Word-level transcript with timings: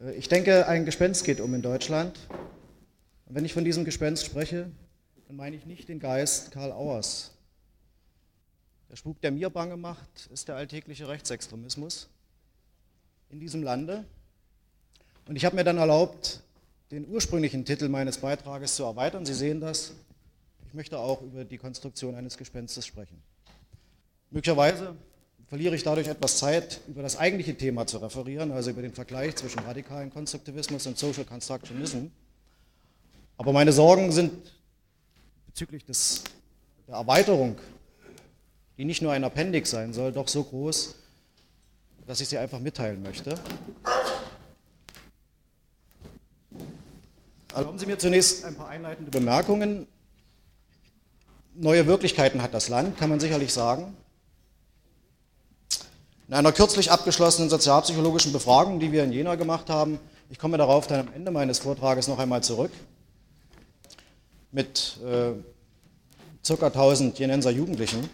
Äh, 0.00 0.12
ich 0.12 0.28
denke, 0.28 0.66
ein 0.66 0.84
Gespenst 0.84 1.24
geht 1.24 1.40
um 1.40 1.54
in 1.54 1.62
Deutschland. 1.62 2.18
Und 3.26 3.34
wenn 3.34 3.44
ich 3.44 3.52
von 3.52 3.64
diesem 3.64 3.84
Gespenst 3.84 4.24
spreche, 4.24 4.70
dann 5.26 5.36
meine 5.36 5.56
ich 5.56 5.66
nicht 5.66 5.88
den 5.88 6.00
Geist 6.00 6.50
Karl 6.50 6.72
Auers. 6.72 7.32
Der 8.90 8.96
Spuk, 8.96 9.20
der 9.20 9.30
mir 9.30 9.50
bange 9.50 9.76
macht, 9.76 10.26
ist 10.32 10.48
der 10.48 10.56
alltägliche 10.56 11.08
Rechtsextremismus 11.08 12.08
in 13.28 13.38
diesem 13.38 13.62
Lande. 13.62 14.04
Und 15.26 15.36
ich 15.36 15.44
habe 15.44 15.56
mir 15.56 15.64
dann 15.64 15.76
erlaubt, 15.76 16.42
den 16.90 17.06
ursprünglichen 17.06 17.66
Titel 17.66 17.88
meines 17.88 18.16
Beitrages 18.16 18.76
zu 18.76 18.84
erweitern. 18.84 19.26
Sie 19.26 19.34
sehen 19.34 19.60
das. 19.60 19.92
Ich 20.66 20.72
möchte 20.72 20.98
auch 20.98 21.20
über 21.20 21.44
die 21.44 21.58
Konstruktion 21.58 22.14
eines 22.14 22.38
Gespenstes 22.38 22.86
sprechen. 22.86 23.22
Möglicherweise 24.30 24.96
verliere 25.48 25.74
ich 25.74 25.82
dadurch 25.82 26.08
etwas 26.08 26.38
Zeit, 26.38 26.80
über 26.88 27.02
das 27.02 27.16
eigentliche 27.16 27.56
Thema 27.56 27.86
zu 27.86 27.98
referieren, 27.98 28.52
also 28.52 28.70
über 28.70 28.82
den 28.82 28.92
Vergleich 28.92 29.36
zwischen 29.36 29.60
radikalen 29.60 30.10
Konstruktivismus 30.10 30.86
und 30.86 30.98
Social 30.98 31.24
Constructionism. 31.24 32.06
Aber 33.38 33.52
meine 33.52 33.72
Sorgen 33.72 34.12
sind 34.12 34.32
bezüglich 35.46 35.84
des, 35.84 36.24
der 36.86 36.96
Erweiterung, 36.96 37.56
die 38.76 38.84
nicht 38.84 39.00
nur 39.00 39.12
ein 39.12 39.24
Appendix 39.24 39.70
sein 39.70 39.92
soll, 39.92 40.12
doch 40.12 40.28
so 40.28 40.44
groß, 40.44 40.94
dass 42.06 42.20
ich 42.20 42.28
sie 42.28 42.38
einfach 42.38 42.60
mitteilen 42.60 43.02
möchte. 43.02 43.34
Erlauben 47.54 47.78
Sie 47.78 47.86
mir 47.86 47.98
zunächst 47.98 48.44
ein 48.44 48.54
paar 48.54 48.68
einleitende 48.68 49.10
Bemerkungen. 49.10 49.86
Neue 51.54 51.86
Wirklichkeiten 51.86 52.42
hat 52.42 52.54
das 52.54 52.68
Land, 52.68 52.98
kann 52.98 53.08
man 53.08 53.18
sicherlich 53.18 53.52
sagen. 53.52 53.96
In 56.28 56.34
einer 56.34 56.52
kürzlich 56.52 56.90
abgeschlossenen 56.90 57.48
sozialpsychologischen 57.48 58.34
Befragung, 58.34 58.80
die 58.80 58.92
wir 58.92 59.02
in 59.02 59.12
Jena 59.12 59.36
gemacht 59.36 59.70
haben, 59.70 59.98
ich 60.28 60.38
komme 60.38 60.58
darauf 60.58 60.86
dann 60.86 61.08
am 61.08 61.14
Ende 61.14 61.30
meines 61.30 61.58
Vortrages 61.60 62.06
noch 62.06 62.18
einmal 62.18 62.42
zurück, 62.42 62.70
mit 64.52 64.98
äh, 65.06 65.32
ca. 66.46 66.66
1000 66.66 67.18
Jenenser 67.18 67.50
Jugendlichen, 67.50 68.10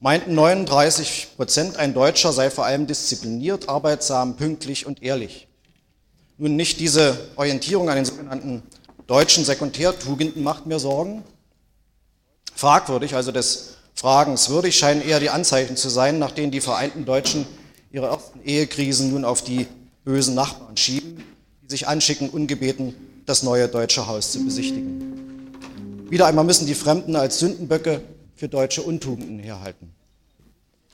meinten 0.00 0.34
39 0.34 1.36
Prozent, 1.36 1.76
ein 1.76 1.94
Deutscher 1.94 2.32
sei 2.32 2.50
vor 2.50 2.64
allem 2.64 2.88
diszipliniert, 2.88 3.68
arbeitsam, 3.68 4.36
pünktlich 4.36 4.86
und 4.86 5.04
ehrlich. 5.04 5.46
Nun, 6.36 6.56
nicht 6.56 6.80
diese 6.80 7.28
Orientierung 7.36 7.90
an 7.90 7.94
den 7.94 8.04
sogenannten 8.04 8.64
deutschen 9.06 9.44
Sekundärtugenden 9.44 10.42
macht 10.42 10.66
mir 10.66 10.80
Sorgen. 10.80 11.22
Fragwürdig, 12.56 13.14
also 13.14 13.30
des 13.30 13.77
fragenswürdig 13.98 14.78
scheinen 14.78 15.02
eher 15.02 15.18
die 15.18 15.28
Anzeichen 15.28 15.76
zu 15.76 15.88
sein, 15.88 16.20
nach 16.20 16.30
denen 16.30 16.52
die 16.52 16.60
vereinten 16.60 17.04
Deutschen 17.04 17.46
ihre 17.90 18.06
ersten 18.06 18.40
Ehekrisen 18.44 19.10
nun 19.10 19.24
auf 19.24 19.42
die 19.42 19.66
bösen 20.04 20.36
Nachbarn 20.36 20.76
schieben, 20.76 21.24
die 21.62 21.70
sich 21.70 21.88
anschicken, 21.88 22.30
ungebeten 22.30 22.94
das 23.26 23.42
neue 23.42 23.66
deutsche 23.66 24.06
Haus 24.06 24.30
zu 24.30 24.44
besichtigen. 24.44 26.06
Wieder 26.08 26.26
einmal 26.26 26.44
müssen 26.44 26.66
die 26.66 26.76
Fremden 26.76 27.16
als 27.16 27.40
Sündenböcke 27.40 28.00
für 28.36 28.48
deutsche 28.48 28.82
Untugenden 28.82 29.40
herhalten. 29.40 29.92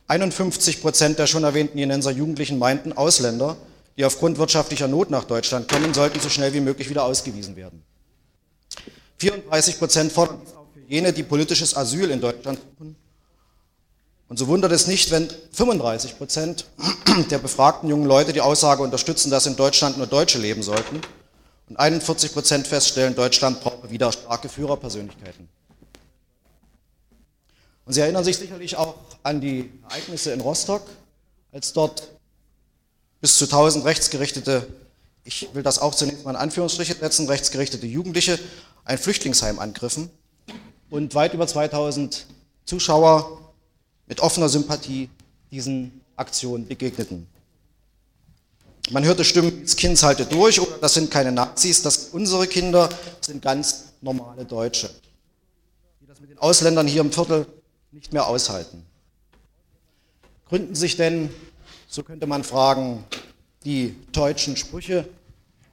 51 0.07 0.81
Prozent 0.81 1.19
der 1.19 1.27
schon 1.27 1.45
erwähnten 1.45 1.77
Jenenser 1.77 2.11
Jugendlichen 2.11 2.59
meinten, 2.59 2.95
Ausländer, 2.95 3.59
die 3.99 4.07
aufgrund 4.07 4.39
wirtschaftlicher 4.39 4.89
Not 4.89 5.11
nach 5.11 5.25
Deutschland 5.25 5.69
kommen, 5.69 5.93
sollten 5.93 6.21
so 6.21 6.31
schnell 6.31 6.55
wie 6.55 6.61
möglich 6.61 6.89
wieder 6.89 7.05
ausgewiesen 7.05 7.55
werden. 7.55 7.83
34 9.19 9.79
Prozent 9.79 10.11
für 10.11 10.39
jene, 10.89 11.13
die 11.13 11.23
politisches 11.23 11.77
Asyl 11.77 12.11
in 12.11 12.21
Deutschland 12.21 12.59
suchen. 12.59 12.97
Und 14.29 14.39
so 14.39 14.47
wundert 14.49 14.73
es 14.73 14.87
nicht, 14.87 15.11
wenn 15.11 15.29
35 15.53 16.17
Prozent 16.17 16.67
der 17.31 17.39
befragten 17.39 17.89
jungen 17.89 18.07
Leute 18.07 18.33
die 18.33 18.41
Aussage 18.41 18.83
unterstützen, 18.83 19.31
dass 19.31 19.47
in 19.47 19.57
Deutschland 19.57 19.99
nur 19.99 20.07
Deutsche 20.07 20.39
leben 20.39 20.63
sollten 20.63 21.01
und 21.69 21.79
41 21.79 22.33
Prozent 22.33 22.67
feststellen, 22.67 23.15
Deutschland 23.15 23.61
braucht 23.61 23.91
wieder 23.91 24.13
starke 24.13 24.49
Führerpersönlichkeiten. 24.49 25.49
Und 27.85 27.93
Sie 27.93 28.01
erinnern 28.01 28.25
sich 28.25 28.39
sicherlich 28.39 28.77
auch 28.77 28.95
an 29.23 29.41
die 29.41 29.71
Ereignisse 29.89 30.33
in 30.33 30.41
Rostock, 30.41 30.83
als 31.53 31.73
dort 31.73 32.09
bis 33.21 33.39
zu 33.39 33.45
1000 33.45 33.85
rechtsgerichtete, 33.85 34.67
ich 35.25 35.49
will 35.53 35.63
das 35.63 35.79
auch 35.79 35.95
zunächst 35.95 36.25
mal 36.25 36.33
in 36.33 36.37
Anführungsstriche 36.37 36.95
setzen, 36.95 37.29
rechtsgerichtete 37.29 37.87
Jugendliche 37.87 38.39
ein 38.85 38.99
Flüchtlingsheim 38.99 39.59
angriffen 39.59 40.11
und 40.95 41.13
weit 41.17 41.35
über 41.35 41.45
2000 41.45 42.25
Zuschauer 42.67 43.41
mit 44.07 44.21
offener 44.21 44.49
Sympathie 44.49 45.11
diesen 45.51 46.01
Aktionen 46.15 46.69
begegneten. 46.69 47.27
Man 48.91 49.03
hörte 49.05 49.25
Stimmen, 49.25 49.63
das 49.63 49.75
Kind 49.75 50.01
halte 50.05 50.25
durch 50.25 50.61
oder 50.61 50.79
das 50.81 50.95
sind 50.95 51.11
keine 51.11 51.33
Nazis, 51.33 51.83
das 51.83 52.11
unsere 52.13 52.47
Kinder 52.47 52.89
sind 53.21 53.43
ganz 53.43 53.87
normale 54.03 54.45
Deutsche, 54.45 54.89
die 56.01 56.07
das 56.07 56.21
mit 56.21 56.31
den 56.31 56.39
Ausländern 56.39 56.87
hier 56.87 57.01
im 57.01 57.11
Viertel 57.11 57.49
nicht 57.91 58.13
mehr 58.13 58.29
aushalten. 58.29 58.87
Gründen 60.49 60.77
sich 60.77 60.97
denn, 60.97 61.29
so 61.89 62.05
könnte 62.05 62.29
man 62.29 62.45
fragen, 62.45 63.03
die 63.65 63.97
deutschen 64.13 64.57
Sprüche 64.57 65.09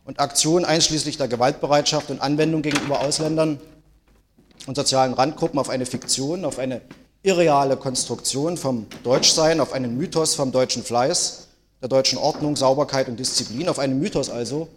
und 0.04 0.20
Aktionen 0.20 0.66
einschließlich 0.66 1.18
der 1.18 1.28
Gewaltbereitschaft 1.28 2.10
und 2.10 2.22
Anwendung 2.22 2.64
gegenüber 2.64 3.02
Ausländern 3.02 3.60
und 4.68 4.76
sozialen 4.76 5.14
Randgruppen 5.14 5.60
auf 5.60 5.70
eine 5.70 5.86
Fiktion, 5.86 6.46
auf 6.46 6.60
eine 6.60 6.82
irreale 7.24 7.78
Konstruktion 7.78 8.58
vom 8.58 8.88
Deutschsein, 9.04 9.60
auf 9.60 9.74
einen 9.74 9.98
Mythos 9.98 10.36
vom 10.36 10.52
deutschen 10.52 10.84
Fleiß, 10.84 11.48
der 11.82 11.90
deutschen 11.90 12.18
Ordnung, 12.18 12.56
Sauberkeit 12.56 13.08
und 13.08 13.20
Disziplin, 13.20 13.70
auf 13.70 13.80
einen 13.80 14.00
Mythos 14.00 14.30
also, 14.30 14.68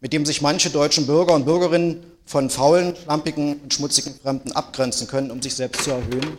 mit 0.00 0.12
dem 0.12 0.26
sich 0.26 0.42
manche 0.42 0.70
deutschen 0.70 1.06
Bürger 1.06 1.34
und 1.34 1.44
Bürgerinnen 1.44 2.04
von 2.24 2.50
faulen, 2.50 2.96
schlampigen 2.96 3.60
und 3.60 3.74
schmutzigen 3.74 4.14
Fremden 4.14 4.52
abgrenzen 4.52 5.06
können, 5.06 5.30
um 5.30 5.42
sich 5.42 5.54
selbst 5.54 5.84
zu 5.84 5.90
erhöhen? 5.90 6.38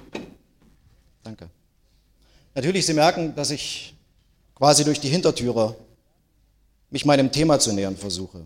Danke. 1.24 1.50
Natürlich, 2.56 2.86
Sie 2.86 2.94
merken, 2.94 3.36
dass 3.36 3.52
ich 3.52 3.96
quasi 4.56 4.84
durch 4.84 5.00
die 5.00 5.10
Hintertüre 5.10 5.76
mich 6.90 7.06
meinem 7.06 7.32
Thema 7.32 7.60
zu 7.60 7.74
nähern 7.74 7.98
versuche. 7.98 8.46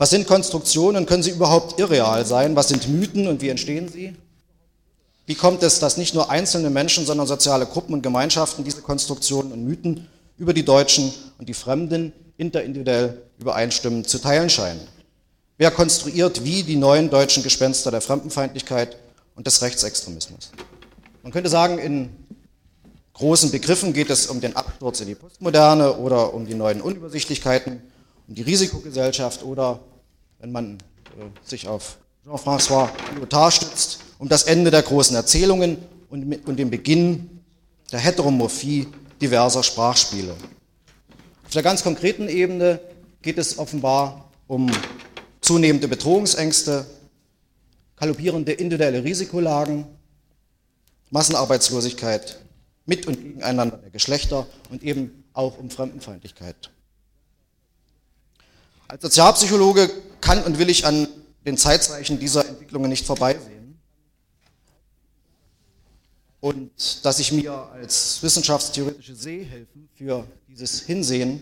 Was 0.00 0.08
sind 0.08 0.26
Konstruktionen 0.26 1.04
können 1.04 1.22
sie 1.22 1.30
überhaupt 1.30 1.78
irreal 1.78 2.24
sein? 2.24 2.56
Was 2.56 2.68
sind 2.68 2.88
Mythen 2.88 3.28
und 3.28 3.42
wie 3.42 3.50
entstehen 3.50 3.86
sie? 3.86 4.16
Wie 5.26 5.34
kommt 5.34 5.62
es, 5.62 5.78
dass 5.78 5.98
nicht 5.98 6.14
nur 6.14 6.30
einzelne 6.30 6.70
Menschen, 6.70 7.04
sondern 7.04 7.26
soziale 7.26 7.66
Gruppen 7.66 7.92
und 7.92 8.00
Gemeinschaften 8.00 8.64
diese 8.64 8.80
Konstruktionen 8.80 9.52
und 9.52 9.62
Mythen 9.62 10.08
über 10.38 10.54
die 10.54 10.64
Deutschen 10.64 11.12
und 11.36 11.50
die 11.50 11.54
Fremden 11.54 12.14
interindividuell 12.38 13.20
übereinstimmend 13.38 14.08
zu 14.08 14.18
teilen 14.18 14.48
scheinen? 14.48 14.80
Wer 15.58 15.70
konstruiert 15.70 16.44
wie 16.44 16.62
die 16.62 16.76
neuen 16.76 17.10
deutschen 17.10 17.42
Gespenster 17.42 17.90
der 17.90 18.00
Fremdenfeindlichkeit 18.00 18.96
und 19.36 19.46
des 19.46 19.60
Rechtsextremismus? 19.60 20.50
Man 21.22 21.30
könnte 21.30 21.50
sagen, 21.50 21.76
in 21.76 22.08
großen 23.12 23.50
Begriffen 23.50 23.92
geht 23.92 24.08
es 24.08 24.28
um 24.28 24.40
den 24.40 24.56
Absturz 24.56 25.02
in 25.02 25.08
die 25.08 25.14
Postmoderne 25.14 25.98
oder 25.98 26.32
um 26.32 26.46
die 26.46 26.54
neuen 26.54 26.80
Unübersichtlichkeiten, 26.80 27.82
um 28.30 28.36
die 28.36 28.42
Risikogesellschaft 28.42 29.42
oder, 29.42 29.80
wenn 30.38 30.52
man 30.52 30.74
äh, 31.18 31.24
sich 31.44 31.66
auf 31.66 31.98
Jean-François 32.24 32.88
Lyotard 33.16 33.52
stützt, 33.52 33.98
um 34.18 34.28
das 34.28 34.44
Ende 34.44 34.70
der 34.70 34.82
großen 34.82 35.16
Erzählungen 35.16 35.78
und, 36.08 36.46
und 36.46 36.56
den 36.56 36.70
Beginn 36.70 37.42
der 37.90 37.98
Heteromorphie 37.98 38.86
diverser 39.20 39.64
Sprachspiele. 39.64 40.36
Auf 41.44 41.50
der 41.50 41.64
ganz 41.64 41.82
konkreten 41.82 42.28
Ebene 42.28 42.80
geht 43.20 43.36
es 43.36 43.58
offenbar 43.58 44.30
um 44.46 44.70
zunehmende 45.40 45.88
Bedrohungsängste, 45.88 46.86
galoppierende 47.96 48.52
individuelle 48.52 49.02
Risikolagen, 49.02 49.86
Massenarbeitslosigkeit, 51.10 52.38
mit 52.86 53.08
und 53.08 53.20
gegeneinander 53.20 53.78
der 53.78 53.90
Geschlechter 53.90 54.46
und 54.70 54.84
eben 54.84 55.24
auch 55.32 55.58
um 55.58 55.70
Fremdenfeindlichkeit. 55.70 56.70
Als 58.90 59.02
Sozialpsychologe 59.02 59.88
kann 60.20 60.42
und 60.42 60.58
will 60.58 60.68
ich 60.68 60.84
an 60.84 61.06
den 61.46 61.56
Zeitzeichen 61.56 62.18
dieser 62.18 62.44
Entwicklungen 62.48 62.88
nicht 62.88 63.06
vorbeisehen. 63.06 63.78
Und 66.40 67.04
dass 67.04 67.20
ich 67.20 67.30
mir 67.30 67.52
als 67.72 68.20
wissenschaftstheoretische 68.20 69.14
Sehhilfen 69.14 69.88
für 69.94 70.26
dieses 70.48 70.80
Hinsehen 70.80 71.40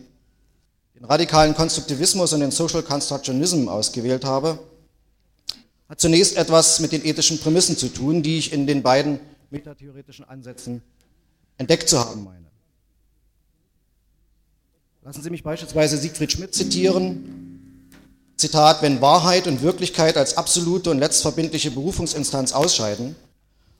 den 0.94 1.06
radikalen 1.06 1.54
Konstruktivismus 1.54 2.34
und 2.34 2.40
den 2.40 2.50
Social 2.50 2.82
Constructionism 2.82 3.68
ausgewählt 3.68 4.26
habe, 4.26 4.58
hat 5.88 5.98
zunächst 6.02 6.36
etwas 6.36 6.80
mit 6.80 6.92
den 6.92 7.02
ethischen 7.02 7.38
Prämissen 7.38 7.78
zu 7.78 7.88
tun, 7.88 8.22
die 8.22 8.36
ich 8.36 8.52
in 8.52 8.66
den 8.66 8.82
beiden 8.82 9.20
metatheoretischen 9.48 10.26
Ansätzen 10.26 10.82
entdeckt 11.56 11.88
zu 11.88 11.98
haben 11.98 12.24
meine. 12.24 12.47
Lassen 15.08 15.22
Sie 15.22 15.30
mich 15.30 15.42
beispielsweise 15.42 15.96
Siegfried 15.96 16.32
Schmidt 16.32 16.54
zitieren. 16.54 17.94
Zitat, 18.36 18.82
wenn 18.82 19.00
Wahrheit 19.00 19.46
und 19.46 19.62
Wirklichkeit 19.62 20.18
als 20.18 20.36
absolute 20.36 20.90
und 20.90 20.98
letztverbindliche 20.98 21.70
Berufungsinstanz 21.70 22.52
ausscheiden, 22.52 23.16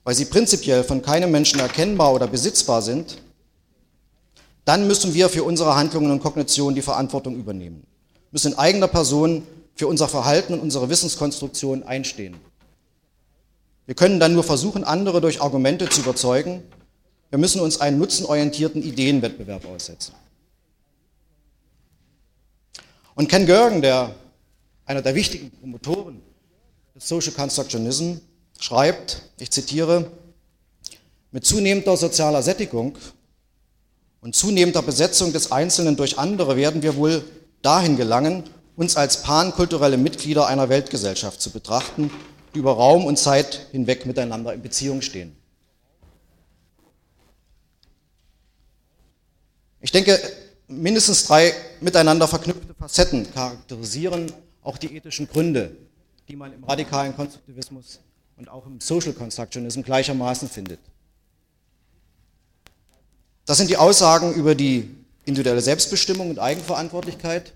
weil 0.04 0.14
sie 0.14 0.25
prinzipiell 0.25 0.84
von 0.84 1.02
keinem 1.02 1.30
Menschen 1.30 1.60
erkennbar 1.60 2.14
oder 2.14 2.28
besitzbar 2.28 2.80
sind, 2.80 3.19
dann 4.64 4.86
müssen 4.86 5.12
wir 5.12 5.28
für 5.28 5.44
unsere 5.44 5.76
Handlungen 5.76 6.10
und 6.10 6.22
Kognitionen 6.22 6.75
die 6.75 6.80
Verantwortung 6.80 7.36
übernehmen, 7.36 7.82
müssen 8.31 8.52
in 8.52 8.58
eigener 8.58 8.88
Person 8.88 9.42
für 9.74 9.86
unser 9.86 10.08
Verhalten 10.08 10.54
und 10.54 10.60
unsere 10.60 10.88
Wissenskonstruktion 10.88 11.82
einstehen. 11.82 12.36
Wir 13.84 13.94
können 13.94 14.19
dann 14.19 14.32
nur 14.32 14.44
versuchen, 14.44 14.82
andere 14.82 15.20
durch 15.20 15.42
Argumente 15.42 15.90
zu 15.90 16.00
überzeugen. 16.00 16.62
Wir 17.28 17.38
müssen 17.38 17.60
uns 17.60 17.82
einen 17.82 17.98
nutzenorientierten 17.98 18.82
Ideenwettbewerb 18.82 19.66
aussetzen. 19.66 20.14
Und 23.19 23.29
Ken 23.29 23.47
Gergen, 23.47 23.82
der, 23.82 24.15
einer 24.87 25.03
der 25.03 25.17
wichtigen 25.17 25.50
Promotoren 25.50 26.23
des 26.94 27.09
Social 27.09 27.32
Constructionism, 27.32 28.19
schreibt, 28.61 29.23
ich 29.41 29.50
zitiere, 29.50 30.09
mit 31.32 31.44
zunehmender 31.44 31.97
sozialer 31.97 32.44
Sättigung 32.44 32.97
und 34.20 34.37
zunehmender 34.37 34.82
Besetzung 34.82 35.32
des 35.32 35.50
Einzelnen 35.50 35.97
durch 35.97 36.17
andere 36.17 36.56
werden 36.56 36.82
wir 36.82 36.94
wohl 36.94 37.25
dahin 37.61 37.97
gelangen, 37.97 38.44
uns 38.76 38.94
als 38.97 39.23
pankulturelle 39.23 39.97
Mitglieder 39.97 40.47
einer 40.47 40.69
Weltgesellschaft 40.69 41.43
zu 41.43 41.50
betrachten, 41.50 42.12
die 42.55 42.61
über 42.61 42.75
Raum 42.75 43.05
und 43.05 43.19
Zeit 43.19 43.67
hinweg 43.73 44.06
miteinander 44.06 44.55
in 44.55 44.62
Beziehung 44.62 45.03
stehen. 45.03 45.37
Ich 49.81 49.91
denke, 49.91 50.20
mindestens 50.69 51.26
drei 51.26 51.53
miteinander 51.80 52.28
verknüpfte 52.28 52.75
Facetten 52.75 53.32
charakterisieren 53.32 54.32
auch 54.62 54.78
die 54.78 54.94
ethischen 54.96 55.28
Gründe, 55.28 55.76
die 56.28 56.36
man 56.36 56.52
im 56.52 56.64
radikalen 56.64 57.14
Konstruktivismus 57.14 58.00
und 58.36 58.48
auch 58.48 58.66
im 58.66 58.80
Social 58.80 59.12
Constructionism 59.12 59.82
gleichermaßen 59.82 60.48
findet. 60.48 60.80
Das 63.46 63.56
sind 63.58 63.70
die 63.70 63.76
Aussagen 63.76 64.34
über 64.34 64.54
die 64.54 64.94
individuelle 65.25 65.60
Selbstbestimmung 65.60 66.30
und 66.30 66.38
Eigenverantwortlichkeit, 66.38 67.52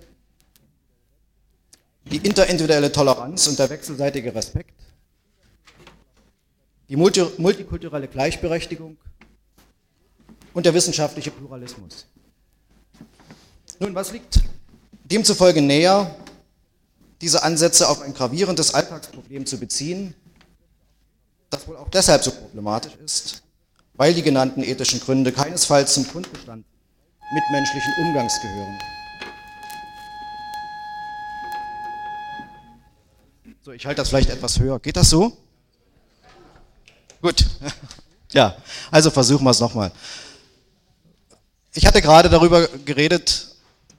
die 2.04 2.16
interindividuelle 2.16 2.90
Toleranz 2.90 3.46
und 3.46 3.58
der 3.58 3.70
wechselseitige 3.70 4.34
Respekt, 4.34 4.74
die 6.88 6.96
multikulturelle 6.96 8.08
Gleichberechtigung 8.08 8.96
und 10.54 10.66
der 10.66 10.74
wissenschaftliche 10.74 11.30
Pluralismus. 11.30 12.06
Nun, 13.80 13.94
was 13.94 14.12
liegt 14.12 14.40
demzufolge 15.04 15.60
näher, 15.60 16.14
diese 17.20 17.42
Ansätze 17.42 17.88
auf 17.88 18.00
ein 18.00 18.14
gravierendes 18.14 18.74
Alltagsproblem 18.74 19.46
zu 19.46 19.58
beziehen, 19.58 20.14
das 21.50 21.66
wohl 21.68 21.76
auch 21.76 21.88
deshalb 21.88 22.24
so 22.24 22.30
problematisch 22.30 22.94
ist, 23.04 23.42
weil 23.94 24.14
die 24.14 24.22
genannten 24.22 24.62
ethischen 24.62 25.00
Gründe 25.00 25.32
keinesfalls 25.32 25.94
zum 25.94 26.06
Grundbestand 26.08 26.64
mitmenschlichen 27.34 27.92
Umgangs 28.00 28.40
gehören. 28.40 28.78
So, 33.64 33.72
ich 33.72 33.86
halte 33.86 34.00
das 34.00 34.08
vielleicht 34.08 34.30
etwas 34.30 34.58
höher. 34.58 34.80
Geht 34.80 34.96
das 34.96 35.10
so? 35.10 35.36
Gut. 37.20 37.44
Ja, 38.34 38.56
also 38.90 39.10
versuchen 39.10 39.44
wir 39.44 39.50
es 39.50 39.60
nochmal. 39.60 39.92
Ich 41.74 41.84
hatte 41.84 42.00
gerade 42.00 42.30
darüber 42.30 42.66
geredet, 42.66 43.51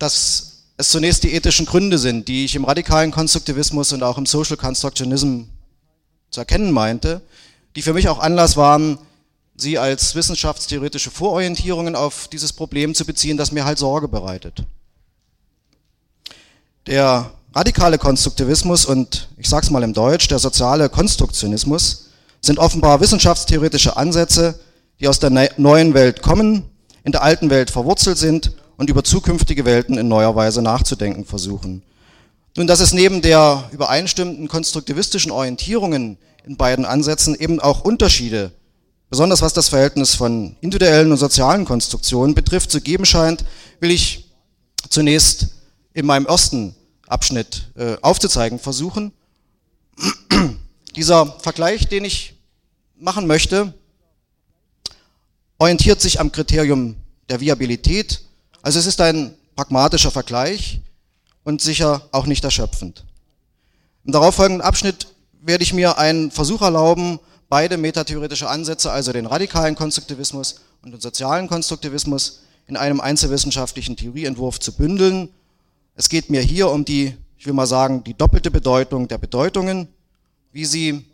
dass 0.04 0.66
es 0.76 0.90
zunächst 0.90 1.24
die 1.24 1.34
ethischen 1.34 1.66
Gründe 1.66 1.98
sind, 1.98 2.28
die 2.28 2.44
ich 2.44 2.56
im 2.56 2.66
radikalen 2.66 3.12
Konstruktivismus 3.12 3.94
und 3.94 4.04
auch 4.04 4.18
im 4.18 4.26
Social 4.26 4.58
Constructionism 4.58 5.44
zu 6.30 6.42
erkennen 6.42 6.72
meinte, 6.72 7.22
die 7.76 7.82
für 7.82 7.94
mich 7.94 8.10
auch 8.10 8.20
Anlass 8.20 8.58
waren, 8.58 8.98
sie 9.56 9.78
als 9.78 10.16
wissenschaftstheoretische 10.16 11.10
Vororientierungen 11.10 11.96
auf 11.96 12.28
dieses 12.28 12.52
Problem 12.52 12.94
zu 12.96 13.06
beziehen, 13.06 13.38
das 13.38 13.52
mir 13.52 13.66
halt 13.66 13.78
Sorge 13.78 14.08
bereitet. 14.08 14.64
Der 16.88 17.32
radikale 17.54 17.98
Konstruktivismus 17.98 18.86
und 18.86 19.30
ich 19.38 19.48
sage 19.48 19.66
es 19.66 19.72
mal 19.72 19.84
im 19.84 19.94
Deutsch, 19.94 20.28
der 20.28 20.40
soziale 20.40 20.90
Konstruktionismus 20.90 22.10
sind 22.42 22.60
offenbar 22.60 23.00
wissenschaftstheoretische 23.00 23.96
Ansätze, 23.96 24.60
die 25.00 25.08
aus 25.08 25.20
der 25.20 25.30
ne-, 25.30 25.52
neuen 25.56 25.94
Welt 25.94 26.22
kommen, 26.22 26.70
in 27.06 27.14
der 27.14 27.22
alten 27.22 27.50
Welt 27.50 27.72
verwurzelt 27.72 28.18
sind 28.18 28.52
und 28.84 28.90
über 28.90 29.06
zukünftige 29.06 29.64
Welten 29.64 29.98
in 29.98 30.10
neuer 30.10 30.36
Weise 30.36 30.62
nachzudenken 30.62 31.24
versuchen. 31.24 31.84
Nun, 32.58 32.68
dass 32.68 32.82
es 32.82 32.94
neben 32.94 33.22
der 33.22 33.70
übereinstimmenden 33.72 34.50
konstruktivistischen 34.50 35.32
Orientierungen 35.32 36.18
in 36.46 36.58
beiden 36.58 36.84
Ansätzen 36.84 37.34
eben 37.34 37.62
auch 37.62 37.86
Unterschiede 37.86 38.52
besonders 39.10 39.42
was 39.42 39.54
das 39.54 39.70
Verhältnis 39.70 40.16
von 40.16 40.58
individuellen 40.60 41.12
und 41.12 41.18
sozialen 41.18 41.64
Konstruktionen 41.64 42.36
betrifft, 42.36 42.72
zu 42.72 42.82
geben 42.82 43.06
scheint, 43.06 43.46
will 43.80 43.92
ich 43.92 44.30
zunächst 44.90 45.50
in 45.94 46.06
meinem 46.06 46.26
ersten 46.26 46.76
Abschnitt 47.08 47.70
äh, 47.78 47.96
aufzuzeigen 48.02 48.60
versuchen. 48.60 49.14
Dieser 50.98 51.28
Vergleich, 51.40 51.88
den 51.88 52.04
ich 52.04 52.34
machen 52.98 53.28
möchte, 53.28 53.74
orientiert 55.58 56.02
sich 56.02 56.20
am 56.20 56.34
Kriterium 56.34 56.98
der 57.30 57.40
Viabilität. 57.40 58.24
Also 58.64 58.80
es 58.80 58.86
ist 58.86 59.02
ein 59.02 59.36
pragmatischer 59.58 60.10
Vergleich 60.10 60.80
und 61.44 61.62
sicher 61.62 62.08
auch 62.14 62.26
nicht 62.26 62.46
erschöpfend. 62.46 63.04
Im 64.06 64.14
darauffolgenden 64.14 64.62
Abschnitt 64.62 65.08
werde 65.42 65.64
ich 65.64 65.74
mir 65.74 65.98
einen 65.98 66.32
Versuch 66.32 66.62
erlauben, 66.62 67.20
beide 67.50 67.76
metatheoretische 67.76 68.50
Ansätze, 68.50 68.90
also 68.90 69.12
den 69.12 69.26
radikalen 69.26 69.76
Konstruktivismus 69.76 70.62
und 70.82 70.92
den 70.92 71.02
sozialen 71.02 71.50
Konstruktivismus, 71.50 72.40
in 72.66 72.78
einem 72.78 73.02
einzelwissenschaftlichen 73.02 73.98
Theorieentwurf 73.98 74.62
zu 74.62 74.72
bündeln. 74.72 75.28
Es 75.96 76.08
geht 76.08 76.30
mir 76.30 76.42
hier 76.42 76.70
um 76.70 76.86
die, 76.86 77.18
ich 77.38 77.46
will 77.46 77.54
mal 77.54 77.68
sagen, 77.68 78.06
die 78.06 78.14
doppelte 78.14 78.50
Bedeutung 78.50 79.10
der 79.10 79.18
Bedeutungen, 79.18 79.90
wie 80.54 80.64
sie 80.64 81.06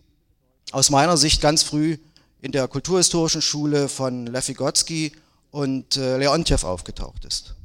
aus 0.72 0.92
meiner 0.92 1.18
Sicht 1.18 1.42
ganz 1.42 1.64
früh 1.64 1.98
in 2.42 2.52
der 2.52 2.68
kulturhistorischen 2.68 3.42
Schule 3.42 3.90
von 3.90 4.28
Lev 4.28 4.48
Vygotsky 4.48 5.14
und 5.52 5.98
äh, 5.98 6.18
Leontjev 6.18 6.64
aufgetaucht 6.64 7.26
ist. 7.26 7.56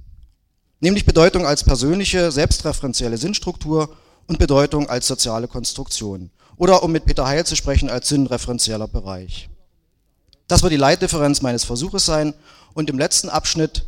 Nämlich 0.80 1.06
Bedeutung 1.06 1.46
als 1.46 1.64
persönliche, 1.64 2.30
selbstreferenzielle 2.30 3.18
Sinnstruktur 3.18 3.96
und 4.26 4.38
Bedeutung 4.38 4.88
als 4.88 5.06
soziale 5.06 5.48
Konstruktion 5.48 6.30
oder 6.56 6.82
um 6.82 6.92
mit 6.92 7.04
Peter 7.04 7.26
Heil 7.26 7.44
zu 7.44 7.56
sprechen, 7.56 7.90
als 7.90 8.08
sinnreferenzieller 8.08 8.88
Bereich. 8.88 9.48
Das 10.46 10.62
wird 10.62 10.72
die 10.72 10.78
Leitdifferenz 10.78 11.42
meines 11.42 11.64
Versuches 11.64 12.04
sein 12.04 12.34
und 12.74 12.90
im 12.90 12.98
letzten 12.98 13.28
Abschnitt, 13.28 13.86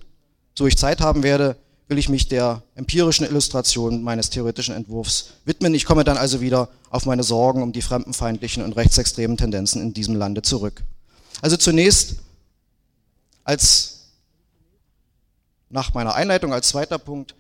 so 0.57 0.67
ich 0.67 0.79
Zeit 0.79 1.01
haben 1.01 1.23
werde, 1.23 1.57
will 1.89 1.99
ich 1.99 2.09
mich 2.09 2.29
der 2.29 2.63
empirischen 2.75 3.27
Illustration 3.27 4.03
meines 4.03 4.31
theoretischen 4.31 4.75
Entwurfs 4.75 5.33
widmen. 5.45 5.75
Ich 5.75 5.85
komme 5.85 6.03
dann 6.03 6.17
also 6.17 6.41
wieder 6.41 6.69
auf 6.91 7.07
meine 7.07 7.23
Sorgen 7.23 7.62
um 7.62 7.73
die 7.73 7.83
fremdenfeindlichen 7.83 8.65
und 8.65 8.73
rechtsextremen 8.73 9.37
Tendenzen 9.37 9.81
in 9.83 9.95
diesem 9.95 10.17
Lande 10.17 10.43
zurück. 10.43 10.83
Also 11.43 11.57
zunächst 11.57 12.17
als 13.47 14.00
nach 15.71 15.95
meiner 15.95 16.15
Einleitung 16.15 16.53
als 16.53 16.69
zweiter 16.69 16.99
Punkt 16.99 17.35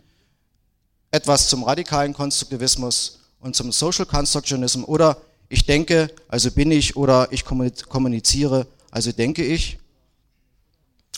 etwas 1.10 1.48
zum 1.48 1.64
radikalen 1.64 2.14
Konstruktivismus 2.14 3.18
und 3.40 3.56
zum 3.56 3.72
Social 3.72 4.06
Constructionism 4.06 4.84
oder 4.84 5.20
ich 5.48 5.66
denke, 5.66 6.10
also 6.28 6.50
bin 6.50 6.70
ich 6.70 6.96
oder 6.96 7.28
ich 7.32 7.44
kommuniziere, 7.44 8.66
also 8.90 9.12
denke 9.12 9.44
ich. 9.44 9.78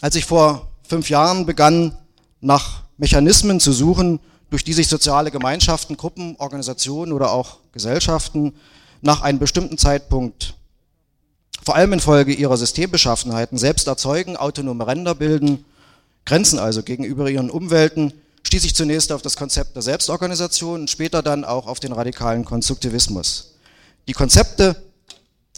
Als 0.00 0.16
ich 0.16 0.24
vor 0.24 0.70
fünf 0.82 1.10
Jahren 1.10 1.44
begann, 1.46 1.96
nach 2.40 2.84
Mechanismen 2.96 3.60
zu 3.60 3.72
suchen, 3.72 4.20
durch 4.50 4.64
die 4.64 4.72
sich 4.72 4.88
soziale 4.88 5.30
Gemeinschaften, 5.30 5.96
Gruppen, 5.96 6.36
Organisationen 6.36 7.12
oder 7.12 7.32
auch 7.32 7.58
Gesellschaften 7.72 8.54
nach 9.02 9.20
einem 9.20 9.38
bestimmten 9.38 9.76
Zeitpunkt, 9.76 10.54
vor 11.68 11.76
allem 11.76 11.92
infolge 11.92 12.32
ihrer 12.32 12.56
Systembeschaffenheiten, 12.56 13.58
selbst 13.58 13.88
erzeugen, 13.88 14.38
autonome 14.38 14.86
Ränder 14.86 15.14
bilden, 15.14 15.66
Grenzen 16.24 16.58
also 16.58 16.82
gegenüber 16.82 17.28
ihren 17.28 17.50
Umwelten, 17.50 18.14
stieß 18.42 18.64
ich 18.64 18.74
zunächst 18.74 19.12
auf 19.12 19.20
das 19.20 19.36
Konzept 19.36 19.76
der 19.76 19.82
Selbstorganisation 19.82 20.80
und 20.80 20.90
später 20.90 21.22
dann 21.22 21.44
auch 21.44 21.66
auf 21.66 21.78
den 21.78 21.92
radikalen 21.92 22.46
Konstruktivismus. 22.46 23.56
Die 24.08 24.14
Konzepte 24.14 24.82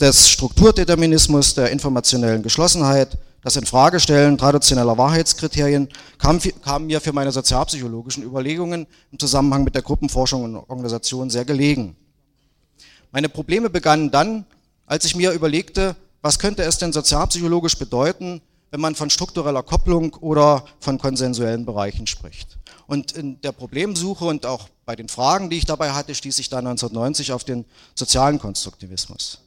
des 0.00 0.28
Strukturdeterminismus, 0.28 1.54
der 1.54 1.70
informationellen 1.70 2.42
Geschlossenheit, 2.42 3.16
das 3.44 3.54
Infragestellen 3.54 4.36
traditioneller 4.36 4.98
Wahrheitskriterien 4.98 5.90
kam, 6.18 6.40
kam, 6.64 6.86
mir 6.86 7.00
für 7.00 7.12
meine 7.12 7.30
sozialpsychologischen 7.30 8.24
Überlegungen 8.24 8.88
im 9.12 9.18
Zusammenhang 9.20 9.62
mit 9.62 9.76
der 9.76 9.82
Gruppenforschung 9.82 10.42
und 10.42 10.56
Organisation 10.56 11.30
sehr 11.30 11.44
gelegen. 11.44 11.94
Meine 13.12 13.28
Probleme 13.28 13.70
begannen 13.70 14.10
dann, 14.10 14.44
als 14.90 15.04
ich 15.04 15.14
mir 15.14 15.30
überlegte, 15.30 15.94
was 16.20 16.40
könnte 16.40 16.64
es 16.64 16.78
denn 16.78 16.92
sozialpsychologisch 16.92 17.78
bedeuten, 17.78 18.42
wenn 18.72 18.80
man 18.80 18.96
von 18.96 19.08
struktureller 19.08 19.62
Kopplung 19.62 20.14
oder 20.14 20.64
von 20.80 20.98
konsensuellen 20.98 21.64
Bereichen 21.64 22.08
spricht. 22.08 22.58
Und 22.88 23.12
in 23.12 23.40
der 23.40 23.52
Problemsuche 23.52 24.24
und 24.24 24.46
auch 24.46 24.68
bei 24.84 24.96
den 24.96 25.08
Fragen, 25.08 25.48
die 25.48 25.58
ich 25.58 25.64
dabei 25.64 25.92
hatte, 25.92 26.12
stieß 26.12 26.40
ich 26.40 26.48
dann 26.48 26.66
1990 26.66 27.30
auf 27.30 27.44
den 27.44 27.66
sozialen 27.94 28.40
Konstruktivismus. 28.40 29.38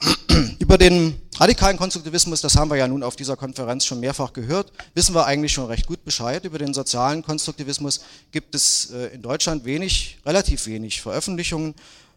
Über 0.58 0.78
den 0.78 1.20
radikalen 1.36 1.76
Konstruktivismus, 1.76 2.40
das 2.40 2.56
haben 2.56 2.70
wir 2.70 2.78
ja 2.78 2.88
nun 2.88 3.02
auf 3.02 3.16
dieser 3.16 3.36
Konferenz 3.36 3.84
schon 3.84 4.00
mehrfach 4.00 4.32
gehört, 4.32 4.72
wissen 4.94 5.14
wir 5.14 5.26
eigentlich 5.26 5.52
schon 5.52 5.66
recht 5.66 5.86
gut 5.86 6.04
Bescheid. 6.06 6.42
Über 6.46 6.58
den 6.58 6.72
sozialen 6.72 7.22
Konstruktivismus 7.22 8.00
gibt 8.32 8.54
es 8.54 8.90
äh, 8.92 9.14
in 9.14 9.20
Deutschland 9.20 9.66
wenig, 9.66 10.18
relativ 10.24 10.64
wenig 10.66 11.02
Veröffentlichungen. 11.02 11.74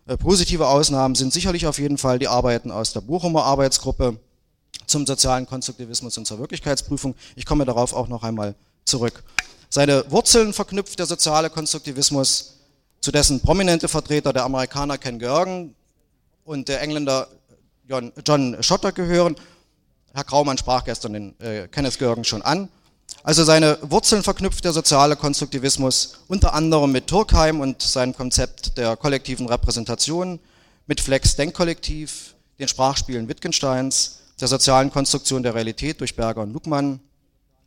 Äh, 0.10 0.18
positive 0.18 0.68
Ausnahmen 0.68 1.14
sind 1.14 1.32
sicherlich 1.32 1.68
auf 1.68 1.78
jeden 1.78 2.00
Fall 2.00 2.18
die 2.18 2.28
Arbeiten 2.28 2.72
aus 2.72 2.94
der 2.94 3.02
Bochumer 3.02 3.44
Arbeitsgruppe 3.44 4.18
zum 4.88 5.06
sozialen 5.06 5.46
Konstruktivismus 5.46 6.18
und 6.18 6.26
zur 6.26 6.40
Wirklichkeitsprüfung. 6.40 7.14
Ich 7.36 7.46
komme 7.46 7.64
darauf 7.64 7.94
auch 7.94 8.08
noch 8.08 8.24
einmal 8.24 8.56
zurück. 8.86 9.24
Seine 9.70 10.04
Wurzeln 10.10 10.52
verknüpft 10.52 10.98
der 10.98 11.06
soziale 11.06 11.52
Konstruktivismus, 11.52 12.56
zu 13.02 13.12
dessen 13.12 13.40
prominente 13.40 13.88
Vertreter 13.88 14.34
der 14.34 14.46
Amerikaner 14.46 14.98
Ken 14.98 15.20
Gergen 15.20 15.76
und 16.44 16.68
der 16.70 16.82
Engländer 16.82 17.28
John, 17.88 18.58
Schotter 18.62 18.92
gehören. 18.92 19.36
Herr 20.14 20.24
Graumann 20.24 20.58
sprach 20.58 20.86
gestern 20.86 21.14
den 21.14 21.40
äh, 21.40 21.68
Kenneth 21.68 22.00
Gergen 22.00 22.24
schon 22.24 22.42
an. 22.42 22.68
Also 23.24 23.44
seine 23.44 23.78
Wurzeln 23.82 24.24
verknüpft 24.24 24.64
der 24.64 24.72
soziale 24.72 25.16
Konstruktivismus 25.16 26.20
unter 26.28 26.54
anderem 26.54 26.92
mit 26.92 27.08
Turkheim 27.08 27.60
und 27.60 27.82
seinem 27.82 28.16
Konzept 28.16 28.78
der 28.78 28.96
kollektiven 28.96 29.48
Repräsentation, 29.48 30.40
mit 30.88 31.02
Flex 31.02 31.36
Denkkollektiv, 31.36 32.36
den 32.58 32.68
Sprachspielen 32.68 33.28
Wittgensteins, 33.28 34.20
der 34.40 34.48
sozialen 34.48 34.90
Konstruktion 34.90 35.44
der 35.44 35.54
Realität 35.54 36.00
durch 36.00 36.16
Berger 36.16 36.42
und 36.42 36.54
Luckmann, 36.54 37.00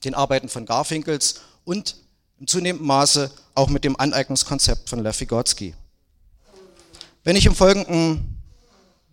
den 0.05 0.15
Arbeiten 0.15 0.49
von 0.49 0.67
Garfinkels 0.67 1.41
und 1.65 1.97
im 2.41 2.47
zunehmenden 2.47 2.87
Maße 2.87 3.31
auch 3.55 3.69
mit 3.69 3.85
dem 3.85 3.99
Aneignungskonzept 4.01 4.89
von 4.89 5.01
Lev 5.03 5.21
Vygotsky. 5.21 5.75
Wenn 7.25 7.37
ich 7.37 7.47
im 7.47 7.55
Folgenden 7.55 8.32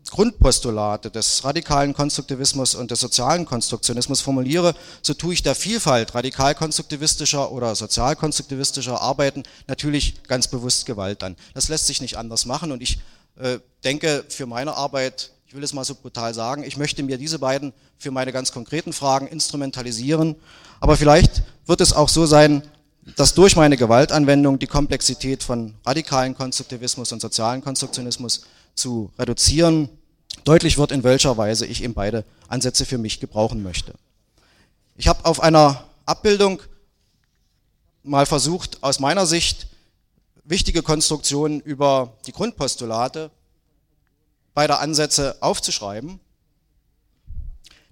Grundpostulate 0.09 1.11
des 1.11 1.43
radikalen 1.43 1.93
Konstruktivismus 1.93 2.75
und 2.75 2.91
des 2.91 2.99
sozialen 2.99 3.45
Konstruktionismus 3.45 4.21
formuliere, 4.21 4.73
so 5.01 5.13
tue 5.13 5.33
ich 5.33 5.43
der 5.43 5.55
Vielfalt 5.55 6.15
radikalkonstruktivistischer 6.15 7.51
oder 7.51 7.75
sozialkonstruktivistischer 7.75 9.01
Arbeiten 9.01 9.43
natürlich 9.67 10.23
ganz 10.23 10.47
bewusst 10.47 10.85
Gewalt 10.85 11.23
an. 11.23 11.35
Das 11.53 11.69
lässt 11.69 11.87
sich 11.87 12.01
nicht 12.01 12.17
anders 12.17 12.45
machen 12.45 12.71
und 12.71 12.81
ich 12.81 12.99
äh, 13.37 13.59
denke 13.83 14.25
für 14.29 14.45
meine 14.45 14.75
Arbeit, 14.75 15.31
ich 15.47 15.55
will 15.55 15.63
es 15.63 15.73
mal 15.73 15.85
so 15.85 15.95
brutal 15.95 16.33
sagen, 16.33 16.63
ich 16.63 16.77
möchte 16.77 17.03
mir 17.03 17.17
diese 17.17 17.39
beiden 17.39 17.73
für 17.97 18.11
meine 18.11 18.31
ganz 18.31 18.51
konkreten 18.51 18.93
Fragen 18.93 19.27
instrumentalisieren, 19.27 20.35
aber 20.79 20.97
vielleicht 20.97 21.43
wird 21.65 21.81
es 21.81 21.93
auch 21.93 22.09
so 22.09 22.25
sein, 22.25 22.63
dass 23.15 23.33
durch 23.33 23.55
meine 23.55 23.77
Gewaltanwendung 23.77 24.59
die 24.59 24.67
Komplexität 24.67 25.43
von 25.43 25.75
radikalen 25.85 26.35
Konstruktivismus 26.35 27.11
und 27.11 27.21
sozialen 27.21 27.61
Konstruktionismus 27.61 28.41
zu 28.79 29.11
reduzieren, 29.19 29.89
deutlich 30.43 30.77
wird, 30.77 30.91
in 30.91 31.03
welcher 31.03 31.37
Weise 31.37 31.65
ich 31.65 31.83
eben 31.83 31.93
beide 31.93 32.23
Ansätze 32.47 32.85
für 32.85 32.97
mich 32.97 33.19
gebrauchen 33.19 33.61
möchte. 33.61 33.93
Ich 34.95 35.07
habe 35.07 35.25
auf 35.25 35.41
einer 35.41 35.83
Abbildung 36.05 36.61
mal 38.03 38.25
versucht, 38.25 38.81
aus 38.81 38.99
meiner 38.99 39.25
Sicht 39.25 39.67
wichtige 40.43 40.81
Konstruktionen 40.81 41.59
über 41.59 42.13
die 42.25 42.31
Grundpostulate 42.31 43.29
beider 44.53 44.79
Ansätze 44.79 45.37
aufzuschreiben. 45.41 46.19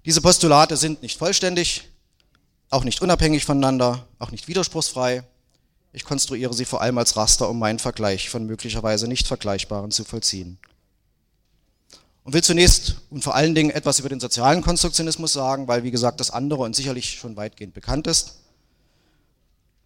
Diese 0.04 0.20
Postulate 0.20 0.76
sind 0.76 1.02
nicht 1.02 1.18
vollständig, 1.18 1.88
auch 2.70 2.84
nicht 2.84 3.00
unabhängig 3.00 3.44
voneinander, 3.44 4.06
auch 4.18 4.30
nicht 4.30 4.48
widerspruchsfrei. 4.48 5.22
Ich 5.92 6.04
konstruiere 6.04 6.52
sie 6.52 6.64
vor 6.64 6.82
allem 6.82 6.98
als 6.98 7.16
Raster, 7.16 7.48
um 7.48 7.58
meinen 7.58 7.78
Vergleich 7.78 8.28
von 8.28 8.44
möglicherweise 8.44 9.08
nicht 9.08 9.26
Vergleichbaren 9.26 9.90
zu 9.90 10.04
vollziehen. 10.04 10.58
Und 12.28 12.34
will 12.34 12.42
zunächst 12.42 12.96
und 13.08 13.24
vor 13.24 13.34
allen 13.34 13.54
Dingen 13.54 13.70
etwas 13.70 14.00
über 14.00 14.10
den 14.10 14.20
sozialen 14.20 14.60
Konstruktionismus 14.60 15.32
sagen, 15.32 15.66
weil, 15.66 15.82
wie 15.82 15.90
gesagt, 15.90 16.20
das 16.20 16.30
andere 16.30 16.60
und 16.60 16.76
sicherlich 16.76 17.18
schon 17.18 17.38
weitgehend 17.38 17.72
bekannt 17.72 18.06
ist. 18.06 18.40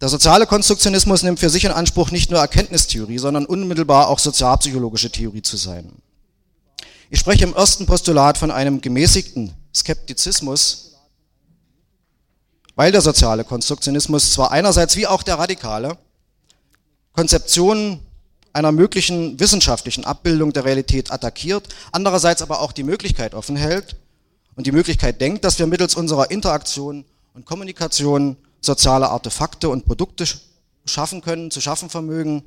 Der 0.00 0.08
soziale 0.08 0.48
Konstruktionismus 0.48 1.22
nimmt 1.22 1.38
für 1.38 1.50
sich 1.50 1.64
in 1.64 1.70
Anspruch, 1.70 2.10
nicht 2.10 2.32
nur 2.32 2.40
Erkenntnistheorie, 2.40 3.18
sondern 3.18 3.46
unmittelbar 3.46 4.08
auch 4.08 4.18
sozialpsychologische 4.18 5.12
Theorie 5.12 5.42
zu 5.42 5.56
sein. 5.56 5.92
Ich 7.10 7.20
spreche 7.20 7.44
im 7.44 7.54
ersten 7.54 7.86
Postulat 7.86 8.36
von 8.36 8.50
einem 8.50 8.80
gemäßigten 8.80 9.54
Skeptizismus, 9.72 10.96
weil 12.74 12.90
der 12.90 13.02
soziale 13.02 13.44
Konstruktionismus 13.44 14.32
zwar 14.32 14.50
einerseits 14.50 14.96
wie 14.96 15.06
auch 15.06 15.22
der 15.22 15.38
radikale 15.38 15.96
Konzeptionen 17.12 18.00
einer 18.52 18.72
möglichen 18.72 19.40
wissenschaftlichen 19.40 20.04
Abbildung 20.04 20.52
der 20.52 20.64
Realität 20.64 21.10
attackiert, 21.10 21.68
andererseits 21.90 22.42
aber 22.42 22.60
auch 22.60 22.72
die 22.72 22.82
Möglichkeit 22.82 23.34
offen 23.34 23.56
hält 23.56 23.96
und 24.54 24.66
die 24.66 24.72
Möglichkeit 24.72 25.20
denkt, 25.20 25.44
dass 25.44 25.58
wir 25.58 25.66
mittels 25.66 25.94
unserer 25.94 26.30
Interaktion 26.30 27.04
und 27.34 27.46
Kommunikation 27.46 28.36
soziale 28.60 29.08
Artefakte 29.08 29.68
und 29.68 29.86
Produkte 29.86 30.26
schaffen 30.84 31.22
können, 31.22 31.50
zu 31.50 31.60
schaffen 31.60 31.88
vermögen, 31.88 32.42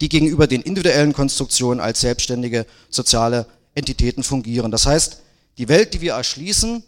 die 0.00 0.08
gegenüber 0.08 0.46
den 0.46 0.62
individuellen 0.62 1.12
Konstruktionen 1.12 1.80
als 1.80 2.00
selbstständige 2.00 2.66
soziale 2.90 3.46
Entitäten 3.74 4.22
fungieren. 4.22 4.70
Das 4.70 4.86
heißt, 4.86 5.20
die 5.58 5.68
Welt, 5.68 5.94
die 5.94 6.00
wir 6.00 6.14
erschließen, 6.14 6.82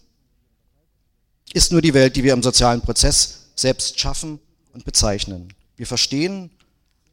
ist 1.52 1.72
nur 1.72 1.82
die 1.82 1.94
Welt, 1.94 2.16
die 2.16 2.24
wir 2.24 2.32
im 2.32 2.42
sozialen 2.42 2.80
Prozess 2.80 3.46
selbst 3.54 4.00
schaffen 4.00 4.40
und 4.72 4.84
bezeichnen. 4.84 5.52
Wir 5.76 5.86
verstehen, 5.86 6.50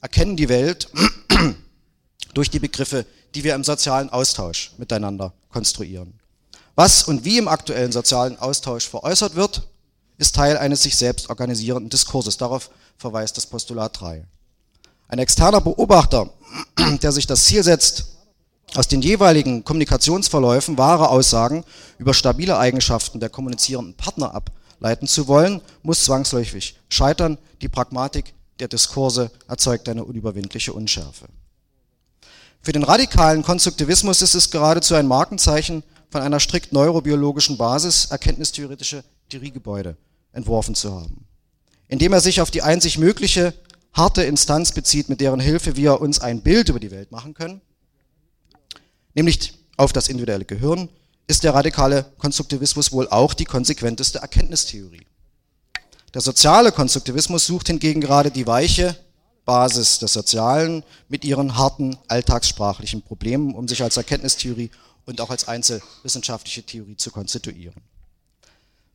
erkennen 0.03 0.35
die 0.35 0.49
Welt 0.49 0.89
durch 2.33 2.51
die 2.51 2.59
Begriffe, 2.59 3.05
die 3.33 3.43
wir 3.45 3.55
im 3.55 3.63
sozialen 3.63 4.09
Austausch 4.09 4.73
miteinander 4.77 5.33
konstruieren. 5.49 6.19
Was 6.75 7.03
und 7.03 7.23
wie 7.23 7.37
im 7.37 7.47
aktuellen 7.47 7.93
sozialen 7.93 8.37
Austausch 8.37 8.87
veräußert 8.87 9.35
wird, 9.35 9.63
ist 10.17 10.35
Teil 10.35 10.57
eines 10.57 10.83
sich 10.83 10.97
selbst 10.97 11.29
organisierenden 11.29 11.89
Diskurses. 11.89 12.35
Darauf 12.35 12.69
verweist 12.97 13.37
das 13.37 13.45
Postulat 13.45 13.99
3. 14.01 14.25
Ein 15.07 15.19
externer 15.19 15.61
Beobachter, 15.61 16.29
der 17.01 17.11
sich 17.13 17.25
das 17.25 17.45
Ziel 17.45 17.63
setzt, 17.63 18.07
aus 18.75 18.89
den 18.89 19.01
jeweiligen 19.01 19.63
Kommunikationsverläufen 19.63 20.77
wahre 20.77 21.09
Aussagen 21.09 21.63
über 21.97 22.13
stabile 22.13 22.57
Eigenschaften 22.57 23.21
der 23.21 23.29
kommunizierenden 23.29 23.95
Partner 23.95 24.35
ableiten 24.35 25.07
zu 25.07 25.27
wollen, 25.27 25.61
muss 25.81 26.03
zwangsläufig 26.03 26.75
scheitern. 26.89 27.37
Die 27.61 27.69
Pragmatik 27.69 28.33
der 28.63 28.69
Diskurse 28.69 29.31
erzeugt 29.47 29.87
eine 29.89 30.03
unüberwindliche 30.03 30.73
Unschärfe. 30.73 31.27
Für 32.61 32.71
den 32.71 32.83
radikalen 32.83 33.43
Konstruktivismus 33.43 34.21
ist 34.21 34.35
es 34.35 34.49
geradezu 34.49 34.95
ein 34.95 35.07
Markenzeichen, 35.07 35.83
von 36.09 36.21
einer 36.21 36.39
strikt 36.39 36.73
neurobiologischen 36.73 37.57
Basis 37.57 38.05
erkenntnistheoretische 38.05 39.03
Theoriegebäude 39.29 39.97
entworfen 40.31 40.75
zu 40.75 40.93
haben, 40.93 41.25
indem 41.87 42.13
er 42.13 42.21
sich 42.21 42.41
auf 42.41 42.51
die 42.51 42.61
einzig 42.61 42.97
mögliche 42.97 43.53
harte 43.93 44.23
Instanz 44.23 44.71
bezieht, 44.71 45.09
mit 45.09 45.21
deren 45.21 45.39
Hilfe 45.39 45.75
wir 45.75 46.01
uns 46.01 46.19
ein 46.19 46.41
Bild 46.41 46.69
über 46.69 46.79
die 46.79 46.91
Welt 46.91 47.11
machen 47.11 47.33
können 47.33 47.61
nämlich 49.13 49.53
auf 49.77 49.93
das 49.93 50.07
individuelle 50.07 50.45
Gehirn, 50.45 50.89
ist 51.27 51.43
der 51.43 51.53
radikale 51.53 52.05
Konstruktivismus 52.17 52.91
wohl 52.91 53.07
auch 53.07 53.33
die 53.33 53.45
konsequenteste 53.45 54.19
Erkenntnistheorie. 54.19 55.05
Der 56.13 56.21
soziale 56.21 56.71
Konstruktivismus 56.71 57.47
sucht 57.47 57.67
hingegen 57.67 58.01
gerade 58.01 58.29
die 58.29 58.45
weiche 58.45 58.95
Basis 59.45 59.99
des 59.99 60.13
Sozialen 60.13 60.83
mit 61.09 61.25
ihren 61.25 61.57
harten 61.57 61.97
alltagssprachlichen 62.07 63.01
Problemen, 63.01 63.55
um 63.55 63.67
sich 63.67 63.81
als 63.81 63.97
Erkenntnistheorie 63.97 64.69
und 65.05 65.19
auch 65.21 65.31
als 65.31 65.47
einzelwissenschaftliche 65.47 66.63
Theorie 66.63 66.97
zu 66.97 67.11
konstituieren. 67.11 67.81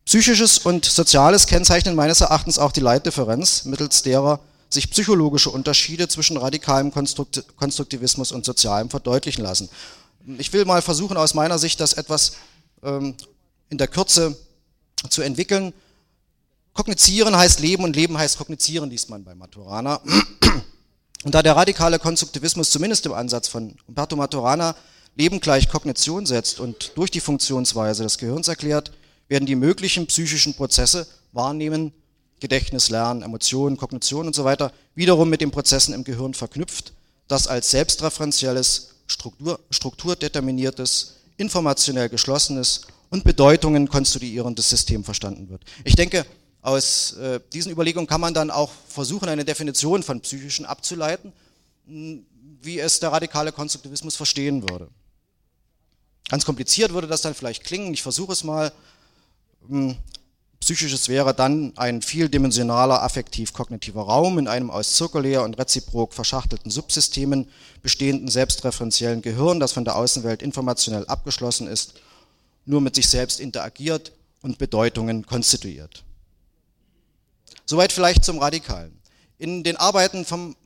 Psychisches 0.05 0.59
und 0.59 0.87
Soziales 0.87 1.47
kennzeichnen 1.47 1.95
meines 1.95 2.23
Erachtens 2.23 2.59
auch 2.59 2.73
die 2.73 2.81
Leitdifferenz, 2.81 3.65
mittels 3.65 4.03
derer 4.03 4.41
sich 4.71 4.91
psychologische 4.91 5.51
Unterschiede 5.51 6.09
zwischen 6.09 6.37
radikalem 6.37 6.93
Konstruktivismus 6.93 8.33
und 8.33 8.45
Sozialem 8.45 8.91
verdeutlichen 8.91 9.43
lassen. 9.43 9.69
Ich 10.39 10.53
will 10.53 10.65
mal 10.65 10.83
versuchen, 10.83 11.17
aus 11.17 11.35
meiner 11.35 11.59
Sicht 11.59 11.81
das 11.81 11.95
etwas 11.95 12.33
ähm, 12.83 13.15
in 13.71 13.79
der 13.79 13.89
Kürze 13.89 14.37
zu 15.11 15.23
entwickeln. 15.23 15.73
Kognizieren 16.79 17.37
heißt 17.37 17.59
Leben 17.59 17.83
und 17.83 17.97
Leben 17.97 18.17
heißt 18.17 18.39
Kognizieren, 18.39 18.89
liest 18.89 19.11
man 19.11 19.25
bei 19.25 19.35
Maturana. 19.35 20.01
Und 21.25 21.35
da 21.35 21.43
der 21.43 21.57
radikale 21.57 21.99
Konstruktivismus 21.99 22.71
zumindest 22.71 23.05
im 23.05 23.15
Ansatz 23.15 23.49
von 23.49 23.75
Umberto 23.89 24.15
Maturana 24.15 24.77
Leben 25.17 25.41
gleich 25.41 25.69
Kognition 25.69 26.25
setzt 26.25 26.61
und 26.61 26.93
durch 26.95 27.11
die 27.11 27.19
Funktionsweise 27.19 28.05
des 28.05 28.17
Gehirns 28.19 28.47
erklärt, 28.47 28.93
werden 29.27 29.45
die 29.45 29.57
möglichen 29.57 30.07
psychischen 30.07 30.55
Prozesse 30.55 31.09
Wahrnehmen, 31.33 31.93
Gedächtnis, 32.39 32.91
Lernen, 32.91 33.23
Emotionen, 33.23 33.77
Kognition 33.77 34.29
und 34.29 34.37
so 34.37 34.45
weiter 34.45 34.71
wiederum 34.95 35.29
mit 35.29 35.41
den 35.41 35.51
Prozessen 35.51 35.95
im 35.95 36.05
Gehirn 36.05 36.33
verknüpft, 36.33 36.93
das 37.27 37.49
als 37.49 37.73
selbstreferenzielles 37.73 38.91
Struktur, 39.09 39.59
strukturdeterminiertes, 39.73 41.17
informationell 41.39 42.09
geschlossenes 42.09 42.83
und 43.11 43.25
Bedeutungen 43.25 43.89
konstituierendes 43.89 44.71
System 44.71 45.03
verstanden 45.03 45.49
wird. 45.49 45.63
Ich 45.83 45.97
denke, 45.97 46.25
aus 46.69 47.13
äh, 47.15 47.41
diesen 47.53 47.73
Überlegungen 47.73 48.07
kann 48.07 48.21
man 48.21 48.35
dann 48.35 48.51
auch 48.51 48.71
versuchen, 48.89 49.29
eine 49.29 49.45
Definition 49.45 50.03
von 50.03 50.21
psychischen 50.21 50.67
abzuleiten, 50.67 51.33
wie 51.87 52.79
es 52.79 53.01
der 53.01 53.11
radikale 53.11 53.53
Konstruktivismus 53.53 54.17
verstehen 54.17 54.69
würde. 54.69 54.89
Ganz 56.29 56.45
kompliziert 56.45 56.93
würde 56.93 57.07
das 57.07 57.23
dann 57.23 57.35
vielleicht 57.35 57.65
klingen, 57.65 57.95
ich 57.95 58.03
versuche 58.03 58.33
es 58.33 58.45
mal. 58.45 58.73
Hm, 59.67 59.97
Psychisches 60.61 61.09
wäre 61.09 61.35
dann 61.35 61.73
ein 61.77 62.03
vieldimensionaler 62.03 63.03
affektiv-kognitiver 63.03 64.03
Raum 64.03 64.39
in 64.39 64.49
einem 64.49 64.73
aus 64.73 64.95
zirkulär 64.95 65.45
und 65.45 65.57
reziprok 65.57 66.13
verschachtelten 66.13 66.71
Subsystemen 66.71 67.49
bestehenden 67.81 68.27
selbstreferenziellen 68.29 69.23
Gehirn, 69.23 69.61
das 69.61 69.71
von 69.71 69.85
der 69.85 69.95
Außenwelt 69.95 70.43
informationell 70.43 71.07
abgeschlossen 71.07 71.69
ist, 71.69 71.95
nur 72.67 72.81
mit 72.81 72.97
sich 72.97 73.09
selbst 73.09 73.39
interagiert 73.39 74.11
und 74.43 74.59
Bedeutungen 74.59 75.25
konstituiert. 75.25 76.03
Soweit 77.69 77.93
vielleicht 77.93 78.25
zum 78.25 78.39
Radikalen. 78.39 78.99
In 79.37 79.63
den 79.63 79.77
Arbeiten, 79.77 80.25
vom, 80.25 80.57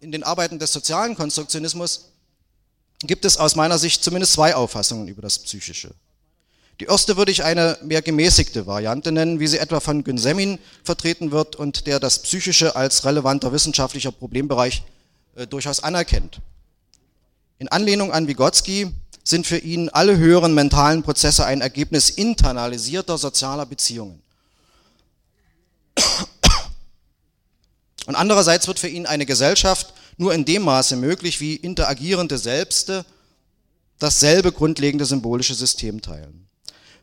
in 0.00 0.12
den 0.12 0.22
Arbeiten 0.22 0.58
des 0.58 0.72
sozialen 0.72 1.16
Konstruktionismus 1.16 2.10
gibt 3.00 3.24
es 3.24 3.38
aus 3.38 3.56
meiner 3.56 3.78
Sicht 3.78 4.04
zumindest 4.04 4.34
zwei 4.34 4.54
Auffassungen 4.54 5.08
über 5.08 5.22
das 5.22 5.38
Psychische. 5.38 5.94
Die 6.78 6.84
erste 6.84 7.16
würde 7.16 7.32
ich 7.32 7.44
eine 7.44 7.78
mehr 7.82 8.02
gemäßigte 8.02 8.66
Variante 8.66 9.10
nennen, 9.10 9.40
wie 9.40 9.46
sie 9.46 9.56
etwa 9.56 9.80
von 9.80 10.04
Günsemin 10.04 10.58
vertreten 10.84 11.30
wird 11.30 11.56
und 11.56 11.86
der 11.86 11.98
das 11.98 12.18
Psychische 12.18 12.76
als 12.76 13.06
relevanter 13.06 13.52
wissenschaftlicher 13.52 14.12
Problembereich 14.12 14.82
äh, 15.36 15.46
durchaus 15.46 15.82
anerkennt. 15.82 16.40
In 17.58 17.68
Anlehnung 17.68 18.12
an 18.12 18.28
Vygotsky 18.28 18.92
sind 19.24 19.46
für 19.46 19.58
ihn 19.58 19.88
alle 19.88 20.18
höheren 20.18 20.52
mentalen 20.52 21.02
Prozesse 21.02 21.46
ein 21.46 21.62
Ergebnis 21.62 22.10
internalisierter 22.10 23.16
sozialer 23.16 23.64
Beziehungen. 23.64 24.20
Und 28.10 28.16
andererseits 28.16 28.66
wird 28.66 28.80
für 28.80 28.88
ihn 28.88 29.06
eine 29.06 29.24
Gesellschaft 29.24 29.94
nur 30.16 30.34
in 30.34 30.44
dem 30.44 30.62
Maße 30.62 30.96
möglich, 30.96 31.38
wie 31.38 31.54
interagierende 31.54 32.38
Selbste 32.38 33.04
dasselbe 34.00 34.50
grundlegende 34.50 35.04
symbolische 35.04 35.54
System 35.54 36.02
teilen. 36.02 36.48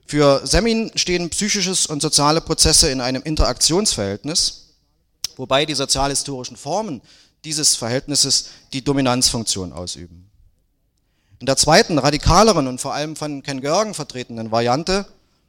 Für 0.05 0.45
Semin 0.45 0.91
stehen 0.95 1.29
psychisches 1.29 1.85
und 1.85 2.01
soziale 2.01 2.41
Prozesse 2.41 2.91
in 2.91 2.99
einem 2.99 3.23
Interaktionsverhältnis, 3.23 4.73
wobei 5.37 5.65
die 5.65 5.75
sozialhistorischen 5.75 6.57
Formen 6.57 7.01
dieses 7.45 7.77
Verhältnisses 7.77 8.49
die 8.73 8.83
Dominanzfunktion 8.83 9.71
ausüben. 9.71 10.29
In 11.39 11.45
der 11.45 11.55
zweiten, 11.55 11.99
radikaleren 11.99 12.67
und 12.67 12.81
vor 12.81 12.93
allem 12.93 13.15
von 13.15 13.43
Ken 13.43 13.61
Görgen 13.61 13.93
vertretenen 13.93 14.51
Variante 14.51 15.05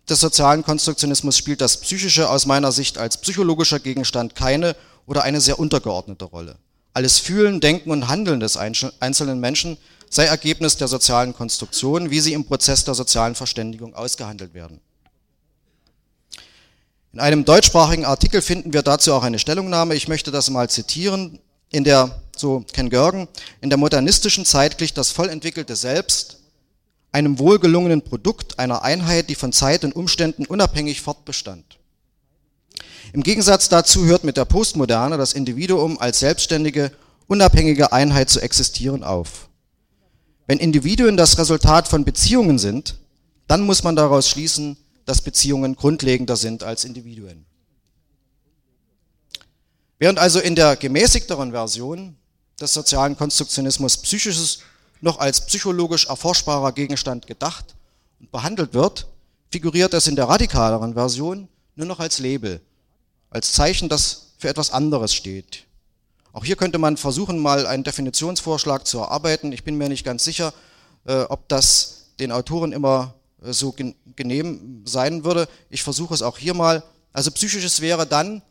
des 0.09 0.21
sozialen 0.21 0.63
Konstruktionismus 0.63 1.37
spielt 1.37 1.61
das 1.61 1.79
Psychische 1.79 2.31
aus 2.31 2.47
meiner 2.47 2.71
Sicht 2.71 2.97
als 2.97 3.17
psychologischer 3.17 3.81
Gegenstand 3.81 4.37
keine 4.37 4.77
oder 5.09 5.23
eine 5.25 5.41
sehr 5.41 5.59
untergeordnete 5.59 6.25
Rolle. 6.25 6.57
Alles 6.93 7.19
Fühlen, 7.19 7.61
Denken 7.61 7.91
und 7.91 8.09
Handeln 8.09 8.41
des 8.41 8.57
einzelnen 8.57 9.41
Menschen 9.41 9.77
sei 10.11 10.25
Ergebnis 10.25 10.77
der 10.77 10.89
sozialen 10.89 11.35
Konstruktion, 11.35 12.11
wie 12.11 12.21
sie 12.21 12.33
im 12.33 12.45
Prozess 12.45 12.85
der 12.85 12.95
sozialen 12.95 13.35
Verständigung 13.35 13.95
ausgehandelt 13.95 14.55
werden. 14.55 14.81
In 17.13 17.21
einem 17.21 17.45
deutschsprachigen 17.45 18.05
Artikel 18.05 18.43
finden 18.43 18.73
wir 18.73 18.83
dazu 18.83 19.13
auch 19.15 19.23
eine 19.23 19.39
Stellungnahme. 19.39 19.95
Ich 19.95 20.09
möchte 20.09 20.31
das 20.31 20.51
mal 20.51 20.69
zitieren. 20.69 21.39
In 21.71 21.85
der, 21.85 22.23
so 22.37 22.65
Ken 22.73 22.91
Görgen, 22.91 23.29
in 23.61 23.71
der 23.71 23.79
modernistischen 23.79 24.45
Zeit 24.45 24.79
glich 24.79 24.95
das 24.95 25.11
voll 25.11 25.29
entwickelte 25.29 25.77
Selbst 25.77 26.39
einem 27.13 27.39
wohlgelungenen 27.39 28.03
Produkt 28.03 28.59
einer 28.59 28.83
Einheit, 28.83 29.31
die 29.31 29.35
von 29.35 29.53
Zeit 29.53 29.85
und 29.85 29.97
Umständen 29.97 30.47
unabhängig 30.47 31.01
fortbestand. 31.01 31.78
Im 33.13 33.23
Gegensatz 33.23 33.69
dazu 33.69 34.05
hört 34.05 34.25
mit 34.25 34.37
der 34.37 34.45
Postmoderne 34.45 35.17
das 35.17 35.33
Individuum 35.33 35.99
als 35.99 36.21
selbstständige, 36.21 36.93
unabhängige 37.27 37.93
Einheit 37.93 38.29
zu 38.31 38.41
existieren 38.41 39.03
auf. 39.03 39.49
Wenn 40.47 40.59
Individuen 40.59 41.17
das 41.17 41.39
Resultat 41.39 41.89
von 41.89 42.05
Beziehungen 42.05 42.59
sind, 42.59 42.97
dann 43.47 43.63
muss 43.63 43.83
man 43.83 43.97
daraus 43.97 44.29
schließen, 44.29 44.77
dass 45.05 45.23
Beziehungen 45.23 45.75
grundlegender 45.75 46.37
sind 46.37 46.63
als 46.63 46.85
Individuen. 46.85 47.47
Während 49.99 50.19
also 50.19 50.39
in 50.39 50.55
der 50.55 50.77
gemäßigteren 50.77 51.51
Version 51.51 52.17
des 52.61 52.73
sozialen 52.73 53.17
Konstruktionismus 53.17 53.97
Psychisches 53.97 54.61
noch 55.01 55.19
als 55.19 55.47
psychologisch 55.47 56.07
erforschbarer 56.07 56.73
Gegenstand 56.73 57.27
gedacht 57.27 57.75
und 58.21 58.31
behandelt 58.31 58.75
wird, 58.75 59.07
figuriert 59.51 59.95
es 59.95 60.07
in 60.07 60.17
der 60.17 60.29
radikaleren 60.29 60.95
Version 60.95 61.49
nur 61.75 61.87
noch 61.87 62.01
als 62.01 62.19
Label, 62.19 62.61
als 63.31 63.53
Zeichen, 63.53 63.89
das 63.89 64.33
für 64.39 64.49
etwas 64.49 64.71
anderes 64.71 65.15
steht. 65.15 65.65
Auch 66.33 66.45
hier 66.45 66.57
könnte 66.57 66.79
man 66.79 66.97
versuchen, 66.97 67.39
mal 67.39 67.67
einen 67.67 67.85
Definitionsvorschlag 67.85 68.87
zu 68.87 68.99
erarbeiten. 68.99 69.53
Ich 69.53 69.65
bin 69.65 69.77
mir 69.77 69.89
nicht 69.89 70.05
ganz 70.05 70.25
sicher, 70.25 70.53
äh, 71.05 71.23
ob 71.23 71.49
das 71.49 72.11
den 72.21 72.33
Autoren 72.33 72.73
immer 72.73 73.15
äh, 73.43 73.53
so 73.53 73.75
genehm 74.17 74.83
sein 74.85 75.25
würde. 75.25 75.49
Ich 75.71 75.83
versuche 75.83 76.15
es 76.15 76.23
auch 76.23 76.39
hier 76.39 76.55
mal. 76.55 76.83
Also 77.13 77.31
psychisches 77.31 77.81
wäre 77.81 78.07
dann 78.07 78.43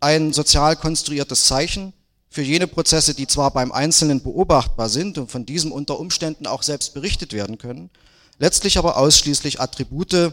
ein 0.00 0.32
sozial 0.32 0.76
konstruiertes 0.76 1.44
Zeichen 1.44 1.92
für 2.30 2.42
jene 2.42 2.66
Prozesse, 2.66 3.14
die 3.14 3.26
zwar 3.26 3.50
beim 3.50 3.72
Einzelnen 3.72 4.22
beobachtbar 4.22 4.88
sind 4.88 5.18
und 5.18 5.30
von 5.30 5.44
diesem 5.44 5.72
unter 5.72 5.98
Umständen 5.98 6.46
auch 6.46 6.62
selbst 6.62 6.94
berichtet 6.94 7.32
werden 7.32 7.58
können, 7.58 7.90
letztlich 8.38 8.78
aber 8.78 8.96
ausschließlich 8.96 9.60
Attribute 9.60 10.32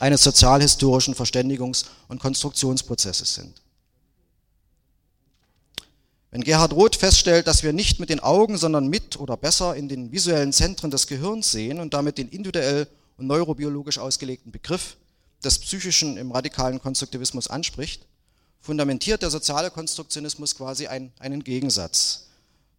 eines 0.00 0.22
sozialhistorischen 0.22 1.14
Verständigungs- 1.14 1.86
und 2.08 2.20
Konstruktionsprozesses 2.20 3.34
sind. 3.34 3.62
Wenn 6.30 6.42
Gerhard 6.42 6.74
Roth 6.74 6.96
feststellt, 6.96 7.46
dass 7.46 7.62
wir 7.62 7.72
nicht 7.72 8.00
mit 8.00 8.10
den 8.10 8.20
Augen, 8.20 8.58
sondern 8.58 8.88
mit 8.88 9.18
oder 9.18 9.36
besser 9.36 9.74
in 9.74 9.88
den 9.88 10.12
visuellen 10.12 10.52
Zentren 10.52 10.90
des 10.90 11.06
Gehirns 11.06 11.50
sehen 11.50 11.80
und 11.80 11.94
damit 11.94 12.18
den 12.18 12.28
individuell 12.28 12.86
und 13.16 13.26
neurobiologisch 13.26 13.98
ausgelegten 13.98 14.52
Begriff 14.52 14.96
des 15.42 15.58
Psychischen 15.58 16.16
im 16.16 16.30
radikalen 16.32 16.80
Konstruktivismus 16.80 17.48
anspricht, 17.48 18.06
fundamentiert 18.60 19.22
der 19.22 19.30
soziale 19.30 19.70
Konstruktionismus 19.70 20.54
quasi 20.54 20.86
ein, 20.86 21.12
einen 21.18 21.42
Gegensatz. 21.44 22.26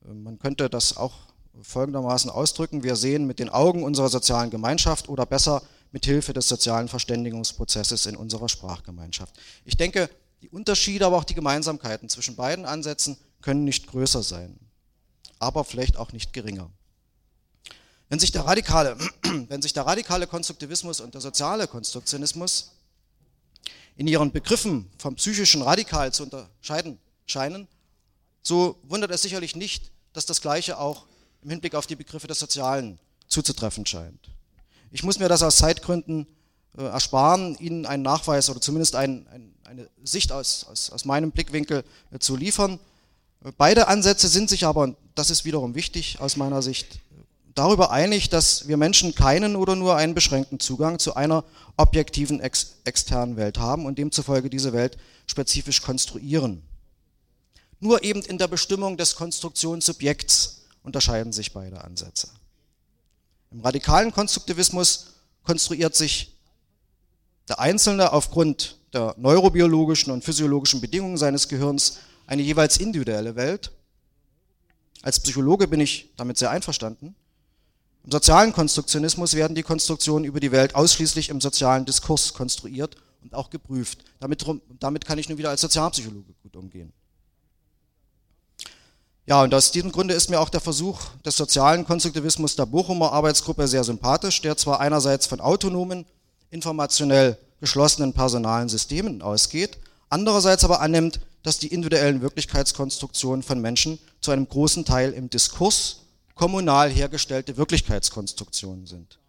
Man 0.06 0.38
könnte 0.38 0.70
das 0.70 0.96
auch 0.96 1.14
folgendermaßen 1.62 2.30
ausdrücken. 2.30 2.84
Wir 2.84 2.96
sehen 2.96 3.26
mit 3.26 3.40
den 3.40 3.50
Augen 3.50 3.84
unserer 3.84 4.10
sozialen 4.10 4.50
Gemeinschaft 4.50 5.10
oder 5.10 5.26
besser 5.26 5.64
mit 5.92 6.06
Hilfe 6.06 6.34
des 6.34 6.48
sozialen 6.48 6.88
Verständigungsprozesses 6.88 8.06
in 8.06 8.16
unserer 8.16 8.50
Sprachgemeinschaft. 8.50 9.36
Ich 9.66 9.78
denke, 9.78 10.10
die 10.42 10.50
Unterschiede, 10.50 11.06
aber 11.06 11.18
auch 11.18 11.24
die 11.24 11.34
Gemeinsamkeiten 11.34 12.10
zwischen 12.10 12.36
beiden 12.36 12.66
Ansätzen 12.66 13.18
können 13.42 13.64
nicht 13.64 13.88
größer 13.88 14.24
sein, 14.24 14.60
aber 15.40 15.64
vielleicht 15.64 15.98
auch 15.98 16.12
nicht 16.12 16.34
geringer. 16.34 16.70
Wenn 18.10 18.20
sich 18.20 18.32
der 18.32 18.46
radikale, 18.46 18.98
wenn 19.48 19.62
sich 19.62 19.74
der 19.74 19.86
radikale 19.86 20.28
Konstruktivismus 20.28 21.00
und 21.00 21.14
der 21.14 21.22
soziale 21.22 21.68
Konstruktionismus 21.68 22.72
in 23.96 24.08
ihren 24.08 24.32
Begriffen 24.32 24.90
vom 24.98 25.16
psychischen 25.16 25.62
Radikal 25.62 26.14
zu 26.14 26.24
unterscheiden 26.24 27.00
scheinen, 27.26 27.68
so 28.42 28.80
wundert 28.84 29.12
es 29.12 29.22
sicherlich 29.22 29.56
nicht, 29.56 29.92
dass 30.14 30.26
das 30.26 30.42
Gleiche 30.42 30.80
auch 30.80 31.06
im 31.42 31.50
Hinblick 31.50 31.76
auf 31.76 31.86
die 31.86 31.96
Begriffe 31.96 32.28
des 32.28 32.40
Sozialen 32.40 33.00
zuzutreffen 33.28 33.86
scheint. 33.86 34.30
Ich 34.92 35.04
muss 35.04 35.20
mir 35.20 35.30
das 35.30 35.44
aus 35.44 35.58
Zeitgründen 35.58 36.28
äh, 36.78 36.84
ersparen, 36.84 37.56
Ihnen 37.60 37.86
einen 37.86 38.04
Nachweis 38.04 38.50
oder 38.50 38.62
zumindest 38.62 38.96
ein, 38.96 39.28
ein, 39.28 39.54
eine 39.64 39.90
Sicht 40.04 40.32
aus, 40.32 40.66
aus, 40.70 40.90
aus 40.90 41.06
meinem 41.06 41.32
Blickwinkel 41.32 41.84
äh, 42.12 42.20
zu 42.20 42.36
liefern. 42.36 42.80
Beide 43.58 43.88
Ansätze 43.88 44.28
sind 44.28 44.50
sich 44.50 44.66
aber, 44.66 44.82
und 44.82 44.98
das 45.16 45.30
ist 45.30 45.46
wiederum 45.46 45.74
wichtig 45.74 46.20
aus 46.20 46.36
meiner 46.36 46.62
Sicht, 46.62 47.00
darüber 47.56 47.92
einig, 47.92 48.30
dass 48.30 48.68
wir 48.68 48.78
Menschen 48.78 49.16
keinen 49.16 49.56
oder 49.56 49.76
nur 49.76 49.96
einen 49.96 50.14
beschränkten 50.14 50.60
Zugang 50.60 51.00
zu 51.00 51.16
einer 51.16 51.44
objektiven 51.78 52.40
ex 52.40 52.78
externen 52.84 53.38
Welt 53.38 53.58
haben 53.58 53.86
und 53.86 53.98
demzufolge 53.98 54.50
diese 54.50 54.74
Welt 54.74 54.98
spezifisch 55.28 55.82
konstruieren. 55.82 56.64
Nur 57.80 58.04
eben 58.04 58.22
in 58.22 58.38
der 58.38 58.48
Bestimmung 58.48 58.98
des 58.98 59.16
Konstruktionssubjekts 59.16 60.64
unterscheiden 60.84 61.32
sich 61.32 61.54
beide 61.54 61.84
Ansätze. 61.84 62.30
Im 63.52 63.62
radikalen 63.62 64.12
Konstruktivismus 64.12 65.14
konstruiert 65.44 65.96
sich 65.96 66.36
der 67.48 67.60
Einzelne 67.60 68.14
aufgrund 68.14 68.78
der 68.94 69.16
neurobiologischen 69.18 70.12
und 70.12 70.24
physiologischen 70.24 70.82
Bedingungen 70.82 71.18
seines 71.18 71.48
Gehirns 71.48 71.98
eine 72.28 72.44
jeweils 72.44 72.78
individuelle 72.78 73.36
Welt. 73.36 73.72
Als 75.02 75.20
Psychologe 75.20 75.68
bin 75.68 75.80
ich 75.80 76.14
damit 76.16 76.38
sehr 76.38 76.52
einverstanden. 76.52 77.16
Im 78.04 78.12
sozialen 78.12 78.54
Konstruktionismus 78.54 79.34
werden 79.34 79.56
die 79.56 79.64
Konstruktionen 79.64 80.26
über 80.26 80.40
die 80.40 80.52
Welt 80.52 80.76
ausschließlich 80.76 81.30
im 81.30 81.42
sozialen 81.42 81.86
Diskurs 81.86 82.34
konstruiert 82.34 82.96
und 83.22 83.34
auch 83.34 83.50
geprüft. 83.50 84.04
Damit, 84.20 84.46
damit 84.80 85.06
kann 85.06 85.18
ich 85.18 85.30
nun 85.30 85.38
wieder 85.38 85.50
als 85.50 85.62
Sozialpsychologe 85.62 86.34
gut 86.44 86.56
umgehen. 86.56 86.94
Ja, 89.30 89.44
und 89.44 89.54
aus 89.54 89.72
diesem 89.72 89.92
Grunde 89.92 90.16
ist 90.16 90.32
mir 90.32 90.40
auch 90.40 90.50
der 90.50 90.60
Versuch 90.60 91.02
des 91.24 91.38
sozialen 91.38 91.86
Konstruktivismus 91.86 92.56
der 92.56 92.66
Bochumer 92.66 93.12
Arbeitsgruppe 93.12 93.68
sehr 93.68 93.84
sympathisch, 93.84 94.42
der 94.42 94.58
zwar 94.58 94.80
einerseits 94.80 95.28
von 95.28 95.40
autonomen, 95.40 96.08
informationell 96.50 97.38
geschlossenen 97.60 98.12
personalen 98.12 98.70
Systemen 98.70 99.22
ausgeht, 99.22 99.78
andererseits 100.10 100.64
aber 100.64 100.82
annimmt, 100.82 101.20
dass 101.44 101.60
die 101.60 101.68
individuellen 101.68 102.24
Wirklichkeitskonstruktionen 102.24 103.44
von 103.44 103.62
Menschen 103.62 104.00
zu 104.20 104.32
einem 104.32 104.50
großen 104.50 104.84
Teil 104.84 105.12
im 105.12 105.30
Diskurs 105.30 105.98
kommunal 106.34 106.90
hergestellte 106.90 107.56
Wirklichkeitskonstruktionen 107.56 108.88
sind. 108.88 109.20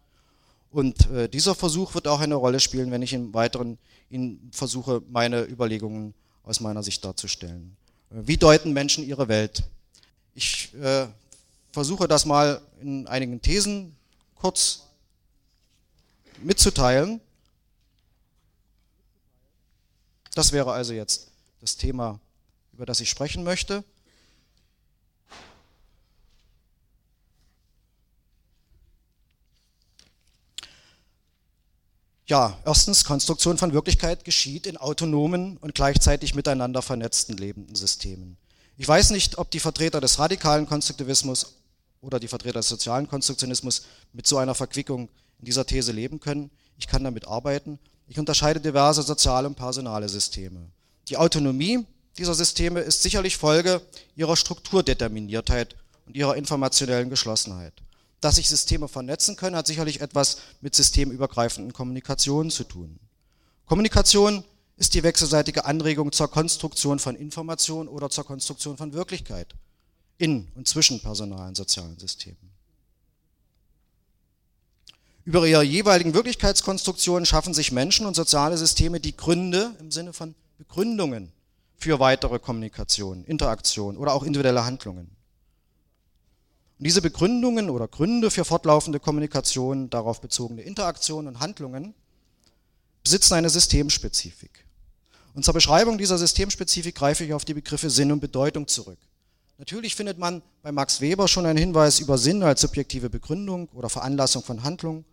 Und 0.71 1.11
äh, 1.11 1.29
dieser 1.29 1.53
Versuch 1.53 1.93
wird 1.93 2.07
auch 2.07 2.21
eine 2.21 2.33
Rolle 2.33 2.59
spielen, 2.59 2.89
wenn 2.89 3.03
ich 3.03 3.13
im 3.13 3.35
Weiteren 3.35 3.77
Ihnen 4.09 4.49
versuche, 4.51 5.03
meine 5.11 5.43
Überlegungen 5.43 6.15
aus 6.41 6.59
meiner 6.59 6.81
Sicht 6.81 7.05
darzustellen. 7.05 7.77
Äh, 8.09 8.15
wie 8.25 8.37
deuten 8.37 8.73
Menschen 8.73 9.07
ihre 9.07 9.27
Welt? 9.27 9.63
Ich 10.33 10.73
äh, 10.75 11.07
versuche 11.71 12.07
das 12.07 12.25
mal 12.25 12.61
in 12.81 13.07
einigen 13.07 13.41
Thesen 13.41 13.95
kurz 14.35 14.83
mitzuteilen. 16.37 17.21
Das 20.33 20.51
wäre 20.51 20.71
also 20.71 20.93
jetzt 20.93 21.27
das 21.59 21.75
Thema, 21.75 22.19
über 22.73 22.85
das 22.85 22.99
ich 22.99 23.09
sprechen 23.09 23.43
möchte. 23.43 23.83
Ja, 32.31 32.57
erstens, 32.65 33.03
Konstruktion 33.03 33.57
von 33.57 33.73
Wirklichkeit 33.73 34.23
geschieht 34.23 34.65
in 34.65 34.77
autonomen 34.77 35.57
und 35.57 35.75
gleichzeitig 35.75 36.33
miteinander 36.33 36.81
vernetzten 36.81 37.35
lebenden 37.35 37.75
Systemen. 37.75 38.37
Ich 38.81 38.87
weiß 38.87 39.11
nicht, 39.11 39.37
ob 39.37 39.51
die 39.51 39.59
Vertreter 39.59 40.01
des 40.01 40.17
radikalen 40.17 40.65
Konstruktivismus 40.65 41.53
oder 42.01 42.19
die 42.19 42.27
Vertreter 42.27 42.61
des 42.61 42.67
sozialen 42.67 43.07
Konstruktionismus 43.07 43.83
mit 44.11 44.25
so 44.25 44.39
einer 44.39 44.55
Verquickung 44.55 45.07
in 45.37 45.45
dieser 45.45 45.67
These 45.67 45.91
leben 45.91 46.19
können. 46.19 46.49
Ich 46.79 46.87
kann 46.87 47.03
damit 47.03 47.27
arbeiten. 47.27 47.77
Ich 48.07 48.17
unterscheide 48.17 48.59
diverse 48.59 49.03
soziale 49.03 49.47
und 49.47 49.53
personale 49.53 50.09
Systeme. 50.09 50.65
Die 51.09 51.17
Autonomie 51.17 51.85
dieser 52.17 52.33
Systeme 52.33 52.79
ist 52.79 53.03
sicherlich 53.03 53.37
Folge 53.37 53.83
ihrer 54.15 54.35
Strukturdeterminiertheit 54.35 55.75
und 56.07 56.15
ihrer 56.15 56.35
informationellen 56.35 57.11
Geschlossenheit. 57.11 57.73
Dass 58.19 58.37
sich 58.37 58.49
Systeme 58.49 58.87
vernetzen 58.87 59.35
können, 59.35 59.57
hat 59.57 59.67
sicherlich 59.67 60.01
etwas 60.01 60.37
mit 60.59 60.73
systemübergreifenden 60.73 61.71
Kommunikationen 61.71 62.49
zu 62.49 62.63
tun. 62.63 62.97
Kommunikation 63.67 64.43
ist 64.81 64.95
die 64.95 65.03
wechselseitige 65.03 65.65
Anregung 65.65 66.11
zur 66.11 66.27
Konstruktion 66.27 66.97
von 66.97 67.15
Information 67.15 67.87
oder 67.87 68.09
zur 68.09 68.25
Konstruktion 68.25 68.77
von 68.77 68.93
Wirklichkeit 68.93 69.53
in 70.17 70.47
und 70.55 70.67
zwischen 70.67 70.99
personalen 70.99 71.53
sozialen 71.53 71.99
Systemen. 71.99 72.49
Über 75.23 75.45
ihre 75.45 75.61
jeweiligen 75.61 76.15
Wirklichkeitskonstruktionen 76.15 77.27
schaffen 77.27 77.53
sich 77.53 77.71
Menschen 77.71 78.07
und 78.07 78.15
soziale 78.15 78.57
Systeme 78.57 78.99
die 78.99 79.15
Gründe 79.15 79.75
im 79.79 79.91
Sinne 79.91 80.13
von 80.13 80.33
Begründungen 80.57 81.31
für 81.77 81.99
weitere 81.99 82.39
Kommunikation, 82.39 83.23
Interaktion 83.25 83.97
oder 83.97 84.15
auch 84.15 84.23
individuelle 84.23 84.65
Handlungen. 84.65 85.11
Und 86.79 86.87
diese 86.87 87.03
Begründungen 87.03 87.69
oder 87.69 87.87
Gründe 87.87 88.31
für 88.31 88.45
fortlaufende 88.45 88.99
Kommunikation, 88.99 89.91
darauf 89.91 90.21
bezogene 90.21 90.63
Interaktionen 90.63 91.35
und 91.35 91.39
Handlungen 91.39 91.93
besitzen 93.03 93.35
eine 93.35 93.51
Systemspezifik. 93.51 94.65
Und 95.33 95.45
zur 95.45 95.53
Beschreibung 95.53 95.97
dieser 95.97 96.17
Systemspezifik 96.17 96.95
greife 96.95 97.23
ich 97.23 97.33
auf 97.33 97.45
die 97.45 97.53
Begriffe 97.53 97.89
Sinn 97.89 98.11
und 98.11 98.19
Bedeutung 98.19 98.67
zurück. 98.67 98.97
Natürlich 99.57 99.95
findet 99.95 100.17
man 100.17 100.41
bei 100.63 100.71
Max 100.71 101.01
Weber 101.01 101.27
schon 101.27 101.45
einen 101.45 101.57
Hinweis 101.57 101.99
über 101.99 102.17
Sinn 102.17 102.43
als 102.43 102.61
subjektive 102.61 103.09
Begründung 103.09 103.69
oder 103.73 103.89
Veranlassung 103.89 104.43
von 104.43 104.63
Handlung. 104.63 105.05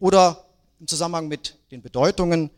Oder 0.00 0.44
im 0.80 0.86
Zusammenhang 0.86 1.28
mit 1.28 1.56
den 1.70 1.80
Bedeutungen 1.80 2.50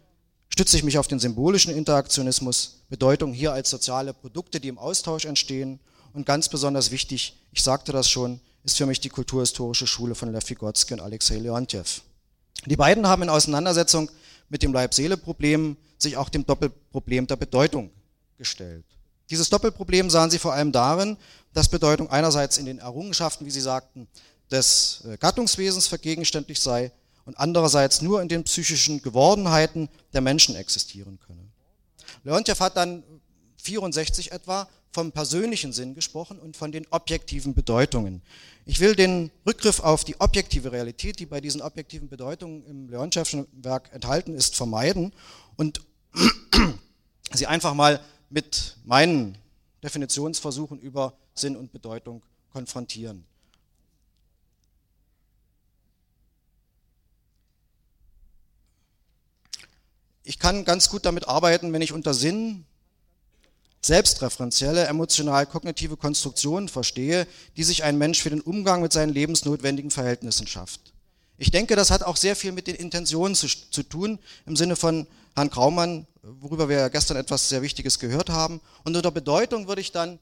stütze 0.48 0.76
ich 0.76 0.82
mich 0.82 0.98
auf 0.98 1.08
den 1.08 1.20
symbolischen 1.20 1.74
Interaktionismus, 1.74 2.82
Bedeutung 2.88 3.32
hier 3.32 3.52
als 3.52 3.70
soziale 3.70 4.12
Produkte, 4.14 4.60
die 4.60 4.68
im 4.68 4.78
Austausch 4.78 5.26
entstehen 5.26 5.78
und 6.12 6.26
ganz 6.26 6.48
besonders 6.48 6.90
wichtig, 6.90 7.36
ich 7.52 7.62
sagte 7.62 7.92
das 7.92 8.10
schon, 8.10 8.40
ist 8.64 8.76
für 8.76 8.86
mich 8.86 9.00
die 9.00 9.08
kulturhistorische 9.08 9.86
Schule 9.86 10.14
von 10.14 10.32
Lev 10.32 10.48
Vygotsky 10.48 10.94
und 10.94 11.00
Alexei 11.00 11.36
Leontjev. 11.36 12.02
Die 12.66 12.76
beiden 12.76 13.06
haben 13.06 13.22
in 13.22 13.30
Auseinandersetzung 13.30 14.10
mit 14.48 14.62
dem 14.62 14.72
Leib-Seele-Problem 14.72 15.76
sich 16.02 16.16
auch 16.16 16.28
dem 16.28 16.46
Doppelproblem 16.46 17.26
der 17.26 17.36
Bedeutung 17.36 17.90
gestellt. 18.36 18.84
Dieses 19.28 19.48
Doppelproblem 19.48 20.10
sahen 20.10 20.30
sie 20.30 20.38
vor 20.38 20.52
allem 20.52 20.72
darin, 20.72 21.16
dass 21.52 21.68
Bedeutung 21.68 22.10
einerseits 22.10 22.58
in 22.58 22.66
den 22.66 22.78
Errungenschaften, 22.78 23.46
wie 23.46 23.50
sie 23.50 23.60
sagten, 23.60 24.08
des 24.50 25.04
äh, 25.06 25.16
Gattungswesens 25.16 25.86
vergegenständlich 25.86 26.60
sei 26.60 26.92
und 27.24 27.38
andererseits 27.38 28.02
nur 28.02 28.20
in 28.22 28.28
den 28.28 28.44
psychischen 28.44 29.02
Gewordenheiten 29.02 29.88
der 30.12 30.20
Menschen 30.20 30.56
existieren 30.56 31.18
könne. 31.24 31.46
Leontjev 32.24 32.60
hat 32.60 32.76
dann 32.76 33.04
64 33.62 34.32
etwa 34.32 34.68
vom 34.92 35.12
persönlichen 35.12 35.72
Sinn 35.72 35.94
gesprochen 35.94 36.38
und 36.38 36.56
von 36.56 36.72
den 36.72 36.86
objektiven 36.90 37.54
Bedeutungen. 37.54 38.22
Ich 38.66 38.80
will 38.80 38.96
den 38.96 39.30
Rückgriff 39.46 39.80
auf 39.80 40.02
die 40.02 40.20
objektive 40.20 40.72
Realität, 40.72 41.20
die 41.20 41.26
bei 41.26 41.40
diesen 41.40 41.62
objektiven 41.62 42.08
Bedeutungen 42.08 42.64
im 42.66 42.88
Leontiefschen 42.88 43.46
Werk 43.52 43.90
enthalten 43.92 44.34
ist, 44.34 44.56
vermeiden 44.56 45.12
und 45.56 45.80
sie 47.32 47.46
einfach 47.46 47.74
mal 47.74 48.00
mit 48.28 48.76
meinen 48.84 49.36
Definitionsversuchen 49.82 50.78
über 50.78 51.14
Sinn 51.34 51.56
und 51.56 51.72
Bedeutung 51.72 52.22
konfrontieren. 52.52 53.24
Ich 60.22 60.38
kann 60.38 60.64
ganz 60.64 60.88
gut 60.88 61.04
damit 61.04 61.26
arbeiten, 61.28 61.72
wenn 61.72 61.82
ich 61.82 61.92
unter 61.92 62.14
Sinn 62.14 62.64
selbstreferenzielle, 63.82 64.86
emotional-kognitive 64.86 65.96
Konstruktionen 65.96 66.68
verstehe, 66.68 67.26
die 67.56 67.64
sich 67.64 67.82
ein 67.82 67.98
Mensch 67.98 68.22
für 68.22 68.30
den 68.30 68.40
Umgang 68.40 68.82
mit 68.82 68.92
seinen 68.92 69.12
lebensnotwendigen 69.12 69.90
Verhältnissen 69.90 70.46
schafft. 70.46 70.92
Ich 71.40 71.50
denke, 71.50 71.74
das 71.74 71.90
hat 71.90 72.02
auch 72.02 72.18
sehr 72.18 72.36
viel 72.36 72.52
mit 72.52 72.66
den 72.66 72.74
Intentionen 72.74 73.34
zu, 73.34 73.46
zu 73.48 73.82
tun, 73.82 74.18
im 74.44 74.56
Sinne 74.56 74.76
von 74.76 75.06
Herrn 75.34 75.48
Kraumann, 75.48 76.06
worüber 76.22 76.68
wir 76.68 76.90
gestern 76.90 77.16
etwas 77.16 77.48
sehr 77.48 77.62
Wichtiges 77.62 77.98
gehört 77.98 78.28
haben. 78.28 78.60
Und 78.84 78.94
unter 78.94 79.10
Bedeutung 79.10 79.66
würde 79.66 79.80
ich 79.80 79.90
dann 79.90 80.18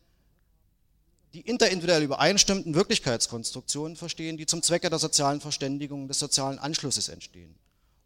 die 1.35 1.41
interindividuell 1.41 2.05
übereinstimmenden 2.05 2.77
Wirklichkeitskonstruktionen 2.77 3.97
verstehen, 3.97 4.37
die 4.37 4.47
zum 4.47 4.63
Zwecke 4.63 4.91
der 4.91 5.01
sozialen 5.01 5.41
Verständigung, 5.41 6.07
des 6.07 6.21
sozialen 6.21 6.61
Anschlusses 6.61 7.09
entstehen. 7.09 7.53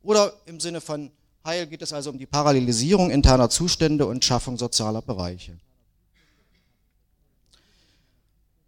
Oder 0.02 0.32
im 0.46 0.58
Sinne 0.58 0.80
von 0.80 1.10
Heil 1.44 1.66
geht 1.66 1.82
es 1.82 1.92
also 1.92 2.08
um 2.08 2.18
die 2.18 2.24
Parallelisierung 2.24 3.10
interner 3.10 3.50
Zustände 3.50 4.06
und 4.06 4.24
Schaffung 4.24 4.56
sozialer 4.56 5.02
Bereiche. 5.02 5.58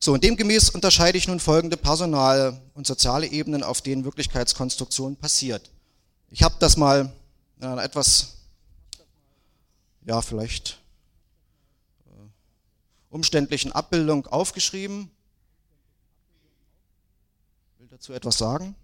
So, 0.04 0.12
und 0.12 0.22
demgemäß 0.22 0.68
unterscheide 0.68 1.16
ich 1.16 1.28
nun 1.28 1.40
folgende 1.40 1.78
personale 1.78 2.60
und 2.74 2.86
soziale 2.86 3.26
Ebenen, 3.26 3.62
auf 3.62 3.80
denen 3.80 4.04
Wirklichkeitskonstruktion 4.04 5.16
passiert. 5.16 5.70
Ich 6.28 6.42
habe 6.42 6.56
das 6.58 6.76
mal 6.76 7.10
in 7.56 7.64
einer 7.64 7.82
etwas, 7.82 8.34
ja, 10.04 10.20
vielleicht 10.20 10.78
äh, 12.04 12.10
umständlichen 13.08 13.72
Abbildung 13.72 14.26
aufgeschrieben. 14.26 15.10
Ich 17.72 17.80
will 17.80 17.88
dazu 17.88 18.12
etwas 18.12 18.36
sagen. 18.36 18.74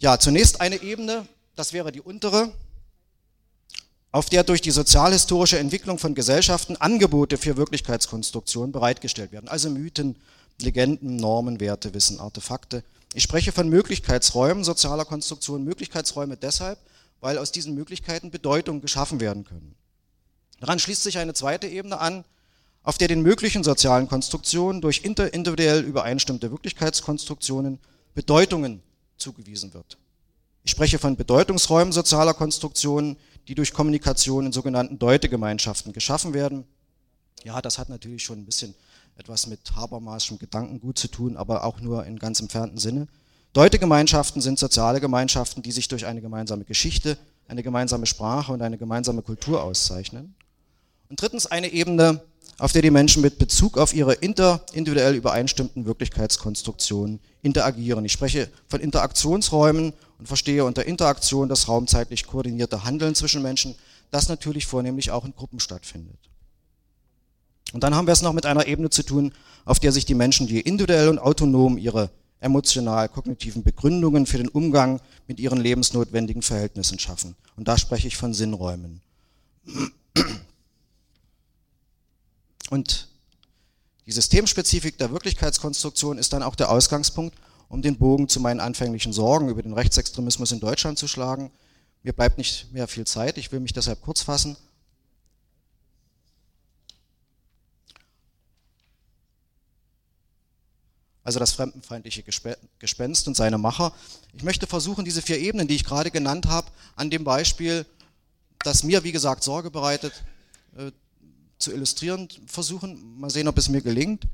Ja, 0.00 0.18
zunächst 0.18 0.60
eine 0.60 0.82
Ebene, 0.82 1.26
das 1.56 1.72
wäre 1.72 1.92
die 1.92 2.02
untere, 2.02 2.52
auf 4.12 4.28
der 4.28 4.44
durch 4.44 4.60
die 4.60 4.70
sozialhistorische 4.70 5.58
Entwicklung 5.58 5.98
von 5.98 6.14
Gesellschaften 6.14 6.76
Angebote 6.76 7.38
für 7.38 7.56
Wirklichkeitskonstruktion 7.56 8.70
bereitgestellt 8.70 9.32
werden. 9.32 9.48
Also 9.48 9.70
Mythen, 9.70 10.16
Legenden, 10.60 11.16
Normen, 11.16 11.60
Werte, 11.60 11.94
Wissen, 11.94 12.20
Artefakte. 12.20 12.84
Ich 13.14 13.22
spreche 13.22 13.52
von 13.52 13.70
Möglichkeitsräumen 13.70 14.64
sozialer 14.64 15.06
Konstruktion. 15.06 15.64
Möglichkeitsräume 15.64 16.36
deshalb, 16.36 16.78
weil 17.20 17.38
aus 17.38 17.52
diesen 17.52 17.74
Möglichkeiten 17.74 18.30
Bedeutungen 18.30 18.82
geschaffen 18.82 19.18
werden 19.18 19.44
können. 19.44 19.74
Daran 20.60 20.78
schließt 20.78 21.02
sich 21.02 21.16
eine 21.18 21.32
zweite 21.32 21.66
Ebene 21.66 21.98
an, 21.98 22.24
auf 22.82 22.98
der 22.98 23.08
den 23.08 23.22
möglichen 23.22 23.64
sozialen 23.64 24.08
Konstruktionen 24.08 24.82
durch 24.82 25.04
interindividuell 25.04 25.82
übereinstimmte 25.82 26.50
Wirklichkeitskonstruktionen 26.50 27.78
Bedeutungen 28.14 28.82
zugewiesen 29.16 29.72
wird. 29.72 29.96
Ich 30.64 30.70
spreche 30.70 30.98
von 30.98 31.16
Bedeutungsräumen 31.16 31.92
sozialer 31.92 32.34
Konstruktionen, 32.34 33.16
die 33.48 33.54
durch 33.54 33.72
Kommunikation 33.72 34.46
in 34.46 34.52
sogenannten 34.52 34.98
Deutegemeinschaften 34.98 35.92
geschaffen 35.92 36.34
werden. 36.34 36.64
Ja, 37.44 37.60
das 37.60 37.78
hat 37.78 37.88
natürlich 37.88 38.22
schon 38.22 38.38
ein 38.38 38.46
bisschen 38.46 38.74
etwas 39.16 39.46
mit 39.46 39.74
Habermaschem 39.74 40.38
Gedankengut 40.38 40.98
zu 40.98 41.08
tun, 41.08 41.36
aber 41.36 41.64
auch 41.64 41.80
nur 41.80 42.06
in 42.06 42.18
ganz 42.18 42.40
entfernten 42.40 42.78
Sinne. 42.78 43.08
Deutegemeinschaften 43.52 44.40
sind 44.40 44.58
soziale 44.58 45.00
Gemeinschaften, 45.00 45.62
die 45.62 45.72
sich 45.72 45.88
durch 45.88 46.06
eine 46.06 46.22
gemeinsame 46.22 46.64
Geschichte, 46.64 47.18
eine 47.48 47.62
gemeinsame 47.62 48.06
Sprache 48.06 48.52
und 48.52 48.62
eine 48.62 48.78
gemeinsame 48.78 49.22
Kultur 49.22 49.62
auszeichnen. 49.62 50.34
Und 51.10 51.20
drittens 51.20 51.44
eine 51.44 51.70
Ebene, 51.70 52.22
auf 52.58 52.72
der 52.72 52.80
die 52.80 52.90
Menschen 52.90 53.22
mit 53.22 53.38
Bezug 53.38 53.76
auf 53.76 53.92
ihre 53.92 54.14
interindividuell 54.14 55.14
übereinstimmten 55.14 55.84
Wirklichkeitskonstruktionen 55.84 57.20
interagieren. 57.42 58.04
Ich 58.04 58.12
spreche 58.12 58.48
von 58.68 58.80
Interaktionsräumen 58.80 59.92
und 60.22 60.28
verstehe 60.28 60.64
unter 60.64 60.86
Interaktion 60.86 61.48
das 61.48 61.66
raumzeitlich 61.66 62.28
koordinierte 62.28 62.84
Handeln 62.84 63.16
zwischen 63.16 63.42
Menschen, 63.42 63.74
das 64.12 64.28
natürlich 64.28 64.66
vornehmlich 64.66 65.10
auch 65.10 65.24
in 65.24 65.34
Gruppen 65.34 65.58
stattfindet. 65.58 66.16
Und 67.72 67.82
dann 67.82 67.96
haben 67.96 68.06
wir 68.06 68.12
es 68.12 68.22
noch 68.22 68.32
mit 68.32 68.46
einer 68.46 68.68
Ebene 68.68 68.88
zu 68.88 69.02
tun, 69.02 69.32
auf 69.64 69.80
der 69.80 69.90
sich 69.90 70.04
die 70.04 70.14
Menschen, 70.14 70.46
die 70.46 70.60
individuell 70.60 71.08
und 71.08 71.18
autonom 71.18 71.76
ihre 71.76 72.08
emotional-kognitiven 72.38 73.64
Begründungen 73.64 74.26
für 74.26 74.38
den 74.38 74.46
Umgang 74.46 75.00
mit 75.26 75.40
ihren 75.40 75.60
lebensnotwendigen 75.60 76.42
Verhältnissen 76.42 77.00
schaffen. 77.00 77.34
Und 77.56 77.66
da 77.66 77.76
spreche 77.76 78.06
ich 78.06 78.16
von 78.16 78.32
Sinnräumen. 78.32 79.00
Und 82.70 83.08
die 84.06 84.12
Systemspezifik 84.12 84.98
der 84.98 85.10
Wirklichkeitskonstruktion 85.10 86.16
ist 86.16 86.32
dann 86.32 86.44
auch 86.44 86.54
der 86.54 86.70
Ausgangspunkt, 86.70 87.36
um 87.72 87.80
den 87.80 87.96
Bogen 87.96 88.28
zu 88.28 88.38
meinen 88.38 88.60
anfänglichen 88.60 89.14
Sorgen 89.14 89.48
über 89.48 89.62
den 89.62 89.72
Rechtsextremismus 89.72 90.52
in 90.52 90.60
Deutschland 90.60 90.98
zu 90.98 91.08
schlagen. 91.08 91.50
Mir 92.02 92.12
bleibt 92.12 92.36
nicht 92.36 92.70
mehr 92.70 92.86
viel 92.86 93.06
Zeit, 93.06 93.38
ich 93.38 93.50
will 93.50 93.60
mich 93.60 93.72
deshalb 93.72 94.02
kurz 94.02 94.20
fassen. 94.20 94.58
also 101.24 101.38
das 101.38 101.52
fremdenfeindliche 101.52 102.24
Gespenst 102.80 103.28
und 103.28 103.36
seine 103.36 103.56
Macher. 103.56 103.92
Ich 104.32 104.42
möchte 104.42 104.66
versuchen, 104.66 105.04
diese 105.04 105.22
vier 105.22 105.38
Ebenen, 105.38 105.68
die 105.68 105.76
ich 105.76 105.84
gerade 105.84 106.10
genannt 106.10 106.46
habe, 106.46 106.66
an 106.96 107.10
dem 107.10 107.22
Beispiel, 107.22 107.86
das 108.64 108.82
mir, 108.82 109.04
wie 109.04 109.12
gesagt, 109.12 109.44
Sorge 109.44 109.70
bereitet, 109.70 110.12
äh, 110.76 110.90
zu 111.58 111.72
illustrieren 111.72 112.28
versuchen. 112.46 113.20
Mal 113.20 113.30
sehen, 113.30 113.46
ob 113.46 113.56
es 113.56 113.68
mir 113.68 113.82
gelingt. 113.82 114.26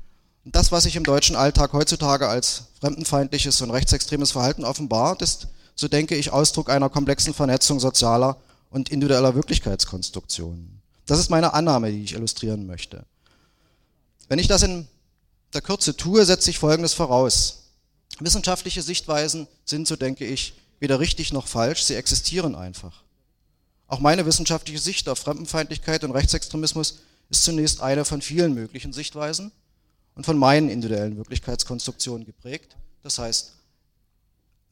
Und 0.49 0.55
das, 0.55 0.71
was 0.71 0.85
sich 0.85 0.95
im 0.95 1.03
deutschen 1.03 1.35
Alltag 1.35 1.73
heutzutage 1.73 2.27
als 2.27 2.63
fremdenfeindliches 2.79 3.61
und 3.61 3.69
rechtsextremes 3.69 4.31
Verhalten 4.31 4.65
offenbart, 4.65 5.21
ist, 5.21 5.45
so 5.75 5.87
denke 5.87 6.15
ich, 6.15 6.31
Ausdruck 6.31 6.71
einer 6.71 6.89
komplexen 6.89 7.35
Vernetzung 7.35 7.79
sozialer 7.79 8.35
und 8.71 8.89
individueller 8.89 9.35
Wirklichkeitskonstruktionen. 9.35 10.81
Das 11.05 11.19
ist 11.19 11.29
meine 11.29 11.53
Annahme, 11.53 11.91
die 11.91 12.03
ich 12.03 12.13
illustrieren 12.13 12.65
möchte. 12.65 13.05
Wenn 14.27 14.39
ich 14.39 14.47
das 14.47 14.63
in 14.63 14.87
der 15.53 15.61
Kürze 15.61 15.95
tue, 15.95 16.25
setze 16.25 16.49
ich 16.49 16.57
Folgendes 16.57 16.95
voraus. 16.95 17.65
Wissenschaftliche 18.19 18.81
Sichtweisen 18.81 19.47
sind, 19.65 19.87
so 19.87 19.97
denke 19.97 20.25
ich, 20.25 20.55
weder 20.79 20.99
richtig 20.99 21.31
noch 21.31 21.45
falsch, 21.45 21.83
sie 21.83 21.93
existieren 21.93 22.55
einfach. 22.55 23.03
Auch 23.85 23.99
meine 23.99 24.25
wissenschaftliche 24.25 24.79
Sicht 24.79 25.09
auf 25.09 25.19
Fremdenfeindlichkeit 25.19 26.03
und 26.03 26.09
Rechtsextremismus 26.09 27.01
ist 27.29 27.43
zunächst 27.43 27.81
eine 27.81 28.03
von 28.03 28.23
vielen 28.23 28.55
möglichen 28.55 28.93
Sichtweisen 28.93 29.51
und 30.19 30.25
von 30.25 30.37
meinen 30.37 30.67
individuellen 30.67 31.15
Wirklichkeitskonstruktionen 31.15 32.25
geprägt. 32.25 32.75
Das 33.03 33.19
heißt, 33.19 33.53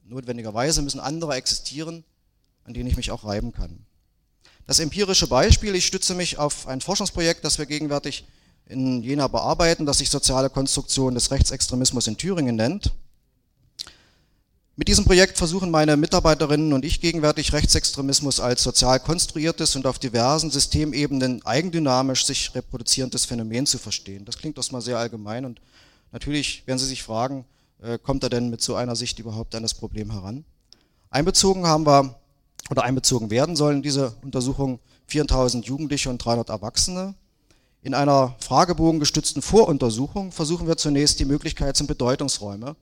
notwendigerweise 0.04 0.82
müssen 0.82 1.00
andere 1.00 1.36
existieren, 1.36 2.04
an 2.66 2.74
denen 2.74 2.90
ich 2.90 2.98
mich 2.98 3.12
auch 3.12 3.24
reiben 3.24 3.54
kann. 3.54 3.86
Das 4.66 4.80
empirische 4.80 5.28
Beispiel, 5.28 5.74
ich 5.76 5.88
stütze 5.88 6.16
mich 6.16 6.38
auf 6.38 6.68
ein 6.68 6.82
Forschungsprojekt, 6.82 7.46
das 7.46 7.60
wir 7.60 7.66
gegenwärtig 7.66 8.28
in 8.66 9.02
Jena 9.02 9.30
bearbeiten, 9.30 9.86
das 9.86 10.00
sich 10.00 10.10
Soziale 10.10 10.50
Konstruktion 10.50 11.14
des 11.14 11.32
Rechtsextremismus 11.32 12.08
in 12.08 12.18
Thüringen 12.18 12.58
nennt. 12.58 12.92
Mit 14.80 14.90
diesem 14.90 15.06
Projekt 15.06 15.40
versuchen 15.40 15.72
meine 15.72 15.98
Mitarbeiterinnen 15.98 16.72
und 16.72 16.86
ich 16.86 17.02
gegenwärtig 17.02 17.52
Rechtsextremismus 17.52 18.40
als 18.40 18.62
sozial 18.62 19.00
konstruiertes 19.00 19.76
und 19.76 19.88
auf 19.88 19.98
diversen 19.98 20.52
Systemebenen 20.52 21.44
eigendynamisch 21.44 22.28
sich 22.28 22.54
reproduzierendes 22.54 23.26
Phänomen 23.26 23.66
zu 23.66 23.80
verstehen. 23.80 24.24
Das 24.24 24.38
klingt 24.38 24.56
erstmal 24.56 24.84
sehr 24.84 25.00
allgemein 25.00 25.46
und 25.46 25.60
natürlich 26.12 26.62
werden 26.68 26.78
Sie 26.78 26.86
sich 26.86 27.02
fragen, 27.02 27.44
äh, 27.82 27.98
kommt 27.98 28.22
er 28.22 28.30
denn 28.30 28.52
mit 28.52 28.62
so 28.62 28.76
einer 28.76 28.96
Sicht 28.96 29.18
überhaupt 29.18 29.56
an 29.56 29.64
das 29.64 29.74
Problem 29.74 30.12
heran? 30.12 30.46
Einbezogen 31.10 31.66
haben 31.66 31.88
wir 31.88 32.14
oder 32.70 32.84
einbezogen 32.84 33.32
werden 33.32 33.56
sollen 33.56 33.82
diese 33.82 34.14
Untersuchung 34.22 34.78
4000 35.08 35.66
Jugendliche 35.66 36.12
und 36.12 36.20
300 36.20 36.50
Erwachsene. 36.50 37.16
In 37.82 37.96
einer 37.96 38.36
fragebogengestützten 38.42 39.42
Voruntersuchung 39.42 40.32
versuchen 40.32 40.68
wir 40.68 40.78
zunächst 40.78 41.20
die 41.20 41.26
Möglichkeits- 41.26 41.82
und 41.82 41.88
Bedeutungsräume 41.88 42.76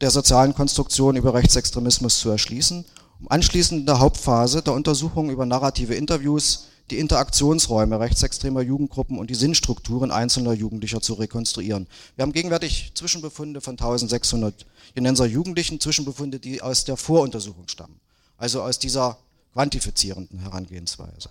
der 0.00 0.10
sozialen 0.10 0.54
Konstruktion 0.54 1.16
über 1.16 1.34
Rechtsextremismus 1.34 2.18
zu 2.20 2.30
erschließen, 2.30 2.84
um 3.20 3.30
anschließend 3.30 3.80
in 3.80 3.86
der 3.86 4.00
Hauptphase 4.00 4.62
der 4.62 4.72
Untersuchung 4.72 5.30
über 5.30 5.44
narrative 5.46 5.94
Interviews 5.94 6.66
die 6.90 6.98
Interaktionsräume 6.98 8.00
rechtsextremer 8.00 8.62
Jugendgruppen 8.62 9.18
und 9.18 9.30
die 9.30 9.34
Sinnstrukturen 9.34 10.10
einzelner 10.10 10.52
Jugendlicher 10.52 11.00
zu 11.00 11.14
rekonstruieren. 11.14 11.86
Wir 12.16 12.22
haben 12.22 12.32
gegenwärtig 12.32 12.92
Zwischenbefunde 12.94 13.60
von 13.60 13.74
1600 13.74 14.66
Jenenser 14.96 15.26
Jugendlichen, 15.26 15.78
Zwischenbefunde, 15.78 16.40
die 16.40 16.62
aus 16.62 16.84
der 16.84 16.96
Voruntersuchung 16.96 17.68
stammen, 17.68 18.00
also 18.38 18.62
aus 18.62 18.78
dieser 18.78 19.18
quantifizierenden 19.52 20.40
Herangehensweise. 20.40 21.30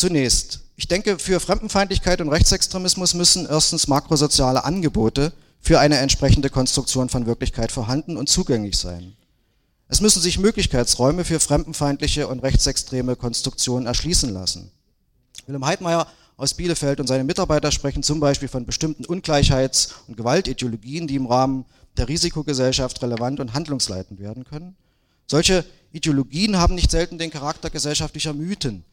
Zunächst, 0.00 0.60
ich 0.76 0.88
denke, 0.88 1.18
für 1.18 1.40
Fremdenfeindlichkeit 1.40 2.22
und 2.22 2.30
Rechtsextremismus 2.30 3.12
müssen 3.12 3.46
erstens 3.46 3.86
makrosoziale 3.86 4.64
Angebote 4.64 5.30
für 5.60 5.78
eine 5.78 5.98
entsprechende 5.98 6.48
Konstruktion 6.48 7.10
von 7.10 7.26
Wirklichkeit 7.26 7.70
vorhanden 7.70 8.16
und 8.16 8.30
zugänglich 8.30 8.78
sein. 8.78 9.14
Es 9.88 10.00
müssen 10.00 10.22
sich 10.22 10.38
Möglichkeitsräume 10.38 11.26
für 11.26 11.38
fremdenfeindliche 11.38 12.28
und 12.28 12.38
rechtsextreme 12.42 13.14
Konstruktionen 13.14 13.86
erschließen 13.86 14.32
lassen. 14.32 14.70
Willem 15.44 15.66
Heidmeier 15.66 16.06
aus 16.38 16.54
Bielefeld 16.54 16.98
und 16.98 17.06
seine 17.06 17.24
Mitarbeiter 17.24 17.70
sprechen 17.70 18.02
zum 18.02 18.20
Beispiel 18.20 18.48
von 18.48 18.64
bestimmten 18.64 19.04
Ungleichheits- 19.04 19.90
und 20.08 20.16
Gewaltideologien, 20.16 21.08
die 21.08 21.16
im 21.16 21.26
Rahmen 21.26 21.66
der 21.98 22.08
Risikogesellschaft 22.08 23.02
relevant 23.02 23.38
und 23.38 23.52
handlungsleitend 23.52 24.18
werden 24.18 24.44
können. 24.44 24.76
Solche 25.26 25.62
Ideologien 25.92 26.56
haben 26.56 26.74
nicht 26.74 26.90
selten 26.90 27.18
den 27.18 27.30
Charakter 27.30 27.68
gesellschaftlicher 27.68 28.32
Mythen 28.32 28.86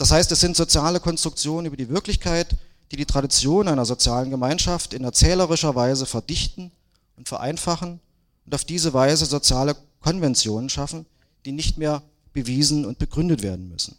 das 0.00 0.12
heißt, 0.12 0.32
es 0.32 0.40
sind 0.40 0.56
soziale 0.56 0.98
Konstruktionen 0.98 1.66
über 1.66 1.76
die 1.76 1.90
Wirklichkeit, 1.90 2.56
die 2.90 2.96
die 2.96 3.04
Tradition 3.04 3.68
einer 3.68 3.84
sozialen 3.84 4.30
Gemeinschaft 4.30 4.94
in 4.94 5.04
erzählerischer 5.04 5.74
Weise 5.74 6.06
verdichten 6.06 6.72
und 7.18 7.28
vereinfachen 7.28 8.00
und 8.46 8.54
auf 8.54 8.64
diese 8.64 8.94
Weise 8.94 9.26
soziale 9.26 9.76
Konventionen 10.00 10.70
schaffen, 10.70 11.04
die 11.44 11.52
nicht 11.52 11.76
mehr 11.76 12.00
bewiesen 12.32 12.86
und 12.86 12.98
begründet 12.98 13.42
werden 13.42 13.68
müssen. 13.68 13.94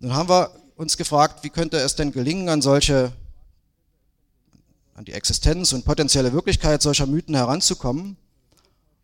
Nun 0.00 0.12
haben 0.12 0.28
wir 0.28 0.50
uns 0.74 0.96
gefragt, 0.96 1.44
wie 1.44 1.50
könnte 1.50 1.76
es 1.76 1.94
denn 1.94 2.10
gelingen, 2.10 2.48
an 2.48 2.60
solche, 2.60 3.12
an 4.94 5.04
die 5.04 5.12
Existenz 5.12 5.72
und 5.72 5.84
potenzielle 5.84 6.32
Wirklichkeit 6.32 6.82
solcher 6.82 7.06
Mythen 7.06 7.36
heranzukommen 7.36 8.16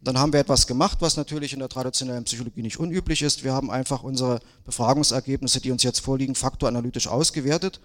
dann 0.02 0.18
haben 0.18 0.32
wir 0.32 0.40
etwas 0.40 0.66
gemacht, 0.66 0.98
was 1.00 1.16
natürlich 1.16 1.52
in 1.52 1.58
der 1.58 1.68
traditionellen 1.68 2.24
Psychologie 2.24 2.62
nicht 2.62 2.78
unüblich 2.78 3.20
ist. 3.20 3.44
Wir 3.44 3.52
haben 3.52 3.70
einfach 3.70 4.02
unsere 4.02 4.40
Befragungsergebnisse, 4.64 5.60
die 5.60 5.70
uns 5.70 5.82
jetzt 5.82 6.00
vorliegen, 6.00 6.34
faktoranalytisch 6.34 7.06
ausgewertet. 7.06 7.80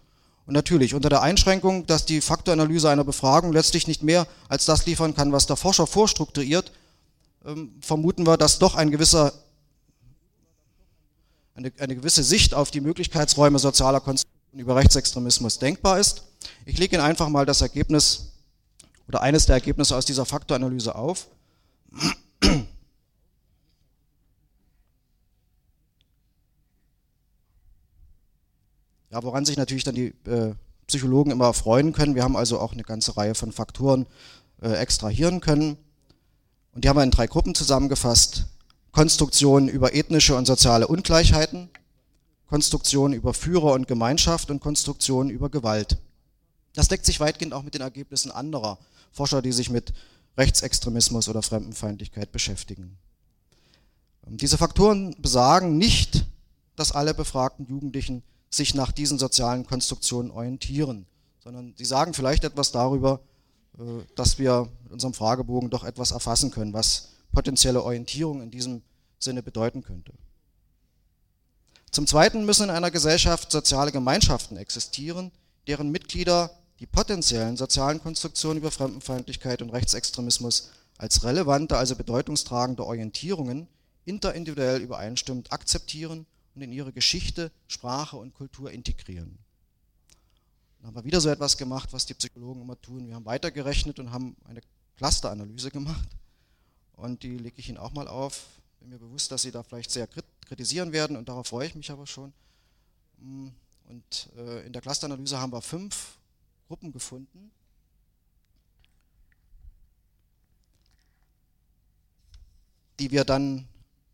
Und 0.46 0.54
natürlich 0.54 0.94
unter 0.94 1.10
der 1.10 1.22
Einschränkung, 1.22 1.86
dass 1.88 2.06
die 2.06 2.22
Faktoranalyse 2.22 2.90
einer 2.90 3.04
Befragung 3.04 3.52
letztlich 3.52 3.88
nicht 3.88 4.04
mehr 4.04 4.28
als 4.48 4.66
das 4.66 4.86
liefern 4.86 5.14
kann, 5.16 5.32
was 5.32 5.48
der 5.48 5.56
Forscher 5.58 5.88
vorstrukturiert, 5.88 6.72
ähm, 7.46 7.74
vermuten 7.82 8.26
wir, 8.26 8.38
dass 8.38 8.60
doch 8.60 8.76
ein 8.76 8.92
gewisser, 8.92 9.34
eine, 11.56 11.72
eine 11.80 11.96
gewisse 11.96 12.24
Sicht 12.24 12.54
auf 12.54 12.72
die 12.72 12.82
Möglichkeitsräume 12.82 13.60
sozialer 13.60 14.00
Konstruktion 14.00 14.60
über 14.60 14.76
Rechtsextremismus 14.78 15.60
denkbar 15.60 16.00
ist. 16.00 16.24
Ich 16.66 16.78
lege 16.78 16.96
Ihnen 16.96 17.06
einfach 17.06 17.28
mal 17.28 17.46
das 17.46 17.62
Ergebnis 17.62 18.32
oder 19.08 19.22
eines 19.22 19.48
der 19.48 19.56
Ergebnisse 19.56 19.98
aus 19.98 20.06
dieser 20.06 20.26
Faktoranalyse 20.26 20.96
auf. 20.96 21.28
Ja, 29.12 29.24
woran 29.24 29.46
sich 29.46 29.56
natürlich 29.56 29.86
dann 29.86 29.96
die 29.96 30.14
äh, 30.26 30.56
Psychologen 30.88 31.32
immer 31.32 31.54
freuen 31.54 31.94
können. 31.94 32.16
Wir 32.16 32.24
haben 32.24 32.36
also 32.36 32.60
auch 32.60 32.74
eine 32.74 32.84
ganze 32.84 33.16
Reihe 33.16 33.34
von 33.34 33.54
Faktoren 33.54 34.08
äh, 34.62 34.74
extrahieren 34.74 35.40
können. 35.40 35.78
Und 36.74 36.84
die 36.84 36.90
haben 36.90 36.98
wir 36.98 37.04
in 37.04 37.12
drei 37.12 37.28
Gruppen 37.28 37.56
zusammengefasst. 37.56 38.46
Konstruktion 38.92 39.68
über 39.68 39.96
ethnische 39.96 40.36
und 40.36 40.46
soziale 40.46 40.88
Ungleichheiten, 40.88 41.70
Konstruktion 42.48 43.14
über 43.14 43.34
Führer 43.34 43.74
und 43.74 43.88
Gemeinschaft 43.88 44.52
und 44.52 44.60
Konstruktion 44.60 45.30
über 45.30 45.50
Gewalt. 45.50 45.98
Das 46.74 46.88
deckt 46.88 47.06
sich 47.06 47.20
weitgehend 47.20 47.54
auch 47.54 47.64
mit 47.64 47.74
den 47.74 47.82
Ergebnissen 47.82 48.32
anderer 48.32 48.78
Forscher, 49.12 49.42
die 49.42 49.52
sich 49.52 49.70
mit 49.70 49.94
Rechtsextremismus 50.38 51.30
oder 51.30 51.42
Fremdenfeindlichkeit 51.42 52.32
beschäftigen. 52.32 52.98
Diese 54.28 54.58
Faktoren 54.58 55.16
besagen 55.22 55.78
nicht, 55.78 56.26
dass 56.76 56.92
alle 56.92 57.14
befragten 57.14 57.66
Jugendlichen 57.68 58.24
sich 58.50 58.74
nach 58.74 58.92
diesen 58.92 59.20
sozialen 59.20 59.66
Konstruktionen 59.66 60.32
orientieren, 60.32 61.06
sondern 61.44 61.74
sie 61.78 61.86
sagen 61.86 62.14
vielleicht 62.14 62.44
etwas 62.44 62.72
darüber, 62.72 63.22
äh, 63.78 64.04
dass 64.16 64.40
wir 64.40 64.70
mit 64.84 64.94
unserem 64.94 65.14
Fragebogen 65.14 65.70
doch 65.70 65.84
etwas 65.84 66.12
erfassen 66.12 66.52
können, 66.52 66.74
was 66.74 67.10
potenzielle 67.34 67.84
Orientierung 67.84 68.42
in 68.42 68.52
diesem 68.52 68.82
Sinne 69.20 69.44
bedeuten 69.44 69.84
könnte. 69.84 70.14
Zum 71.92 72.08
Zweiten 72.08 72.46
müssen 72.46 72.64
in 72.64 72.70
einer 72.72 72.92
Gesellschaft 72.92 73.52
soziale 73.52 73.92
Gemeinschaften 73.92 74.58
existieren, 74.58 75.32
deren 75.68 75.92
Mitglieder 75.92 76.52
die 76.86 76.92
potenziellen 76.92 77.58
sozialen 77.58 78.00
Konstruktionen 78.00 78.60
über 78.60 78.70
Fremdenfeindlichkeit 78.70 79.64
und 79.64 79.72
Rechtsextremismus 79.72 80.70
als 81.00 81.24
relevante, 81.24 81.78
also 81.78 81.96
bedeutungstragende 81.96 82.86
Orientierungen 82.86 83.68
interindividuell 84.06 84.82
übereinstimmend 84.82 85.52
akzeptieren 85.52 86.28
und 86.54 86.62
in 86.62 86.72
ihre 86.72 86.94
Geschichte, 86.94 87.52
Sprache 87.68 88.18
und 88.18 88.36
Kultur 88.36 88.70
integrieren. 88.70 89.40
Dann 90.78 90.90
haben 90.90 90.96
wir 90.96 91.06
wieder 91.06 91.20
so 91.22 91.30
etwas 91.30 91.58
gemacht, 91.58 91.92
was 91.92 92.06
die 92.06 92.14
Psychologen 92.14 92.62
immer 92.62 92.80
tun. 92.80 93.08
Wir 93.08 93.16
haben 93.16 93.26
weitergerechnet 93.26 93.98
und 93.98 94.12
haben 94.12 94.36
eine 94.44 94.62
Clusteranalyse 94.98 95.72
gemacht. 95.72 96.08
Und 96.94 97.24
die 97.24 97.40
lege 97.40 97.58
ich 97.58 97.68
Ihnen 97.68 97.80
auch 97.80 97.94
mal 97.94 98.08
auf. 98.08 98.46
Bin 98.80 98.90
mir 98.90 99.00
bewusst, 99.00 99.32
dass 99.32 99.42
Sie 99.42 99.52
da 99.52 99.64
vielleicht 99.64 99.90
sehr 99.90 100.08
kritisieren 100.46 100.94
werden 100.94 101.18
und 101.18 101.30
darauf 101.30 101.48
freue 101.48 101.66
ich 101.66 101.74
mich 101.74 101.90
aber 101.90 102.06
schon. 102.06 102.32
Und 103.18 104.30
äh, 104.38 104.68
in 104.68 104.72
der 104.72 104.84
Clusteranalyse 104.84 105.40
haben 105.40 105.52
wir 105.52 105.64
fünf 105.64 106.20
Gruppen 106.68 106.92
gefunden. 106.92 107.52
die 113.00 113.12
wir 113.12 113.26
dann 113.26 113.68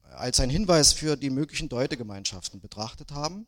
als 0.09 0.39
ein 0.39 0.49
Hinweis 0.49 0.93
für 0.93 1.15
die 1.15 1.29
möglichen 1.29 1.69
Deutegemeinschaften 1.69 2.59
betrachtet 2.59 3.11
haben. 3.11 3.47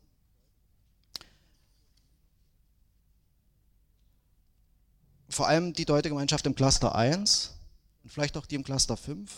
Vor 5.28 5.48
allem 5.48 5.72
die 5.72 5.84
Deutegemeinschaft 5.84 6.46
im 6.46 6.54
Cluster 6.54 6.94
1 6.94 7.54
und 8.04 8.10
vielleicht 8.10 8.36
auch 8.36 8.46
die 8.46 8.54
im 8.54 8.62
Cluster 8.62 8.96
5 8.96 9.30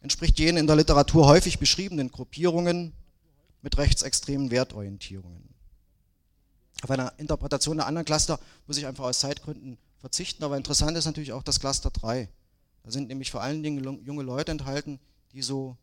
entspricht 0.00 0.38
jenen 0.38 0.58
in 0.58 0.66
der 0.66 0.76
Literatur 0.76 1.26
häufig 1.26 1.58
beschriebenen 1.58 2.10
Gruppierungen 2.10 2.92
mit 3.62 3.78
rechtsextremen 3.78 4.50
Wertorientierungen. 4.50 5.53
Auf 6.82 6.90
eine 6.90 7.12
Interpretation 7.16 7.76
der 7.76 7.86
anderen 7.86 8.04
Cluster 8.04 8.38
muss 8.66 8.76
ich 8.76 8.86
einfach 8.86 9.04
aus 9.04 9.20
Zeitgründen 9.20 9.78
verzichten, 9.98 10.44
aber 10.44 10.56
interessant 10.56 10.96
ist 10.96 11.06
natürlich 11.06 11.32
auch 11.32 11.42
das 11.42 11.60
Cluster 11.60 11.90
3. 11.90 12.28
Da 12.82 12.90
sind 12.90 13.08
nämlich 13.08 13.30
vor 13.30 13.42
allen 13.42 13.62
Dingen 13.62 14.04
junge 14.04 14.22
Leute 14.22 14.52
enthalten, 14.52 15.00
die 15.32 15.42
so 15.42 15.76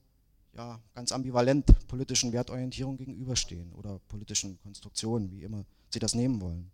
ja, 0.56 0.80
ganz 0.94 1.12
ambivalent 1.12 1.66
politischen 1.88 2.34
Wertorientierungen 2.34 2.98
gegenüberstehen 2.98 3.72
oder 3.74 4.00
politischen 4.10 4.60
Konstruktionen, 4.62 5.32
wie 5.32 5.44
immer 5.44 5.66
sie 5.90 6.00
das 6.00 6.14
nehmen 6.14 6.42
wollen. 6.42 6.70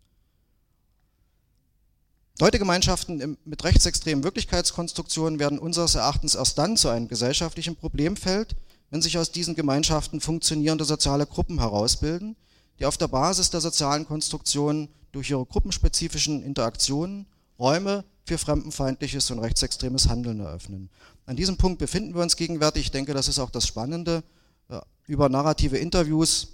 Deutegemeinschaften 2.38 3.36
mit 3.44 3.64
rechtsextremen 3.64 4.22
Wirklichkeitskonstruktionen 4.22 5.40
werden 5.40 5.58
unseres 5.58 5.96
Erachtens 5.96 6.36
erst 6.36 6.56
dann 6.58 6.76
zu 6.76 6.88
einem 6.88 7.08
gesellschaftlichen 7.08 7.74
Problemfeld, 7.74 8.54
wenn 8.90 9.02
sich 9.02 9.18
aus 9.18 9.32
diesen 9.32 9.56
Gemeinschaften 9.56 10.20
funktionierende 10.20 10.84
soziale 10.84 11.26
Gruppen 11.26 11.58
herausbilden, 11.58 12.36
die 12.78 12.86
auf 12.86 12.96
der 12.96 13.08
Basis 13.08 13.50
der 13.50 13.60
sozialen 13.60 14.06
Konstruktionen 14.06 14.88
durch 15.12 15.30
ihre 15.30 15.44
gruppenspezifischen 15.44 16.42
Interaktionen 16.42 17.26
Räume 17.58 18.04
für 18.24 18.38
fremdenfeindliches 18.38 19.30
und 19.30 19.40
rechtsextremes 19.40 20.08
Handeln 20.08 20.40
eröffnen. 20.40 20.90
An 21.26 21.36
diesem 21.36 21.56
Punkt 21.56 21.78
befinden 21.78 22.14
wir 22.14 22.22
uns 22.22 22.36
gegenwärtig. 22.36 22.84
Ich 22.84 22.90
denke, 22.90 23.14
das 23.14 23.26
ist 23.26 23.38
auch 23.38 23.50
das 23.50 23.66
Spannende. 23.66 24.22
Über 25.06 25.28
narrative 25.28 25.78
Interviews 25.78 26.48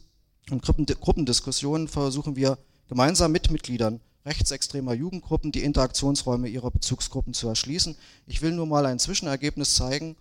und 0.51 0.63
Gruppendiskussionen 0.63 1.89
versuchen 1.89 2.37
wir 2.37 2.59
gemeinsam 2.89 3.33
mit 3.33 3.51
Mitgliedern 3.51 4.01
rechtsextremer 4.25 4.95
Jugendgruppen 4.95 5.53
die 5.53 5.63
Interaktionsräume 5.63 6.49
ihrer 6.49 6.71
Bezugsgruppen 6.71 7.35
zu 7.35 7.49
erschließen. 7.49 7.97
Ich 8.27 8.41
will 8.41 8.53
nur 8.53 8.67
mal 8.67 8.87
ein 8.87 8.99
Zwischenergebnis 8.99 9.75
zeigen, 9.75 10.17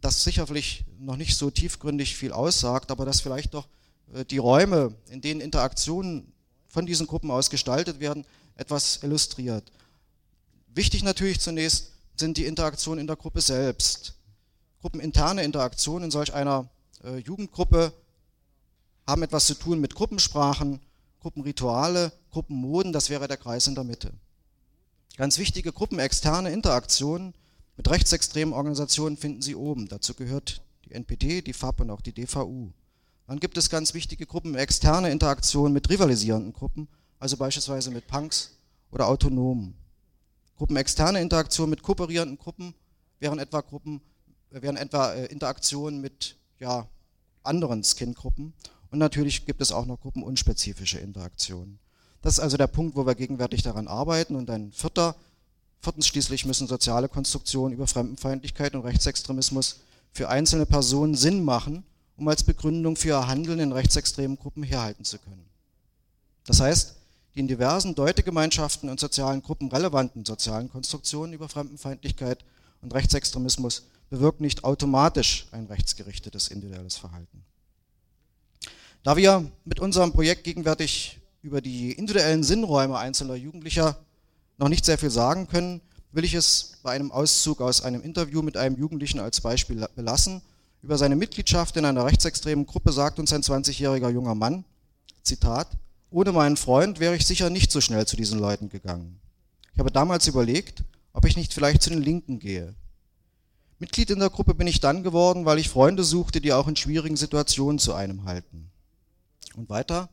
das 0.00 0.22
sicherlich 0.22 0.84
noch 1.00 1.16
nicht 1.16 1.36
so 1.36 1.50
tiefgründig 1.50 2.14
viel 2.14 2.32
aussagt, 2.32 2.90
aber 2.90 3.04
das 3.04 3.20
vielleicht 3.20 3.54
doch 3.54 3.64
äh, 3.64 3.77
die 4.30 4.38
Räume, 4.38 4.94
in 5.10 5.20
denen 5.20 5.40
Interaktionen 5.40 6.32
von 6.68 6.86
diesen 6.86 7.06
Gruppen 7.06 7.30
aus 7.30 7.50
gestaltet 7.50 8.00
werden, 8.00 8.24
etwas 8.56 9.02
illustriert. 9.02 9.70
Wichtig 10.74 11.02
natürlich 11.02 11.40
zunächst 11.40 11.92
sind 12.16 12.36
die 12.36 12.46
Interaktionen 12.46 13.00
in 13.00 13.06
der 13.06 13.16
Gruppe 13.16 13.40
selbst. 13.40 14.14
Gruppeninterne 14.80 15.42
Interaktionen 15.42 16.04
in 16.04 16.10
solch 16.10 16.32
einer 16.32 16.68
äh, 17.04 17.16
Jugendgruppe 17.18 17.92
haben 19.06 19.22
etwas 19.22 19.46
zu 19.46 19.54
tun 19.54 19.80
mit 19.80 19.94
Gruppensprachen, 19.94 20.80
Gruppenrituale, 21.20 22.12
Gruppenmoden, 22.30 22.92
das 22.92 23.10
wäre 23.10 23.26
der 23.26 23.36
Kreis 23.36 23.66
in 23.66 23.74
der 23.74 23.84
Mitte. 23.84 24.12
Ganz 25.16 25.38
wichtige 25.38 25.72
gruppenexterne 25.72 26.50
Interaktionen 26.50 27.34
mit 27.76 27.90
rechtsextremen 27.90 28.54
Organisationen 28.54 29.16
finden 29.16 29.42
Sie 29.42 29.56
oben. 29.56 29.88
Dazu 29.88 30.14
gehört 30.14 30.60
die 30.84 30.92
NPD, 30.92 31.42
die 31.42 31.52
FAP 31.52 31.80
und 31.80 31.90
auch 31.90 32.00
die 32.00 32.12
DVU. 32.12 32.70
Dann 33.28 33.38
gibt 33.38 33.56
es 33.56 33.70
ganz 33.70 33.94
wichtige 33.94 34.26
gruppenexterne 34.26 35.10
Interaktionen 35.10 35.72
mit 35.72 35.88
rivalisierenden 35.90 36.52
Gruppen, 36.52 36.88
also 37.20 37.36
beispielsweise 37.36 37.90
mit 37.90 38.08
Punks 38.08 38.56
oder 38.90 39.06
Autonomen. 39.06 39.74
Gruppenexterne 40.56 41.20
Interaktionen 41.20 41.70
mit 41.70 41.82
kooperierenden 41.82 42.38
Gruppen 42.38 42.74
wären 43.20 43.38
etwa 43.38 43.60
Gruppen, 43.60 44.00
wären 44.50 44.76
etwa 44.76 45.12
äh, 45.12 45.26
Interaktionen 45.26 46.00
mit 46.00 46.36
ja, 46.58 46.88
anderen 47.44 47.84
Skin-Gruppen 47.84 48.54
und 48.90 48.98
natürlich 48.98 49.44
gibt 49.44 49.60
es 49.60 49.72
auch 49.72 49.86
noch 49.86 50.00
gruppenunspezifische 50.00 50.98
Interaktionen. 50.98 51.78
Das 52.22 52.34
ist 52.34 52.40
also 52.40 52.56
der 52.56 52.66
Punkt, 52.66 52.96
wo 52.96 53.06
wir 53.06 53.14
gegenwärtig 53.14 53.62
daran 53.62 53.88
arbeiten. 53.88 54.34
Und 54.34 54.50
ein 54.50 54.72
vierter, 54.72 55.14
viertens 55.80 56.06
schließlich 56.06 56.46
müssen 56.46 56.66
soziale 56.66 57.08
Konstruktionen 57.08 57.74
über 57.74 57.86
Fremdenfeindlichkeit 57.86 58.74
und 58.74 58.82
Rechtsextremismus 58.82 59.80
für 60.12 60.28
einzelne 60.28 60.66
Personen 60.66 61.14
Sinn 61.14 61.44
machen, 61.44 61.84
um 62.18 62.28
als 62.28 62.42
Begründung 62.42 62.96
für 62.96 63.08
ihr 63.08 63.26
Handeln 63.26 63.60
in 63.60 63.72
rechtsextremen 63.72 64.38
Gruppen 64.38 64.62
herhalten 64.62 65.04
zu 65.04 65.18
können. 65.18 65.46
Das 66.44 66.60
heißt, 66.60 66.96
die 67.34 67.40
in 67.40 67.48
diversen 67.48 67.94
Deutegemeinschaften 67.94 68.90
und 68.90 68.98
sozialen 68.98 69.42
Gruppen 69.42 69.68
relevanten 69.68 70.24
sozialen 70.24 70.68
Konstruktionen 70.68 71.32
über 71.32 71.48
Fremdenfeindlichkeit 71.48 72.44
und 72.82 72.92
Rechtsextremismus 72.92 73.84
bewirken 74.10 74.42
nicht 74.42 74.64
automatisch 74.64 75.46
ein 75.52 75.66
rechtsgerichtetes 75.66 76.48
individuelles 76.48 76.96
Verhalten. 76.96 77.44
Da 79.04 79.16
wir 79.16 79.50
mit 79.64 79.78
unserem 79.78 80.12
Projekt 80.12 80.44
gegenwärtig 80.44 81.20
über 81.42 81.60
die 81.60 81.92
individuellen 81.92 82.42
Sinnräume 82.42 82.98
einzelner 82.98 83.36
Jugendlicher 83.36 83.96
noch 84.56 84.68
nicht 84.68 84.84
sehr 84.84 84.98
viel 84.98 85.10
sagen 85.10 85.46
können, 85.46 85.80
will 86.10 86.24
ich 86.24 86.34
es 86.34 86.72
bei 86.82 86.92
einem 86.92 87.12
Auszug 87.12 87.60
aus 87.60 87.82
einem 87.82 88.02
Interview 88.02 88.42
mit 88.42 88.56
einem 88.56 88.76
Jugendlichen 88.76 89.20
als 89.20 89.40
Beispiel 89.40 89.86
belassen. 89.94 90.42
Über 90.82 90.96
seine 90.96 91.16
Mitgliedschaft 91.16 91.76
in 91.76 91.84
einer 91.84 92.04
rechtsextremen 92.04 92.66
Gruppe 92.66 92.92
sagt 92.92 93.18
uns 93.18 93.32
ein 93.32 93.42
20-jähriger 93.42 94.10
junger 94.10 94.34
Mann, 94.34 94.64
Zitat, 95.22 95.68
ohne 96.10 96.32
meinen 96.32 96.56
Freund 96.56 97.00
wäre 97.00 97.16
ich 97.16 97.26
sicher 97.26 97.50
nicht 97.50 97.72
so 97.72 97.80
schnell 97.80 98.06
zu 98.06 98.16
diesen 98.16 98.38
Leuten 98.38 98.68
gegangen. 98.68 99.20
Ich 99.74 99.78
habe 99.80 99.90
damals 99.90 100.26
überlegt, 100.26 100.84
ob 101.12 101.24
ich 101.24 101.36
nicht 101.36 101.52
vielleicht 101.52 101.82
zu 101.82 101.90
den 101.90 102.02
Linken 102.02 102.38
gehe. 102.38 102.74
Mitglied 103.80 104.10
in 104.10 104.20
der 104.20 104.30
Gruppe 104.30 104.54
bin 104.54 104.66
ich 104.66 104.80
dann 104.80 105.02
geworden, 105.02 105.44
weil 105.44 105.58
ich 105.58 105.68
Freunde 105.68 106.04
suchte, 106.04 106.40
die 106.40 106.52
auch 106.52 106.66
in 106.68 106.76
schwierigen 106.76 107.16
Situationen 107.16 107.78
zu 107.78 107.94
einem 107.94 108.24
halten. 108.24 108.70
Und 109.56 109.68
weiter, 109.68 110.08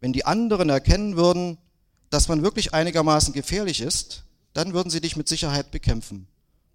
wenn 0.00 0.12
die 0.12 0.24
anderen 0.24 0.68
erkennen 0.68 1.16
würden, 1.16 1.58
dass 2.10 2.28
man 2.28 2.42
wirklich 2.42 2.74
einigermaßen 2.74 3.32
gefährlich 3.32 3.80
ist, 3.80 4.24
dann 4.52 4.72
würden 4.72 4.90
sie 4.90 5.00
dich 5.00 5.16
mit 5.16 5.28
Sicherheit 5.28 5.70
bekämpfen. 5.70 6.26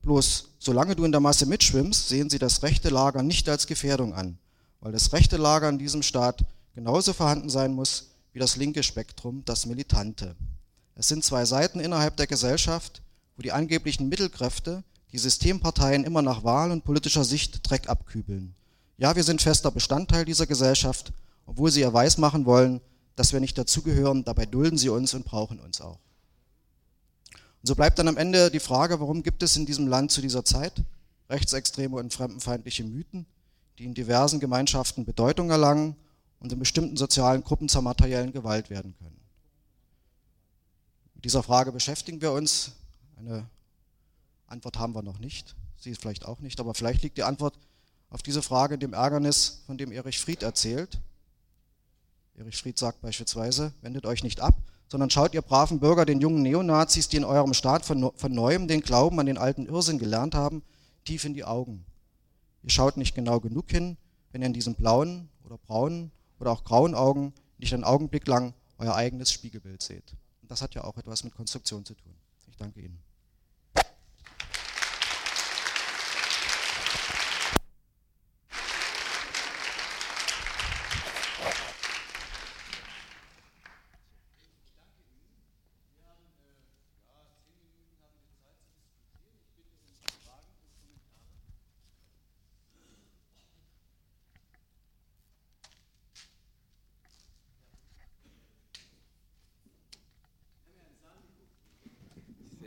Bloß, 0.06 0.50
solange 0.60 0.96
du 0.96 1.04
in 1.04 1.12
der 1.12 1.20
Masse 1.20 1.46
mitschwimmst, 1.46 2.08
sehen 2.08 2.30
sie 2.30 2.40
das 2.40 2.64
rechte 2.64 2.90
Lager 2.90 3.24
nicht 3.24 3.50
als 3.50 3.68
Gefährdung 3.68 4.14
an, 4.14 4.38
weil 4.80 4.92
das 4.92 5.12
rechte 5.12 5.38
Lager 5.38 5.68
in 5.68 5.78
diesem 5.78 6.02
Staat 6.02 6.46
genauso 6.74 7.12
vorhanden 7.12 7.50
sein 7.50 7.74
muss 7.74 8.12
wie 8.32 8.40
das 8.40 8.56
linke 8.56 8.84
Spektrum, 8.84 9.44
das 9.46 9.66
Militante. 9.66 10.36
Es 10.96 11.08
sind 11.08 11.24
zwei 11.24 11.46
Seiten 11.46 11.80
innerhalb 11.80 12.18
der 12.18 12.28
Gesellschaft, 12.28 13.02
wo 13.36 13.42
die 13.42 13.52
angeblichen 13.52 14.08
Mittelkräfte 14.08 14.84
die 15.12 15.18
Systemparteien 15.18 16.04
immer 16.04 16.22
nach 16.22 16.44
Wahl 16.44 16.72
und 16.72 16.84
politischer 16.84 17.24
Sicht 17.24 17.70
Dreck 17.70 17.90
abkübeln. 17.90 18.56
Ja, 18.98 19.16
wir 19.16 19.24
sind 19.24 19.42
fester 19.42 19.72
Bestandteil 19.72 20.24
dieser 20.24 20.46
Gesellschaft 20.46 21.12
obwohl 21.46 21.72
sie 21.72 21.82
ja 21.82 21.94
weismachen 21.94 22.46
wollen, 22.46 22.82
dass 23.16 23.34
wir 23.34 23.40
nicht 23.40 23.58
dazugehören, 23.58 24.24
dabei 24.24 24.46
dulden 24.46 24.78
sie 24.78 24.90
uns 24.90 25.14
und 25.14 25.26
brauchen 25.26 25.60
uns 25.60 25.82
auch. 25.82 26.00
Und 27.66 27.70
so 27.70 27.74
bleibt 27.74 27.98
dann 27.98 28.08
am 28.08 28.18
Ende 28.18 28.52
die 28.52 28.60
Frage, 28.60 29.00
warum 29.00 29.24
gibt 29.24 29.42
es 29.42 29.56
in 29.56 29.66
diesem 29.66 29.88
Land 29.88 30.12
zu 30.12 30.22
dieser 30.22 30.46
Zeit 30.46 30.84
rechtsextreme 31.32 31.96
und 31.96 32.14
fremdenfeindliche 32.14 32.84
Mythen, 32.84 33.26
die 33.80 33.86
in 33.86 33.96
diversen 33.96 34.40
Gemeinschaften 34.40 35.04
Bedeutung 35.04 35.50
erlangen 35.50 35.96
und 36.40 36.54
in 36.54 36.60
bestimmten 36.60 36.96
sozialen 36.96 37.44
Gruppen 37.44 37.68
zur 37.68 37.82
materiellen 37.82 38.32
Gewalt 38.32 38.70
werden 38.70 38.94
können. 39.00 39.20
Mit 41.16 41.26
dieser 41.26 41.42
Frage 41.42 41.72
beschäftigen 41.72 42.22
wir 42.22 42.34
uns. 42.34 42.74
Eine 43.18 43.50
Antwort 44.46 44.78
haben 44.78 44.94
wir 44.94 45.02
noch 45.02 45.18
nicht, 45.18 45.56
Sie 45.80 45.96
vielleicht 45.96 46.26
auch 46.26 46.42
nicht, 46.42 46.60
aber 46.60 46.76
vielleicht 46.76 47.02
liegt 47.02 47.18
die 47.18 47.24
Antwort 47.24 47.58
auf 48.12 48.22
diese 48.22 48.44
Frage 48.44 48.76
in 48.76 48.80
dem 48.80 48.94
Ärgernis, 48.94 49.64
von 49.66 49.80
dem 49.80 49.92
Erich 49.92 50.20
Fried 50.20 50.44
erzählt. 50.44 51.00
Erich 52.36 52.58
Fried 52.58 52.78
sagt 52.78 53.02
beispielsweise, 53.02 53.74
wendet 53.82 54.06
euch 54.06 54.22
nicht 54.22 54.40
ab, 54.40 54.54
sondern 54.88 55.10
schaut 55.10 55.34
ihr 55.34 55.42
braven 55.42 55.80
Bürger 55.80 56.06
den 56.06 56.22
jungen 56.22 56.42
Neonazis, 56.42 57.08
die 57.08 57.18
in 57.18 57.24
eurem 57.24 57.54
Staat 57.54 57.86
von, 57.86 58.12
von 58.16 58.32
neuem 58.32 58.68
den 58.68 58.82
Glauben 58.82 59.20
an 59.20 59.26
den 59.26 59.38
alten 59.38 59.66
Irrsinn 59.66 60.00
gelernt 60.00 60.36
haben, 60.36 60.64
tief 61.04 61.26
in 61.26 61.34
die 61.34 61.44
Augen. 61.44 61.86
Ihr 62.64 62.70
schaut 62.70 62.98
nicht 62.98 63.16
genau 63.16 63.40
genug 63.40 63.70
hin, 63.70 63.98
wenn 64.32 64.42
ihr 64.42 64.48
in 64.48 64.54
diesen 64.54 64.76
blauen 64.76 65.30
oder 65.44 65.58
braunen 65.58 66.12
oder 66.40 66.52
auch 66.52 66.64
grauen 66.64 66.96
Augen 66.96 67.34
nicht 67.58 67.74
einen 67.74 67.84
Augenblick 67.84 68.28
lang 68.28 68.54
euer 68.78 68.96
eigenes 68.96 69.32
Spiegelbild 69.32 69.82
seht. 69.82 70.16
Und 70.42 70.52
das 70.52 70.62
hat 70.62 70.76
ja 70.76 70.84
auch 70.84 70.98
etwas 70.98 71.24
mit 71.24 71.34
Konstruktion 71.36 71.86
zu 71.86 71.94
tun. 71.94 72.14
Ich 72.48 72.58
danke 72.58 72.82
Ihnen. 72.82 73.05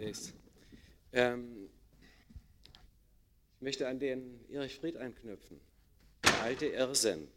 Ist. 0.09 0.33
Ähm, 1.13 1.69
ich 3.57 3.63
möchte 3.63 3.89
an 3.89 3.99
den 3.99 4.41
Erich 4.51 4.79
Fried 4.79 4.97
anknüpfen. 4.97 5.61
Der 6.25 6.43
alte 6.43 6.67
Irrsinn. 6.67 7.29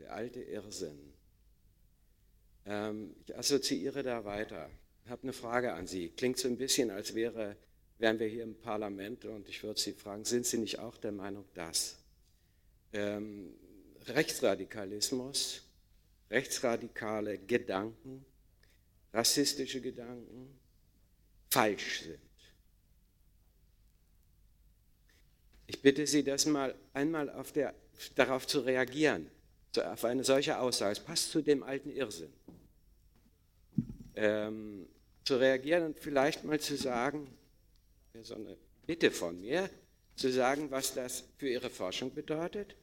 Der 0.00 0.12
alte 0.12 0.40
Irrsinn. 0.42 1.12
Ähm, 2.64 3.14
ich 3.24 3.36
assoziiere 3.36 4.02
da 4.02 4.24
weiter. 4.24 4.70
Ich 5.04 5.10
habe 5.10 5.22
eine 5.22 5.32
Frage 5.32 5.72
an 5.72 5.86
Sie. 5.86 6.08
Klingt 6.10 6.38
so 6.38 6.48
ein 6.48 6.56
bisschen, 6.56 6.90
als 6.90 7.14
wäre, 7.14 7.56
wären 7.98 8.18
wir 8.18 8.26
hier 8.26 8.42
im 8.42 8.54
Parlament 8.56 9.24
und 9.24 9.48
ich 9.48 9.62
würde 9.62 9.80
Sie 9.80 9.92
fragen, 9.92 10.24
sind 10.24 10.46
Sie 10.46 10.58
nicht 10.58 10.78
auch 10.78 10.96
der 10.96 11.12
Meinung, 11.12 11.44
dass 11.54 11.98
ähm, 12.92 13.54
Rechtsradikalismus, 14.06 15.62
rechtsradikale 16.30 17.38
Gedanken, 17.38 18.24
rassistische 19.12 19.80
Gedanken 19.80 20.58
falsch 21.50 22.02
sind? 22.02 22.20
Ich 25.66 25.82
bitte 25.82 26.06
Sie, 26.06 26.22
das 26.22 26.46
mal 26.46 26.74
einmal 26.92 27.32
der, 27.54 27.74
darauf 28.14 28.46
zu 28.46 28.60
reagieren, 28.60 29.30
auf 29.76 30.04
eine 30.04 30.24
solche 30.24 30.58
Aussage. 30.58 30.92
Es 30.92 31.00
passt 31.00 31.30
zu 31.30 31.42
dem 31.42 31.62
alten 31.62 31.90
Irrsinn. 31.90 32.32
Ähm, 34.14 34.86
zu 35.24 35.36
reagieren 35.36 35.84
und 35.84 35.98
vielleicht 35.98 36.44
mal 36.44 36.60
zu 36.60 36.76
sagen, 36.76 37.26
so 38.22 38.34
eine 38.34 38.56
Bitte 38.86 39.10
von 39.10 39.40
mir, 39.40 39.68
zu 40.14 40.32
sagen, 40.32 40.70
was 40.70 40.94
das 40.94 41.24
für 41.36 41.48
Ihre 41.48 41.68
Forschung 41.68 42.14
bedeutet, 42.14 42.76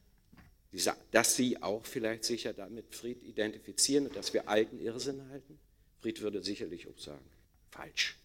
dass 1.10 1.36
Sie 1.36 1.60
auch 1.62 1.84
vielleicht 1.84 2.24
sicher 2.24 2.52
damit 2.52 2.94
Fried 2.94 3.22
identifizieren 3.22 4.06
und 4.06 4.16
dass 4.16 4.32
wir 4.34 4.48
alten 4.48 4.78
Irrsinn 4.78 5.28
halten. 5.30 5.58
Fried 6.00 6.20
würde 6.20 6.42
sicherlich 6.42 6.86
auch 6.88 6.98
sagen, 6.98 7.24
falsch. 7.70 8.16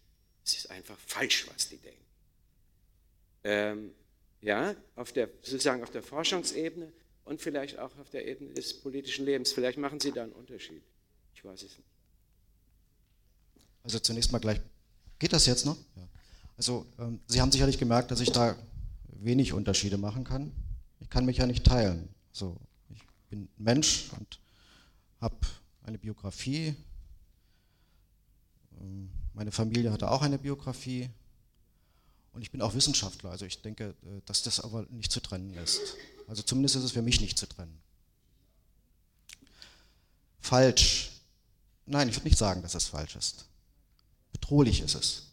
Es 0.53 0.65
ist 0.65 0.71
einfach 0.71 0.97
falsch, 1.05 1.47
was 1.53 1.69
die 1.69 1.77
denken. 1.77 2.05
Ähm, 3.43 3.91
ja, 4.41 4.75
auf 4.95 5.11
der, 5.11 5.29
sozusagen 5.43 5.83
auf 5.83 5.91
der 5.91 6.01
Forschungsebene 6.01 6.91
und 7.25 7.39
vielleicht 7.39 7.77
auch 7.77 7.95
auf 7.99 8.09
der 8.09 8.25
Ebene 8.25 8.53
des 8.53 8.81
politischen 8.81 9.25
Lebens. 9.25 9.51
Vielleicht 9.51 9.77
machen 9.77 9.99
Sie 9.99 10.11
da 10.11 10.23
einen 10.23 10.31
Unterschied. 10.31 10.81
Ich 11.35 11.45
weiß 11.45 11.61
es 11.61 11.77
nicht. 11.77 11.89
Also 13.83 13.99
zunächst 13.99 14.31
mal 14.31 14.39
gleich, 14.39 14.59
geht 15.19 15.33
das 15.33 15.45
jetzt 15.45 15.65
noch? 15.65 15.77
Ja. 15.95 16.07
Also 16.57 16.85
ähm, 16.97 17.19
Sie 17.27 17.39
haben 17.39 17.51
sicherlich 17.51 17.77
gemerkt, 17.77 18.09
dass 18.11 18.19
ich 18.19 18.31
da 18.31 18.57
wenig 19.07 19.53
Unterschiede 19.53 19.97
machen 19.97 20.23
kann. 20.23 20.51
Ich 20.99 21.09
kann 21.09 21.25
mich 21.25 21.37
ja 21.37 21.45
nicht 21.45 21.63
teilen. 21.63 22.09
So, 22.31 22.57
ich 22.89 23.03
bin 23.29 23.47
Mensch 23.57 24.09
und 24.17 24.39
habe 25.21 25.37
eine 25.83 25.97
Biografie. 25.97 26.75
Ähm, 28.81 29.11
meine 29.39 29.53
Familie 29.53 29.93
hatte 29.93 30.11
auch 30.11 30.21
eine 30.21 30.37
Biografie. 30.37 31.09
Und 32.33 32.41
ich 32.41 32.51
bin 32.51 32.61
auch 32.61 32.73
Wissenschaftler, 32.73 33.31
also 33.31 33.45
ich 33.45 33.61
denke, 33.61 33.95
äh, 34.03 34.21
dass 34.25 34.43
das 34.43 34.59
aber 34.59 34.85
nicht 34.89 35.13
zu 35.13 35.21
trennen 35.21 35.53
ist. 35.53 35.79
Also 36.27 36.43
zumindest 36.43 36.75
ist 36.75 36.83
es 36.83 36.91
für 36.91 37.01
mich 37.01 37.21
nicht 37.21 37.39
zu 37.39 37.47
trennen. 37.47 37.79
Falsch. 40.41 41.11
Nein, 41.85 42.09
ich 42.09 42.15
würde 42.15 42.27
nicht 42.27 42.37
sagen, 42.37 42.61
dass 42.61 42.75
es 42.75 42.87
falsch 42.87 43.15
ist. 43.15 43.45
Bedrohlich 44.33 44.81
ist 44.81 44.95
es. 44.95 45.27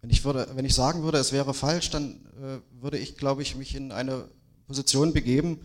Wenn 0.00 0.10
ich, 0.10 0.24
würde, 0.24 0.48
wenn 0.56 0.64
ich 0.64 0.74
sagen 0.74 1.04
würde, 1.04 1.18
es 1.18 1.30
wäre 1.30 1.54
falsch, 1.54 1.90
dann 1.90 2.26
äh, 2.42 2.82
würde 2.82 2.98
ich, 2.98 3.16
glaube 3.16 3.42
ich, 3.42 3.54
mich 3.54 3.76
in 3.76 3.92
eine 3.92 4.28
Position 4.66 5.12
begeben, 5.12 5.64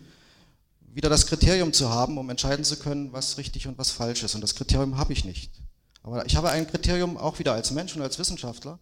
wieder 0.93 1.09
das 1.09 1.25
Kriterium 1.25 1.73
zu 1.73 1.89
haben, 1.89 2.19
um 2.19 2.29
entscheiden 2.29 2.63
zu 2.63 2.77
können, 2.77 3.11
was 3.11 3.39
richtig 3.39 3.67
und 3.67 3.79
was 3.79 3.89
falsch 3.89 4.21
ist. 4.21 4.35
Und 4.35 4.41
das 4.41 4.53
Kriterium 4.53 4.97
habe 4.97 5.13
ich 5.13 5.25
nicht. 5.25 5.64
Aber 6.05 6.23
ich 6.27 6.35
habe 6.35 6.51
ein 6.51 6.67
Kriterium 6.67 7.17
auch 7.17 7.39
wieder 7.39 7.53
als 7.53 7.71
Mensch 7.71 7.95
und 7.95 8.03
als 8.03 8.19
Wissenschaftler, 8.19 8.77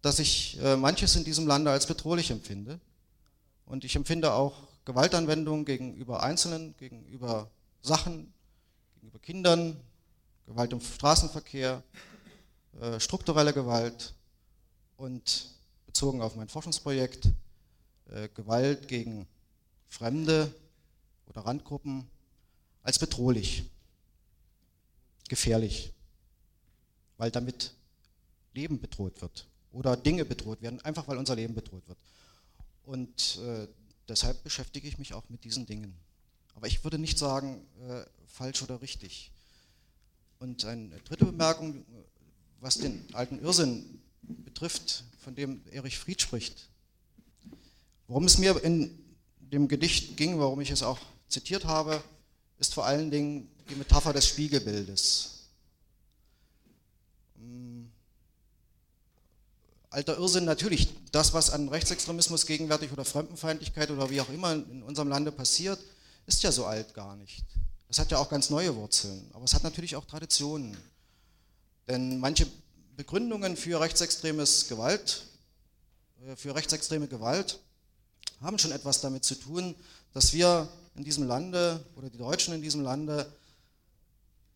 dass 0.00 0.18
ich 0.18 0.58
äh, 0.62 0.74
manches 0.74 1.14
in 1.16 1.22
diesem 1.22 1.46
Lande 1.46 1.70
als 1.70 1.86
bedrohlich 1.86 2.30
empfinde. 2.30 2.80
Und 3.66 3.84
ich 3.84 3.94
empfinde 3.94 4.32
auch 4.32 4.54
Gewaltanwendungen 4.86 5.66
gegenüber 5.66 6.22
Einzelnen, 6.22 6.74
gegenüber 6.78 7.50
Sachen, 7.82 8.32
gegenüber 8.94 9.18
Kindern, 9.18 9.78
Gewalt 10.46 10.72
im 10.72 10.80
Straßenverkehr, 10.80 11.82
äh, 12.80 12.98
strukturelle 12.98 13.52
Gewalt 13.52 14.14
und 14.96 15.50
bezogen 15.84 16.22
auf 16.22 16.36
mein 16.36 16.48
Forschungsprojekt 16.48 17.28
äh, 18.08 18.30
Gewalt 18.30 18.88
gegen 18.88 19.26
Fremde 19.90 20.50
oder 21.26 21.42
Randgruppen 21.42 22.08
als 22.82 22.98
bedrohlich, 22.98 23.64
gefährlich, 25.28 25.92
weil 27.22 27.30
damit 27.30 27.70
Leben 28.52 28.80
bedroht 28.80 29.22
wird 29.22 29.46
oder 29.70 29.96
Dinge 29.96 30.24
bedroht 30.24 30.60
werden, 30.60 30.80
einfach 30.80 31.06
weil 31.06 31.18
unser 31.18 31.36
Leben 31.36 31.54
bedroht 31.54 31.86
wird. 31.86 31.98
Und 32.82 33.38
äh, 33.46 33.68
deshalb 34.08 34.42
beschäftige 34.42 34.88
ich 34.88 34.98
mich 34.98 35.14
auch 35.14 35.22
mit 35.28 35.44
diesen 35.44 35.64
Dingen. 35.64 35.94
Aber 36.56 36.66
ich 36.66 36.82
würde 36.82 36.98
nicht 36.98 37.18
sagen, 37.18 37.64
äh, 37.88 38.02
falsch 38.26 38.60
oder 38.64 38.82
richtig. 38.82 39.30
Und 40.40 40.64
eine 40.64 40.98
dritte 41.02 41.26
Bemerkung, 41.26 41.84
was 42.58 42.78
den 42.78 43.06
alten 43.12 43.38
Irrsinn 43.38 44.02
betrifft, 44.22 45.04
von 45.18 45.36
dem 45.36 45.62
Erich 45.70 46.00
Fried 46.00 46.20
spricht. 46.20 46.70
Worum 48.08 48.24
es 48.24 48.38
mir 48.38 48.60
in 48.64 48.98
dem 49.38 49.68
Gedicht 49.68 50.16
ging, 50.16 50.40
warum 50.40 50.60
ich 50.60 50.72
es 50.72 50.82
auch 50.82 50.98
zitiert 51.28 51.66
habe, 51.66 52.02
ist 52.58 52.74
vor 52.74 52.84
allen 52.84 53.12
Dingen 53.12 53.48
die 53.70 53.76
Metapher 53.76 54.12
des 54.12 54.26
Spiegelbildes. 54.26 55.41
Alter 59.92 60.16
Irrsinn 60.16 60.44
natürlich 60.44 60.88
das, 61.12 61.34
was 61.34 61.50
an 61.50 61.68
Rechtsextremismus 61.68 62.46
gegenwärtig 62.46 62.92
oder 62.92 63.04
Fremdenfeindlichkeit 63.04 63.90
oder 63.90 64.10
wie 64.10 64.20
auch 64.20 64.28
immer 64.30 64.52
in 64.52 64.82
unserem 64.82 65.08
Lande 65.08 65.30
passiert, 65.30 65.78
ist 66.26 66.42
ja 66.42 66.50
so 66.50 66.64
alt 66.64 66.94
gar 66.94 67.14
nicht. 67.16 67.44
Das 67.88 67.98
hat 67.98 68.10
ja 68.10 68.18
auch 68.18 68.30
ganz 68.30 68.48
neue 68.48 68.74
Wurzeln, 68.74 69.30
aber 69.34 69.44
es 69.44 69.52
hat 69.52 69.64
natürlich 69.64 69.96
auch 69.96 70.06
Traditionen. 70.06 70.76
Denn 71.88 72.18
manche 72.18 72.46
Begründungen 72.96 73.56
für 73.56 73.80
rechtsextremes 73.80 74.68
Gewalt, 74.68 75.24
äh, 76.26 76.36
für 76.36 76.54
rechtsextreme 76.54 77.06
Gewalt 77.06 77.60
haben 78.40 78.58
schon 78.58 78.72
etwas 78.72 79.00
damit 79.00 79.24
zu 79.24 79.34
tun, 79.34 79.74
dass 80.14 80.32
wir 80.32 80.68
in 80.94 81.04
diesem 81.04 81.26
Lande 81.26 81.84
oder 81.96 82.08
die 82.08 82.18
Deutschen 82.18 82.54
in 82.54 82.62
diesem 82.62 82.82
Lande 82.82 83.30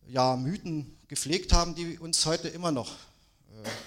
ja 0.07 0.35
Mythen 0.35 0.97
gepflegt 1.07 1.53
haben, 1.53 1.75
die 1.75 1.99
uns 1.99 2.25
heute 2.25 2.47
immer 2.47 2.71
noch 2.71 2.91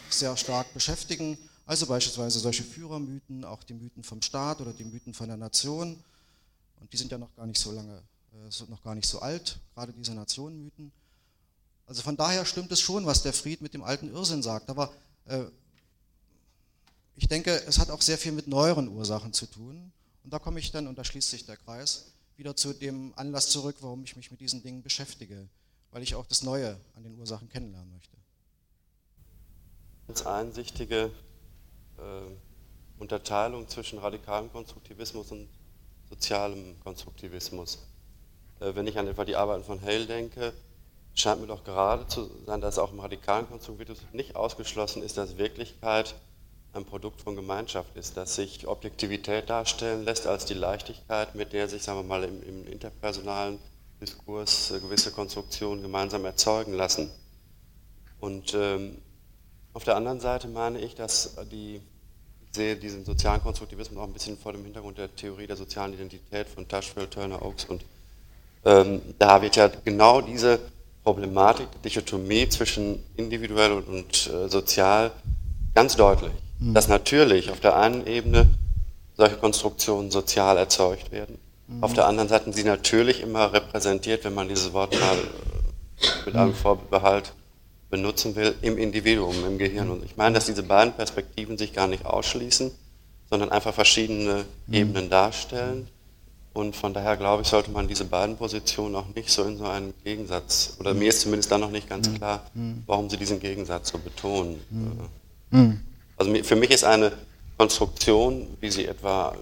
sehr 0.08 0.36
stark 0.36 0.72
beschäftigen. 0.74 1.38
Also 1.66 1.86
beispielsweise 1.86 2.40
solche 2.40 2.64
Führermythen, 2.64 3.44
auch 3.44 3.62
die 3.62 3.74
Mythen 3.74 4.02
vom 4.02 4.22
Staat 4.22 4.60
oder 4.60 4.72
die 4.72 4.84
Mythen 4.84 5.14
von 5.14 5.28
der 5.28 5.36
Nation. 5.36 6.02
Und 6.80 6.92
die 6.92 6.96
sind 6.96 7.12
ja 7.12 7.18
noch 7.18 7.34
gar 7.36 7.46
nicht 7.46 7.60
so 7.60 7.72
lange, 7.72 8.02
äh, 8.32 8.70
noch 8.70 8.82
gar 8.82 8.94
nicht 8.94 9.08
so 9.08 9.20
alt, 9.20 9.58
gerade 9.74 9.92
diese 9.92 10.14
Nationenmythen. 10.14 10.90
Also 11.86 12.02
von 12.02 12.16
daher 12.16 12.44
stimmt 12.44 12.72
es 12.72 12.80
schon, 12.80 13.06
was 13.06 13.22
der 13.22 13.32
Fried 13.32 13.60
mit 13.62 13.74
dem 13.74 13.82
alten 13.82 14.12
Irrsinn 14.12 14.42
sagt. 14.42 14.70
Aber 14.70 14.92
äh, 15.26 15.44
ich 17.16 17.28
denke, 17.28 17.62
es 17.66 17.78
hat 17.78 17.90
auch 17.90 18.02
sehr 18.02 18.18
viel 18.18 18.32
mit 18.32 18.46
neueren 18.46 18.88
Ursachen 18.88 19.32
zu 19.32 19.46
tun. 19.46 19.92
Und 20.24 20.32
da 20.32 20.38
komme 20.38 20.60
ich 20.60 20.70
dann, 20.72 20.86
und 20.86 20.98
da 20.98 21.04
schließt 21.04 21.30
sich 21.30 21.46
der 21.46 21.56
Kreis, 21.56 22.06
wieder 22.36 22.56
zu 22.56 22.72
dem 22.72 23.12
Anlass 23.16 23.48
zurück, 23.48 23.76
warum 23.80 24.02
ich 24.04 24.16
mich 24.16 24.30
mit 24.30 24.40
diesen 24.40 24.62
Dingen 24.62 24.82
beschäftige, 24.82 25.48
weil 25.90 26.02
ich 26.02 26.14
auch 26.14 26.26
das 26.26 26.42
Neue 26.42 26.80
an 26.96 27.02
den 27.02 27.18
Ursachen 27.18 27.48
kennenlernen 27.48 27.92
möchte 27.92 28.19
ganz 30.10 30.26
einsichtige 30.26 31.12
äh, 31.98 33.00
Unterteilung 33.00 33.68
zwischen 33.68 34.00
radikalem 34.00 34.50
Konstruktivismus 34.50 35.30
und 35.30 35.48
sozialem 36.08 36.80
Konstruktivismus. 36.80 37.78
Äh, 38.58 38.74
wenn 38.74 38.88
ich 38.88 38.98
an 38.98 39.06
etwa 39.06 39.24
die 39.24 39.36
Arbeiten 39.36 39.62
von 39.62 39.80
Hale 39.82 40.06
denke, 40.06 40.52
scheint 41.14 41.40
mir 41.40 41.46
doch 41.46 41.62
gerade 41.62 42.08
zu 42.08 42.28
sein, 42.44 42.60
dass 42.60 42.80
auch 42.80 42.90
im 42.90 42.98
radikalen 42.98 43.48
Konstruktivismus 43.48 44.12
nicht 44.12 44.34
ausgeschlossen 44.34 45.04
ist, 45.04 45.16
dass 45.16 45.38
Wirklichkeit 45.38 46.16
ein 46.72 46.84
Produkt 46.84 47.22
von 47.22 47.36
Gemeinschaft 47.36 47.96
ist, 47.96 48.16
dass 48.16 48.34
sich 48.34 48.66
Objektivität 48.66 49.48
darstellen 49.48 50.04
lässt 50.04 50.26
als 50.26 50.44
die 50.44 50.54
Leichtigkeit, 50.54 51.36
mit 51.36 51.52
der 51.52 51.68
sich, 51.68 51.84
sagen 51.84 52.00
wir 52.00 52.04
mal, 52.04 52.24
im, 52.24 52.42
im 52.42 52.66
interpersonalen 52.66 53.60
Diskurs 54.00 54.72
äh, 54.72 54.80
gewisse 54.80 55.12
Konstruktionen 55.12 55.82
gemeinsam 55.82 56.24
erzeugen 56.24 56.72
lassen. 56.72 57.12
Und 58.18 58.54
ähm, 58.54 59.00
auf 59.72 59.84
der 59.84 59.96
anderen 59.96 60.20
Seite 60.20 60.48
meine 60.48 60.80
ich, 60.80 60.94
dass 60.94 61.36
die, 61.50 61.76
ich 61.76 62.56
sehe 62.56 62.76
diesen 62.76 63.04
sozialen 63.04 63.42
Konstruktivismus 63.42 63.98
auch 63.98 64.06
ein 64.06 64.12
bisschen 64.12 64.36
vor 64.36 64.52
dem 64.52 64.64
Hintergrund 64.64 64.98
der 64.98 65.14
Theorie 65.14 65.46
der 65.46 65.56
sozialen 65.56 65.94
Identität 65.94 66.48
von 66.48 66.66
Tashfield, 66.66 67.10
Turner, 67.10 67.42
Oakes 67.42 67.64
und 67.66 67.84
ähm, 68.64 69.00
da 69.18 69.40
wird 69.40 69.56
ja 69.56 69.70
genau 69.84 70.20
diese 70.20 70.58
Problematik, 71.02 71.68
die 71.72 71.88
Dichotomie 71.88 72.48
zwischen 72.48 73.02
individuell 73.16 73.72
und, 73.72 73.88
und 73.88 74.30
äh, 74.32 74.48
sozial 74.48 75.12
ganz 75.74 75.96
deutlich. 75.96 76.32
Mhm. 76.58 76.74
Dass 76.74 76.88
natürlich 76.88 77.50
auf 77.50 77.60
der 77.60 77.76
einen 77.76 78.06
Ebene 78.06 78.46
solche 79.16 79.36
Konstruktionen 79.36 80.10
sozial 80.10 80.58
erzeugt 80.58 81.10
werden, 81.10 81.38
mhm. 81.68 81.82
auf 81.82 81.94
der 81.94 82.06
anderen 82.06 82.28
Seite 82.28 82.52
sie 82.52 82.64
natürlich 82.64 83.22
immer 83.22 83.52
repräsentiert, 83.52 84.24
wenn 84.24 84.34
man 84.34 84.48
dieses 84.48 84.72
Wort 84.74 84.92
mal 84.92 85.16
äh, 85.16 86.26
mit 86.26 86.34
einem 86.34 86.50
mhm. 86.50 86.54
Vorbehalt 86.54 87.32
benutzen 87.90 88.36
will 88.36 88.54
im 88.62 88.78
Individuum, 88.78 89.44
im 89.44 89.58
Gehirn. 89.58 89.90
Und 89.90 90.04
ich 90.04 90.16
meine, 90.16 90.34
dass 90.34 90.46
diese 90.46 90.62
beiden 90.62 90.94
Perspektiven 90.94 91.58
sich 91.58 91.72
gar 91.72 91.88
nicht 91.88 92.06
ausschließen, 92.06 92.70
sondern 93.28 93.50
einfach 93.50 93.74
verschiedene 93.74 94.44
mhm. 94.66 94.74
Ebenen 94.74 95.10
darstellen. 95.10 95.88
Und 96.52 96.74
von 96.74 96.94
daher 96.94 97.16
glaube 97.16 97.42
ich, 97.42 97.48
sollte 97.48 97.70
man 97.70 97.86
diese 97.86 98.04
beiden 98.04 98.36
Positionen 98.36 98.96
auch 98.96 99.06
nicht 99.14 99.30
so 99.30 99.44
in 99.44 99.56
so 99.56 99.64
einen 99.64 99.94
Gegensatz, 100.02 100.76
oder 100.80 100.94
mir 100.94 101.08
ist 101.08 101.20
zumindest 101.20 101.50
dann 101.52 101.60
noch 101.60 101.70
nicht 101.70 101.88
ganz 101.88 102.08
mhm. 102.08 102.14
klar, 102.16 102.50
mhm. 102.54 102.82
warum 102.86 103.08
sie 103.08 103.16
diesen 103.16 103.38
Gegensatz 103.38 103.90
so 103.90 103.98
betonen. 103.98 104.60
Mhm. 105.50 105.80
Also 106.16 106.34
für 106.42 106.56
mich 106.56 106.70
ist 106.70 106.84
eine 106.84 107.12
Konstruktion, 107.56 108.56
wie 108.60 108.70
sie 108.70 108.86
etwa 108.86 109.36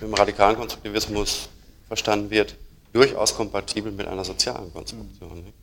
im 0.00 0.14
radikalen 0.14 0.56
Konstruktivismus 0.56 1.48
verstanden 1.88 2.30
wird, 2.30 2.56
durchaus 2.92 3.34
kompatibel 3.34 3.92
mit 3.92 4.06
einer 4.06 4.24
sozialen 4.24 4.72
Konstruktion. 4.72 5.44
Nicht? 5.44 5.54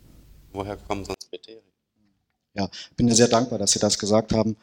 Woher 0.51 0.77
kommen 0.77 1.05
sonst 1.05 1.29
Kriterien? 1.29 1.72
Ja, 2.55 2.69
bin 2.95 3.13
sehr 3.13 3.27
dankbar, 3.27 3.59
dass 3.59 3.71
Sie 3.71 3.79
das 3.79 3.97
gesagt 3.97 4.33
haben. 4.33 4.55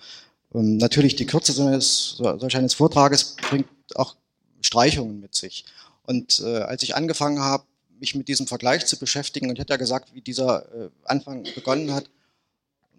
Ähm, 0.54 0.76
natürlich, 0.76 1.16
die 1.16 1.26
Kürze 1.26 1.52
solch 1.52 2.56
eines 2.56 2.74
Vortrages 2.74 3.36
bringt 3.48 3.68
auch 3.94 4.16
Streichungen 4.60 5.20
mit 5.20 5.34
sich. 5.34 5.64
Und 6.04 6.40
äh, 6.44 6.58
als 6.58 6.82
ich 6.82 6.94
angefangen 6.94 7.40
habe, 7.40 7.64
mich 7.98 8.14
mit 8.14 8.28
diesem 8.28 8.46
Vergleich 8.46 8.86
zu 8.86 8.98
beschäftigen, 8.98 9.48
und 9.48 9.56
ich 9.56 9.60
hatte 9.60 9.72
ja 9.72 9.76
gesagt, 9.76 10.14
wie 10.14 10.20
dieser 10.20 10.64
äh, 10.74 10.88
Anfang 11.04 11.44
begonnen 11.54 11.92
hat, 11.92 12.08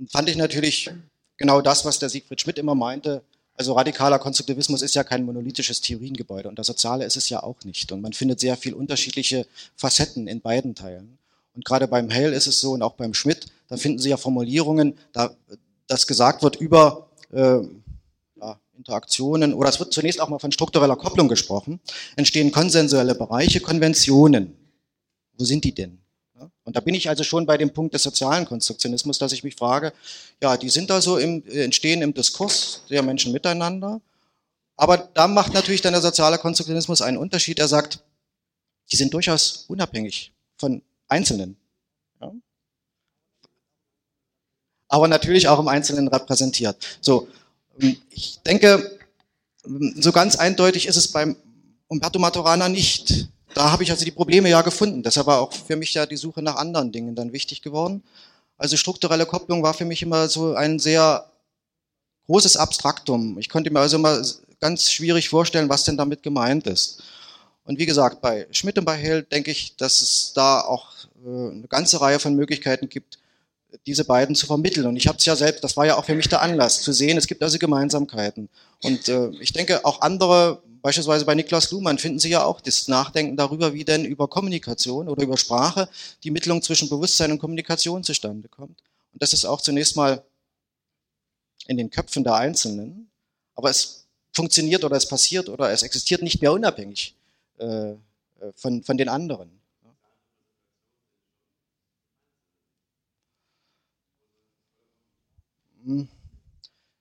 fand 0.07 0.29
ich 0.29 0.35
natürlich 0.35 0.89
genau 1.37 1.61
das, 1.61 1.85
was 1.85 1.99
der 1.99 2.09
Siegfried 2.09 2.41
Schmidt 2.41 2.57
immer 2.57 2.75
meinte. 2.75 3.23
Also 3.55 3.73
radikaler 3.73 4.19
Konstruktivismus 4.19 4.81
ist 4.81 4.95
ja 4.95 5.03
kein 5.03 5.25
monolithisches 5.25 5.81
Theoriengebäude 5.81 6.49
und 6.49 6.57
das 6.57 6.67
Soziale 6.67 7.05
ist 7.05 7.17
es 7.17 7.29
ja 7.29 7.43
auch 7.43 7.63
nicht. 7.63 7.91
Und 7.91 8.01
man 8.01 8.13
findet 8.13 8.39
sehr 8.39 8.57
viel 8.57 8.73
unterschiedliche 8.73 9.45
Facetten 9.75 10.27
in 10.27 10.41
beiden 10.41 10.73
Teilen. 10.73 11.17
Und 11.53 11.65
gerade 11.65 11.87
beim 11.87 12.09
Hale 12.11 12.35
ist 12.35 12.47
es 12.47 12.61
so 12.61 12.71
und 12.71 12.81
auch 12.81 12.93
beim 12.93 13.13
Schmidt, 13.13 13.47
da 13.67 13.77
finden 13.77 13.99
Sie 13.99 14.09
ja 14.09 14.17
Formulierungen, 14.17 14.97
da 15.11 15.35
das 15.87 16.07
gesagt 16.07 16.43
wird 16.43 16.55
über 16.55 17.09
äh, 17.31 17.59
ja, 18.39 18.59
Interaktionen 18.77 19.53
oder 19.53 19.69
es 19.69 19.79
wird 19.79 19.93
zunächst 19.93 20.21
auch 20.21 20.29
mal 20.29 20.39
von 20.39 20.51
struktureller 20.51 20.95
Kopplung 20.95 21.27
gesprochen, 21.27 21.79
entstehen 22.15 22.51
konsensuelle 22.51 23.15
Bereiche, 23.15 23.59
Konventionen. 23.59 24.55
Wo 25.37 25.43
sind 25.43 25.63
die 25.63 25.73
denn? 25.73 26.01
Und 26.63 26.75
da 26.75 26.79
bin 26.79 26.95
ich 26.95 27.09
also 27.09 27.23
schon 27.23 27.45
bei 27.45 27.57
dem 27.57 27.73
Punkt 27.73 27.93
des 27.93 28.03
sozialen 28.03 28.45
Konstruktionismus, 28.45 29.17
dass 29.17 29.31
ich 29.31 29.43
mich 29.43 29.55
frage, 29.55 29.93
ja, 30.41 30.57
die 30.57 30.69
sind 30.69 30.89
da 30.89 31.01
so 31.01 31.17
im, 31.17 31.43
entstehen 31.47 32.01
im 32.01 32.13
Diskurs 32.13 32.83
der 32.89 33.03
Menschen 33.03 33.31
miteinander. 33.31 34.01
Aber 34.77 34.97
da 34.97 35.27
macht 35.27 35.53
natürlich 35.53 35.81
dann 35.81 35.93
der 35.93 36.01
soziale 36.01 36.37
Konstruktionismus 36.37 37.01
einen 37.01 37.17
Unterschied. 37.17 37.59
Er 37.59 37.67
sagt, 37.67 37.99
die 38.91 38.95
sind 38.95 39.13
durchaus 39.13 39.65
unabhängig 39.67 40.33
von 40.57 40.81
Einzelnen. 41.11 41.57
Ja? 42.19 42.31
Aber 44.87 45.07
natürlich 45.07 45.47
auch 45.47 45.59
im 45.59 45.67
Einzelnen 45.67 46.07
repräsentiert. 46.07 46.77
So, 47.01 47.27
ich 48.09 48.39
denke, 48.45 48.99
so 49.63 50.11
ganz 50.11 50.35
eindeutig 50.35 50.87
ist 50.87 50.97
es 50.97 51.07
beim 51.09 51.35
Umberto 51.87 52.19
Maturana 52.19 52.69
nicht. 52.69 53.27
Da 53.53 53.71
habe 53.71 53.83
ich 53.83 53.91
also 53.91 54.05
die 54.05 54.11
Probleme 54.11 54.49
ja 54.49 54.61
gefunden. 54.61 55.03
Deshalb 55.03 55.27
war 55.27 55.41
auch 55.41 55.53
für 55.53 55.75
mich 55.75 55.93
ja 55.93 56.05
die 56.05 56.17
Suche 56.17 56.41
nach 56.41 56.55
anderen 56.55 56.91
Dingen 56.91 57.15
dann 57.15 57.33
wichtig 57.33 57.61
geworden. 57.61 58.03
Also 58.57 58.77
strukturelle 58.77 59.25
Kopplung 59.25 59.63
war 59.63 59.73
für 59.73 59.85
mich 59.85 60.01
immer 60.01 60.29
so 60.29 60.53
ein 60.53 60.79
sehr 60.79 61.29
großes 62.27 62.55
Abstraktum. 62.55 63.37
Ich 63.39 63.49
konnte 63.49 63.71
mir 63.71 63.79
also 63.79 63.97
immer 63.97 64.21
ganz 64.59 64.91
schwierig 64.91 65.27
vorstellen, 65.27 65.67
was 65.67 65.83
denn 65.83 65.97
damit 65.97 66.23
gemeint 66.23 66.67
ist. 66.67 67.03
Und 67.63 67.79
wie 67.79 67.85
gesagt, 67.85 68.21
bei 68.21 68.47
Schmidt 68.51 68.77
und 68.77 68.85
bei 68.85 68.95
Hell 68.95 69.23
denke 69.23 69.51
ich, 69.51 69.75
dass 69.75 70.01
es 70.01 70.33
da 70.33 70.61
auch 70.61 70.91
äh, 71.23 71.27
eine 71.27 71.67
ganze 71.67 72.01
Reihe 72.01 72.19
von 72.19 72.35
Möglichkeiten 72.35 72.89
gibt, 72.89 73.19
diese 73.85 74.03
beiden 74.03 74.35
zu 74.35 74.45
vermitteln. 74.45 74.85
Und 74.87 74.97
ich 74.97 75.07
habe 75.07 75.17
es 75.17 75.25
ja 75.25 75.35
selbst, 75.35 75.63
das 75.63 75.77
war 75.77 75.85
ja 75.85 75.95
auch 75.95 76.05
für 76.05 76.15
mich 76.15 76.27
der 76.27 76.41
Anlass, 76.41 76.81
zu 76.81 76.91
sehen, 76.91 77.17
es 77.17 77.27
gibt 77.27 77.41
also 77.41 77.57
Gemeinsamkeiten. 77.57 78.49
Und 78.83 79.07
äh, 79.07 79.29
ich 79.39 79.53
denke, 79.53 79.85
auch 79.85 80.01
andere, 80.01 80.61
beispielsweise 80.81 81.25
bei 81.25 81.35
Niklas 81.35 81.71
Luhmann, 81.71 81.97
finden 81.97 82.19
Sie 82.19 82.29
ja 82.29 82.43
auch 82.43 82.61
das 82.61 82.87
Nachdenken 82.87 83.37
darüber, 83.37 83.73
wie 83.73 83.85
denn 83.85 84.05
über 84.05 84.27
Kommunikation 84.27 85.07
oder 85.07 85.23
über 85.23 85.37
Sprache 85.37 85.87
die 86.23 86.31
Mittlung 86.31 86.61
zwischen 86.61 86.89
Bewusstsein 86.89 87.31
und 87.31 87.39
Kommunikation 87.39 88.03
zustande 88.03 88.49
kommt. 88.49 88.81
Und 89.13 89.21
das 89.21 89.33
ist 89.33 89.45
auch 89.45 89.61
zunächst 89.61 89.95
mal 89.95 90.23
in 91.67 91.77
den 91.77 91.89
Köpfen 91.89 92.23
der 92.23 92.35
Einzelnen, 92.35 93.09
aber 93.55 93.69
es 93.69 94.07
funktioniert 94.33 94.83
oder 94.83 94.97
es 94.97 95.07
passiert 95.07 95.47
oder 95.47 95.71
es 95.71 95.83
existiert 95.83 96.23
nicht 96.23 96.41
mehr 96.41 96.51
unabhängig 96.51 97.15
äh, 97.61 97.91
äh 97.91 97.97
von, 98.55 98.83
von 98.83 98.97
den 98.97 99.09
anderen. 99.09 99.61
Hm. 105.85 106.07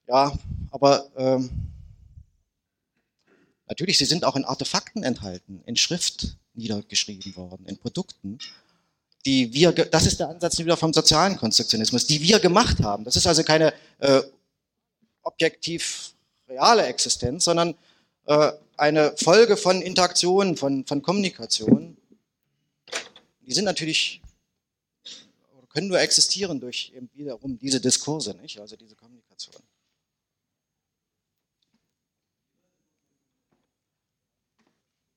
Ja, 0.08 0.32
aber 0.70 1.10
ähm, 1.16 1.50
natürlich, 3.68 3.98
sie 3.98 4.04
sind 4.04 4.24
auch 4.24 4.36
in 4.36 4.44
Artefakten 4.44 5.02
enthalten, 5.02 5.62
in 5.66 5.76
Schrift 5.76 6.36
niedergeschrieben 6.54 7.36
worden, 7.36 7.66
in 7.66 7.78
Produkten, 7.78 8.38
die 9.26 9.52
wir, 9.52 9.72
das 9.72 10.06
ist 10.06 10.18
der 10.18 10.30
Ansatz 10.30 10.58
wieder 10.58 10.76
vom 10.76 10.92
sozialen 10.92 11.36
Konstruktionismus, 11.36 12.06
die 12.06 12.22
wir 12.22 12.40
gemacht 12.40 12.80
haben. 12.82 13.04
Das 13.04 13.16
ist 13.16 13.26
also 13.26 13.44
keine 13.44 13.74
äh, 13.98 14.22
objektiv 15.22 16.14
reale 16.48 16.86
Existenz, 16.86 17.44
sondern 17.44 17.74
äh, 18.26 18.52
eine 18.76 19.16
Folge 19.16 19.56
von 19.56 19.82
Interaktionen, 19.82 20.56
von, 20.56 20.86
von 20.86 21.02
Kommunikation. 21.02 21.96
Die 23.42 23.52
sind 23.52 23.64
natürlich 23.64 24.20
können 25.70 25.88
nur 25.88 26.00
existieren 26.00 26.60
durch 26.60 26.92
eben 26.94 27.08
wiederum 27.14 27.58
diese 27.58 27.80
Diskurse, 27.80 28.34
nicht? 28.34 28.60
also 28.60 28.76
diese 28.76 28.96
Kommunikation. 28.96 29.54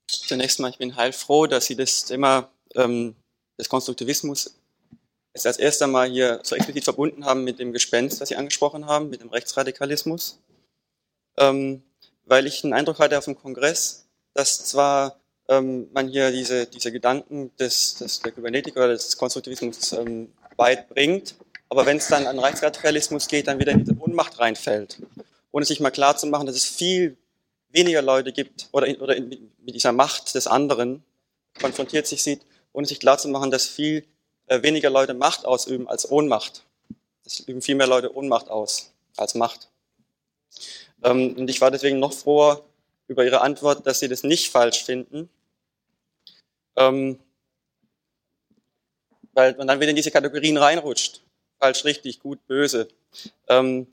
Zunächst 0.08 0.60
mal, 0.60 0.70
ich 0.70 0.78
bin 0.78 0.96
heilfroh, 0.96 1.48
dass 1.48 1.66
Sie 1.66 1.76
das 1.76 2.06
Thema 2.06 2.50
ähm, 2.76 3.16
des 3.60 3.68
Konstruktivismus 3.68 4.56
es 5.36 5.48
als 5.48 5.58
erster 5.58 5.88
Mal 5.88 6.10
hier 6.10 6.40
so 6.44 6.56
explizit 6.56 6.84
verbunden 6.84 7.26
haben 7.26 7.44
mit 7.44 7.58
dem 7.58 7.74
Gespenst, 7.74 8.22
das 8.22 8.30
Sie 8.30 8.36
angesprochen 8.36 8.86
haben, 8.86 9.10
mit 9.10 9.22
dem 9.22 9.30
Rechtsradikalismus. 9.30 10.40
Ähm, 11.38 11.82
weil 12.26 12.48
ich 12.48 12.62
den 12.62 12.74
Eindruck 12.74 13.00
hatte 13.00 13.18
auf 13.18 13.26
dem 13.26 13.38
Kongress, 13.38 14.06
dass 14.34 14.66
zwar 14.66 15.20
ähm, 15.48 15.90
man 15.94 16.08
hier 16.08 16.32
diese, 16.32 16.66
diese 16.66 16.92
Gedanken 16.92 17.52
des, 17.58 17.96
des, 17.96 18.22
der 18.22 18.32
Kybernetik 18.32 18.76
oder 18.76 18.90
des 18.90 19.18
Konstruktivismus 19.18 19.94
ähm, 19.94 20.32
weit 20.58 20.90
bringt, 20.90 21.36
aber 21.70 21.86
wenn 21.86 21.98
es 21.98 22.08
dann 22.08 22.28
an 22.28 22.40
Rechtsradikalismus 22.40 23.28
geht, 23.28 23.48
dann 23.48 23.60
wieder 23.60 23.72
in 23.72 23.80
diese 23.80 23.98
Ohnmacht 24.00 24.40
reinfällt. 24.40 25.02
Ohne 25.52 25.66
sich 25.66 25.80
mal 25.80 25.92
klar 25.92 26.16
zu 26.16 26.28
machen, 26.28 26.46
dass 26.46 26.56
es 26.56 26.66
viel 26.66 27.18
weniger 27.70 28.02
Leute 28.02 28.32
gibt 28.32 28.70
oder, 28.72 28.88
in, 28.88 28.98
oder 28.98 29.16
in, 29.16 29.52
mit 29.66 29.76
dieser 29.76 29.92
Macht 29.92 30.36
des 30.36 30.48
anderen 30.48 31.04
konfrontiert 31.60 32.08
sich 32.08 32.24
sieht, 32.24 32.42
ohne 32.72 32.88
sich 32.88 33.00
klar 33.00 33.18
zu 33.18 33.28
machen, 33.28 33.52
dass 33.52 33.66
viel 33.66 34.06
äh, 34.48 34.62
weniger 34.62 34.90
Leute 34.90 35.14
Macht 35.14 35.46
ausüben 35.46 35.88
als 35.88 36.10
Ohnmacht. 36.10 36.64
Es 37.26 37.40
üben 37.40 37.62
viel 37.62 37.76
mehr 37.76 37.88
Leute 37.88 38.16
Ohnmacht 38.16 38.50
aus 38.50 38.92
als 39.18 39.36
Macht. 39.36 39.70
Ähm, 41.04 41.36
und 41.38 41.50
ich 41.50 41.62
war 41.62 41.72
deswegen 41.72 42.00
noch 42.00 42.14
froher 42.14 42.64
über 43.08 43.26
Ihre 43.26 43.42
Antwort, 43.42 43.86
dass 43.86 44.00
Sie 44.00 44.08
das 44.08 44.24
nicht 44.24 44.50
falsch 44.50 44.84
finden. 44.84 45.30
Ähm, 46.76 47.20
weil 49.34 49.56
man 49.56 49.68
dann 49.68 49.80
wieder 49.80 49.90
in 49.90 49.96
diese 49.96 50.12
Kategorien 50.12 50.58
reinrutscht. 50.58 51.22
Falsch, 51.60 51.86
richtig, 51.86 52.20
gut, 52.20 52.46
böse. 52.48 52.88
Ähm, 53.48 53.88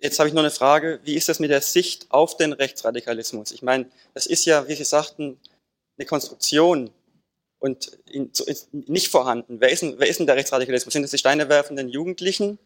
jetzt 0.00 0.18
habe 0.18 0.28
ich 0.28 0.34
noch 0.34 0.42
eine 0.42 0.50
Frage, 0.50 1.00
wie 1.04 1.14
ist 1.14 1.28
das 1.28 1.40
mit 1.40 1.50
der 1.50 1.60
Sicht 1.60 2.06
auf 2.10 2.36
den 2.36 2.52
Rechtsradikalismus? 2.52 3.52
Ich 3.52 3.62
meine, 3.62 3.90
das 4.14 4.26
ist 4.26 4.44
ja, 4.44 4.68
wie 4.68 4.74
Sie 4.74 4.84
sagten, 4.84 5.38
eine 5.98 6.06
Konstruktion 6.06 6.90
und 7.58 7.98
nicht 8.72 9.08
vorhanden. 9.08 9.60
Wer 9.60 9.70
ist, 9.70 9.82
denn, 9.82 9.98
wer 9.98 10.06
ist 10.06 10.20
denn 10.20 10.26
der 10.26 10.36
Rechtsradikalismus? 10.36 10.92
Sind 10.92 11.02
das 11.02 11.10
die 11.10 11.18
steinewerfenden 11.18 11.88
Jugendlichen 11.88 12.58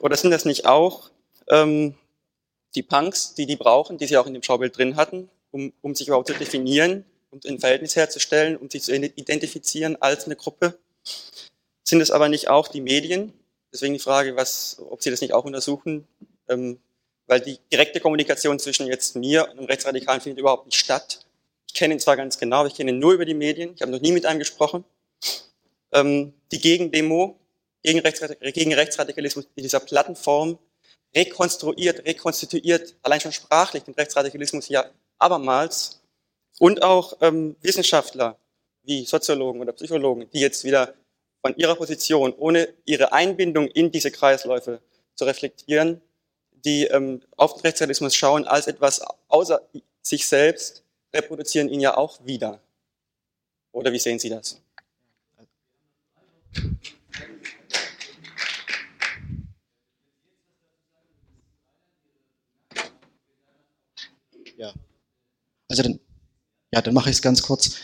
oder 0.00 0.16
sind 0.16 0.30
das 0.30 0.44
nicht 0.44 0.66
auch 0.66 1.10
ähm, 1.48 1.94
die 2.74 2.82
Punks, 2.82 3.34
die 3.34 3.46
die 3.46 3.56
brauchen, 3.56 3.98
die 3.98 4.06
sie 4.06 4.16
auch 4.16 4.26
in 4.26 4.34
dem 4.34 4.42
Schaubild 4.42 4.76
drin 4.76 4.96
hatten, 4.96 5.28
um, 5.50 5.72
um 5.82 5.94
sich 5.94 6.08
überhaupt 6.08 6.28
zu 6.28 6.34
definieren 6.34 7.04
und 7.30 7.46
ein 7.46 7.58
Verhältnis 7.58 7.96
herzustellen, 7.96 8.56
um 8.56 8.70
sich 8.70 8.82
zu 8.82 8.94
identifizieren 8.94 9.96
als 10.00 10.26
eine 10.26 10.36
Gruppe? 10.36 10.78
Sind 11.82 12.00
es 12.00 12.10
aber 12.10 12.28
nicht 12.28 12.48
auch 12.48 12.68
die 12.68 12.80
Medien? 12.80 13.32
Deswegen 13.72 13.94
die 13.94 14.00
Frage, 14.00 14.36
was, 14.36 14.80
ob 14.90 15.02
Sie 15.02 15.10
das 15.10 15.20
nicht 15.20 15.34
auch 15.34 15.44
untersuchen, 15.44 16.06
ähm, 16.48 16.78
weil 17.26 17.40
die 17.40 17.58
direkte 17.72 18.00
Kommunikation 18.00 18.58
zwischen 18.58 18.86
jetzt 18.86 19.16
mir 19.16 19.44
und 19.44 19.58
einem 19.58 19.66
Rechtsradikalen 19.66 20.20
findet 20.20 20.38
überhaupt 20.38 20.66
nicht 20.66 20.78
statt. 20.78 21.26
Ich 21.66 21.74
kenne 21.74 21.94
ihn 21.94 22.00
zwar 22.00 22.16
ganz 22.16 22.38
genau, 22.38 22.58
aber 22.58 22.68
ich 22.68 22.74
kenne 22.74 22.92
ihn 22.92 22.98
nur 22.98 23.12
über 23.12 23.24
die 23.24 23.34
Medien. 23.34 23.72
Ich 23.74 23.82
habe 23.82 23.90
noch 23.90 24.00
nie 24.00 24.12
mit 24.12 24.26
einem 24.26 24.38
gesprochen. 24.38 24.84
Ähm, 25.92 26.34
die 26.52 26.60
Gegendemo 26.60 27.38
gegen, 27.82 27.98
Rechtsradik 28.00 28.40
gegen 28.54 28.72
Rechtsradikalismus 28.72 29.46
in 29.56 29.62
dieser 29.62 29.80
Plattenform 29.80 30.58
rekonstruiert, 31.14 32.04
rekonstituiert, 32.06 32.96
allein 33.02 33.20
schon 33.20 33.32
sprachlich 33.32 33.84
den 33.84 33.94
Rechtsradikalismus 33.94 34.68
ja 34.68 34.84
abermals. 35.18 36.00
Und 36.58 36.82
auch 36.82 37.16
ähm, 37.20 37.56
Wissenschaftler 37.62 38.38
wie 38.82 39.04
Soziologen 39.04 39.60
oder 39.60 39.72
Psychologen, 39.72 40.28
die 40.32 40.40
jetzt 40.40 40.64
wieder 40.64 40.94
von 41.40 41.56
ihrer 41.56 41.74
Position, 41.74 42.32
ohne 42.32 42.68
ihre 42.84 43.12
Einbindung 43.12 43.66
in 43.68 43.90
diese 43.90 44.10
Kreisläufe 44.10 44.80
zu 45.14 45.24
reflektieren, 45.24 46.00
die 46.64 46.84
ähm, 46.86 47.22
auf 47.36 47.54
den 47.54 47.62
Rechtsradikalismus 47.62 48.14
schauen 48.14 48.46
als 48.46 48.66
etwas 48.66 49.02
außer 49.28 49.60
sich 50.00 50.26
selbst, 50.26 50.84
reproduzieren 51.12 51.68
ihn 51.68 51.80
ja 51.80 51.96
auch 51.96 52.24
wieder. 52.24 52.60
Oder 53.72 53.92
wie 53.92 53.98
sehen 53.98 54.18
Sie 54.18 54.28
das? 54.28 54.60
Ja. 64.56 64.72
Also 65.68 65.82
dann, 65.82 66.00
ja, 66.72 66.82
dann 66.82 66.94
mache 66.94 67.10
ich 67.10 67.16
es 67.16 67.22
ganz 67.22 67.42
kurz. 67.42 67.76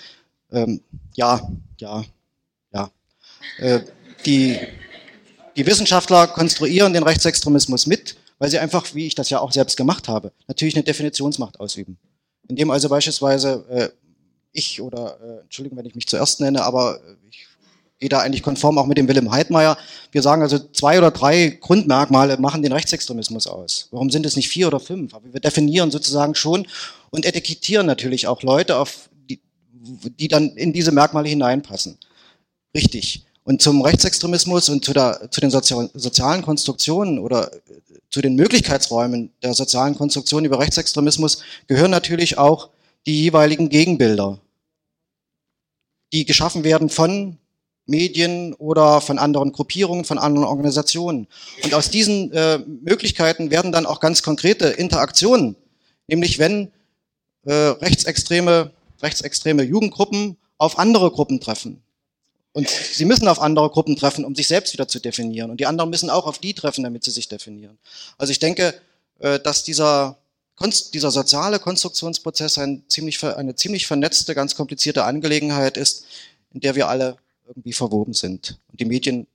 Ähm, 0.53 0.83
ja, 1.15 1.49
ja, 1.79 2.05
ja. 2.73 2.91
Äh, 3.59 3.81
die, 4.27 4.59
die 5.57 5.67
Wissenschaftler 5.67 6.27
konstruieren 6.27 6.93
den 6.93 7.03
Rechtsextremismus 7.03 7.87
mit, 7.87 8.17
weil 8.39 8.51
sie 8.51 8.59
einfach, 8.59 8.95
wie 8.95 9.07
ich 9.07 9.15
das 9.15 9.31
ja 9.31 9.41
auch 9.41 9.53
selbst 9.53 9.77
gemacht 9.77 10.09
habe, 10.09 10.33
natürlich 10.47 10.75
eine 10.75 10.85
Definitionsmacht 10.85 11.61
ausüben. 11.61 11.99
Indem 12.49 12.71
also 12.71 12.89
beispielsweise 12.89 13.65
äh, 13.69 13.89
ich 14.53 14.81
oder, 14.81 15.21
äh, 15.21 15.41
Entschuldigung, 15.43 15.79
wenn 15.79 15.87
ich 15.87 15.95
mich 15.95 16.09
zuerst 16.09 16.41
nenne, 16.41 16.65
aber 16.65 17.01
ich 17.29 17.47
gehe 18.01 18.09
da 18.09 18.21
eigentlich 18.21 18.43
konform 18.43 18.79
auch 18.79 18.87
mit 18.87 18.99
dem 18.99 19.07
Willem 19.07 19.31
Heidmeier. 19.31 19.79
Wir 20.11 20.23
sagen 20.23 20.43
also, 20.43 20.59
zwei 20.59 20.99
oder 20.99 21.11
drei 21.11 21.59
Grundmerkmale 21.61 22.39
machen 22.39 22.63
den 22.63 22.73
Rechtsextremismus 22.73 23.47
aus. 23.47 23.89
Warum 23.91 24.11
sind 24.11 24.27
es 24.27 24.37
nicht 24.37 24.49
vier 24.49 24.67
oder 24.67 24.81
fünf? 24.81 25.15
Aber 25.15 25.33
wir 25.33 25.41
definieren 25.41 25.91
sozusagen 25.91 26.35
schon 26.35 26.67
und 27.11 27.27
etikettieren 27.27 27.87
natürlich 27.87 28.27
auch 28.27 28.43
Leute, 28.43 28.79
auf 28.79 29.11
die, 29.29 29.41
die 30.19 30.29
dann 30.29 30.57
in 30.57 30.73
diese 30.73 30.93
Merkmale 30.93 31.29
hineinpassen. 31.29 31.99
Richtig. 32.75 33.25
Und 33.45 33.61
zum 33.63 33.83
Rechtsextremismus 33.83 34.69
und 34.69 34.85
zu, 34.85 34.93
der, 34.93 35.29
zu 35.31 35.41
den 35.41 35.51
sozialen 35.51 36.43
Konstruktionen 36.43 37.19
oder 37.19 37.51
zu 38.11 38.21
den 38.21 38.35
Möglichkeitsräumen 38.35 39.31
der 39.43 39.55
sozialen 39.55 39.95
Konstruktion 39.95 40.45
über 40.45 40.59
Rechtsextremismus 40.59 41.43
gehören 41.67 41.91
natürlich 41.91 42.39
auch 42.39 42.71
die 43.07 43.23
jeweiligen 43.23 43.69
Gegenbilder, 43.69 44.39
die 46.13 46.25
geschaffen 46.25 46.65
werden 46.65 46.91
von 46.91 47.39
Medien 47.91 48.55
oder 48.55 49.01
von 49.01 49.19
anderen 49.19 49.53
Gruppierungen, 49.53 50.05
von 50.05 50.19
anderen 50.19 50.47
Organisationen. 50.47 51.27
Und 51.65 51.75
aus 51.75 51.91
diesen 51.91 52.33
äh, 52.33 52.59
Möglichkeiten 52.59 53.51
werden 53.51 53.73
dann 53.73 53.87
auch 53.87 54.01
ganz 54.01 54.23
konkrete 54.23 54.69
Interaktionen, 54.69 55.57
nämlich 56.07 56.39
wenn 56.39 56.71
äh, 57.45 57.53
rechtsextreme, 57.53 58.71
rechtsextreme 59.03 59.63
Jugendgruppen 59.65 60.37
auf 60.57 60.79
andere 60.79 61.11
Gruppen 61.11 61.41
treffen. 61.41 61.83
Und 62.53 62.69
sie 62.69 63.05
müssen 63.05 63.29
auf 63.29 63.41
andere 63.41 63.71
Gruppen 63.71 63.97
treffen, 63.97 64.25
um 64.25 64.35
sich 64.35 64.49
selbst 64.49 64.73
wieder 64.73 64.89
zu 64.89 64.99
definieren. 64.99 65.51
Und 65.51 65.61
die 65.61 65.67
anderen 65.67 65.91
müssen 65.91 66.11
auch 66.11 66.27
auf 66.27 66.39
die 66.39 66.55
treffen, 66.55 66.83
damit 66.83 67.05
sie 67.05 67.13
sich 67.13 67.29
definieren. 67.29 67.79
Also 68.19 68.33
ich 68.33 68.39
denke, 68.39 68.75
äh, 69.21 69.39
dass 69.39 69.63
dieser, 69.63 70.19
dieser 70.93 71.11
soziale 71.11 71.59
Konstruktionsprozess 71.59 72.59
ein 72.59 72.83
ziemlich, 72.89 73.23
eine 73.25 73.55
ziemlich 73.55 73.87
vernetzte, 73.87 74.35
ganz 74.35 74.55
komplizierte 74.57 75.05
Angelegenheit 75.05 75.77
ist, 75.77 76.05
in 76.53 76.61
der 76.61 76.75
wir 76.75 76.89
alle 76.89 77.17
irgendwie 77.51 77.73
verwoben 77.73 78.13
sind. 78.13 78.59
Und 78.69 78.81
die 78.81 78.85
Medien, 78.85 79.27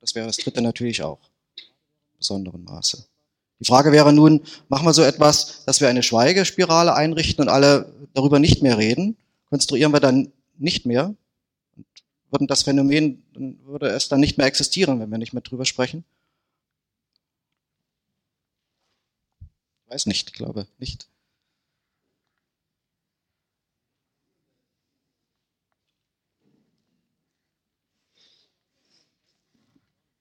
das 0.00 0.14
wäre 0.14 0.26
das 0.26 0.36
dritte 0.36 0.60
natürlich 0.60 1.02
auch, 1.02 1.20
in 1.56 2.18
besonderem 2.18 2.64
Maße. 2.64 3.06
Die 3.60 3.64
Frage 3.64 3.92
wäre 3.92 4.12
nun, 4.12 4.42
machen 4.68 4.86
wir 4.86 4.92
so 4.92 5.02
etwas, 5.02 5.64
dass 5.64 5.80
wir 5.80 5.88
eine 5.88 6.02
Schweigespirale 6.02 6.94
einrichten 6.94 7.42
und 7.44 7.48
alle 7.48 7.92
darüber 8.12 8.40
nicht 8.40 8.62
mehr 8.62 8.76
reden? 8.76 9.16
Konstruieren 9.48 9.92
wir 9.92 10.00
dann 10.00 10.32
nicht 10.58 10.84
mehr? 10.84 11.14
Und 11.76 11.86
würden 12.30 12.48
das 12.48 12.64
Phänomen, 12.64 13.22
würde 13.64 13.88
es 13.88 14.08
dann 14.08 14.20
nicht 14.20 14.36
mehr 14.36 14.48
existieren, 14.48 14.98
wenn 14.98 15.10
wir 15.10 15.18
nicht 15.18 15.32
mehr 15.32 15.42
drüber 15.42 15.64
sprechen? 15.64 16.04
Weiß 19.86 20.06
nicht, 20.06 20.30
ich 20.30 20.34
glaube 20.34 20.66
nicht. 20.78 21.06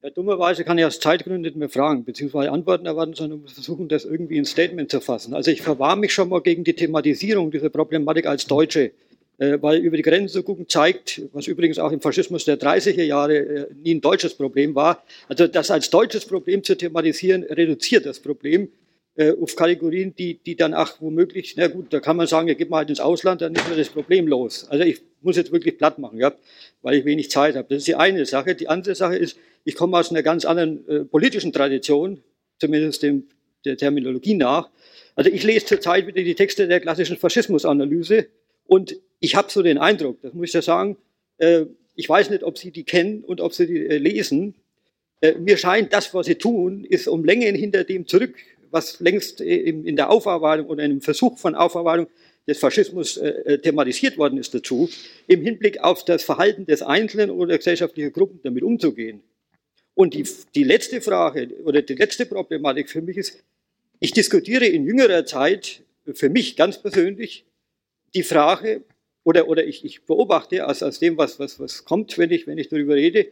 Ja, 0.03 0.09
dummerweise 0.09 0.63
kann 0.63 0.79
ich 0.79 0.85
aus 0.85 0.99
Zeitgründen 0.99 1.43
nicht 1.43 1.55
mehr 1.55 1.69
fragen, 1.69 2.03
beziehungsweise 2.03 2.51
Antworten 2.51 2.87
erwarten, 2.87 3.13
sondern 3.13 3.47
versuchen, 3.47 3.87
das 3.87 4.03
irgendwie 4.03 4.37
in 4.37 4.45
Statement 4.45 4.89
zu 4.89 4.99
fassen. 4.99 5.35
Also 5.35 5.51
ich 5.51 5.61
verwarre 5.61 5.95
mich 5.95 6.11
schon 6.11 6.29
mal 6.29 6.41
gegen 6.41 6.63
die 6.63 6.73
Thematisierung 6.73 7.51
dieser 7.51 7.69
Problematik 7.69 8.25
als 8.25 8.47
Deutsche, 8.47 8.93
äh, 9.37 9.59
weil 9.61 9.77
über 9.77 9.97
die 9.97 10.01
Grenzen 10.01 10.33
zu 10.33 10.41
gucken 10.41 10.67
zeigt, 10.67 11.21
was 11.33 11.45
übrigens 11.45 11.77
auch 11.77 11.91
im 11.91 12.01
Faschismus 12.01 12.45
der 12.45 12.59
30er 12.59 13.03
Jahre 13.03 13.37
äh, 13.37 13.67
nie 13.75 13.93
ein 13.93 14.01
deutsches 14.01 14.33
Problem 14.33 14.73
war. 14.73 15.03
Also 15.27 15.45
das 15.45 15.69
als 15.69 15.91
deutsches 15.91 16.25
Problem 16.25 16.63
zu 16.63 16.75
thematisieren, 16.75 17.43
reduziert 17.43 18.07
das 18.07 18.19
Problem 18.19 18.69
äh, 19.17 19.33
auf 19.39 19.55
Kategorien, 19.55 20.15
die, 20.15 20.39
die 20.43 20.55
dann 20.55 20.73
auch 20.73 20.99
womöglich, 20.99 21.53
na 21.57 21.67
gut, 21.67 21.93
da 21.93 21.99
kann 21.99 22.17
man 22.17 22.25
sagen, 22.25 22.47
ja, 22.47 22.55
geht 22.55 22.71
mal 22.71 22.77
halt 22.77 22.89
ins 22.89 22.99
Ausland, 22.99 23.41
dann 23.41 23.53
ist 23.53 23.69
mir 23.69 23.75
das 23.75 23.89
Problem 23.89 24.27
los. 24.27 24.65
Also 24.67 24.83
ich 24.83 24.99
muss 25.21 25.37
jetzt 25.37 25.51
wirklich 25.51 25.77
platt 25.77 25.99
machen, 25.99 26.17
ja, 26.17 26.33
weil 26.81 26.95
ich 26.95 27.05
wenig 27.05 27.29
Zeit 27.29 27.55
habe. 27.55 27.67
Das 27.69 27.79
ist 27.79 27.87
die 27.87 27.93
eine 27.93 28.25
Sache. 28.25 28.55
Die 28.55 28.67
andere 28.67 28.95
Sache 28.95 29.15
ist, 29.15 29.37
ich 29.63 29.75
komme 29.75 29.97
aus 29.97 30.11
einer 30.11 30.23
ganz 30.23 30.45
anderen 30.45 30.87
äh, 30.87 31.05
politischen 31.05 31.53
Tradition, 31.53 32.21
zumindest 32.59 33.03
dem, 33.03 33.27
der 33.65 33.77
Terminologie 33.77 34.35
nach. 34.35 34.69
Also 35.15 35.29
ich 35.29 35.43
lese 35.43 35.65
zurzeit 35.65 36.07
wieder 36.07 36.23
die 36.23 36.35
Texte 36.35 36.67
der 36.67 36.79
klassischen 36.79 37.17
Faschismusanalyse 37.17 38.27
und 38.65 38.95
ich 39.19 39.35
habe 39.35 39.51
so 39.51 39.61
den 39.61 39.77
Eindruck, 39.77 40.21
das 40.21 40.33
muss 40.33 40.47
ich 40.47 40.53
ja 40.53 40.61
sagen, 40.61 40.97
äh, 41.37 41.65
ich 41.95 42.07
weiß 42.07 42.29
nicht, 42.29 42.43
ob 42.43 42.57
Sie 42.57 42.71
die 42.71 42.83
kennen 42.83 43.23
und 43.23 43.41
ob 43.41 43.53
Sie 43.53 43.67
die 43.67 43.85
äh, 43.85 43.97
lesen. 43.97 44.55
Äh, 45.19 45.33
mir 45.33 45.57
scheint, 45.57 45.93
das, 45.93 46.13
was 46.13 46.25
Sie 46.25 46.35
tun, 46.35 46.85
ist 46.85 47.07
um 47.07 47.23
Längen 47.23 47.55
hinter 47.55 47.83
dem 47.83 48.07
zurück, 48.07 48.35
was 48.71 48.99
längst 48.99 49.41
äh, 49.41 49.55
in 49.55 49.95
der 49.95 50.09
Aufarbeitung 50.09 50.67
oder 50.67 50.83
in 50.83 50.91
einem 50.91 51.01
Versuch 51.01 51.37
von 51.37 51.53
Aufarbeitung 51.53 52.07
des 52.47 52.57
Faschismus 52.57 53.17
äh, 53.17 53.29
äh, 53.29 53.57
thematisiert 53.59 54.17
worden 54.17 54.39
ist 54.39 54.53
dazu, 54.53 54.89
im 55.27 55.41
Hinblick 55.41 55.83
auf 55.83 56.05
das 56.05 56.23
Verhalten 56.23 56.65
des 56.65 56.81
Einzelnen 56.81 57.29
oder 57.29 57.57
gesellschaftlicher 57.57 58.09
Gruppen 58.09 58.39
damit 58.43 58.63
umzugehen. 58.63 59.21
Und 59.93 60.13
die, 60.13 60.25
die 60.55 60.63
letzte 60.63 61.01
Frage 61.01 61.49
oder 61.63 61.81
die 61.81 61.95
letzte 61.95 62.25
Problematik 62.25 62.89
für 62.89 63.01
mich 63.01 63.17
ist, 63.17 63.43
ich 63.99 64.11
diskutiere 64.11 64.65
in 64.65 64.85
jüngerer 64.85 65.25
Zeit 65.25 65.83
für 66.13 66.29
mich 66.29 66.55
ganz 66.55 66.81
persönlich 66.81 67.45
die 68.13 68.23
Frage, 68.23 68.83
oder, 69.23 69.47
oder 69.47 69.65
ich, 69.65 69.85
ich 69.85 70.03
beobachte 70.03 70.67
aus, 70.67 70.81
aus 70.81 70.99
dem, 70.99 71.17
was, 71.17 71.39
was, 71.39 71.59
was 71.59 71.85
kommt, 71.85 72.17
wenn 72.17 72.31
ich, 72.31 72.47
wenn 72.47 72.57
ich 72.57 72.69
darüber 72.69 72.95
rede, 72.95 73.27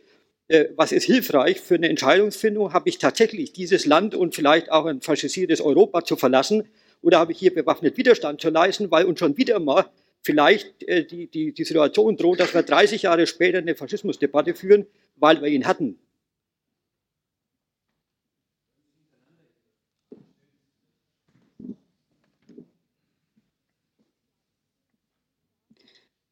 äh, 0.47 0.65
was 0.75 0.91
ist 0.91 1.05
hilfreich 1.05 1.59
für 1.59 1.75
eine 1.75 1.89
Entscheidungsfindung? 1.89 2.73
Habe 2.73 2.89
ich 2.89 2.99
tatsächlich 2.99 3.53
dieses 3.53 3.85
Land 3.85 4.15
und 4.15 4.35
vielleicht 4.35 4.71
auch 4.71 4.85
ein 4.85 5.01
faschisiertes 5.01 5.61
Europa 5.61 6.03
zu 6.03 6.15
verlassen? 6.15 6.67
Oder 7.01 7.19
habe 7.19 7.31
ich 7.31 7.39
hier 7.39 7.53
bewaffnet 7.53 7.97
Widerstand 7.97 8.41
zu 8.41 8.49
leisten, 8.49 8.91
weil 8.91 9.05
uns 9.05 9.19
schon 9.19 9.37
wieder 9.37 9.59
mal 9.59 9.85
vielleicht 10.21 10.83
äh, 10.83 11.05
die, 11.05 11.27
die, 11.27 11.53
die 11.53 11.63
Situation 11.63 12.17
droht, 12.17 12.39
dass 12.39 12.53
wir 12.53 12.63
30 12.63 13.03
Jahre 13.03 13.25
später 13.25 13.59
eine 13.59 13.75
Faschismusdebatte 13.75 14.53
führen, 14.53 14.85
weil 15.15 15.41
wir 15.41 15.49
ihn 15.49 15.65
hatten. 15.65 15.97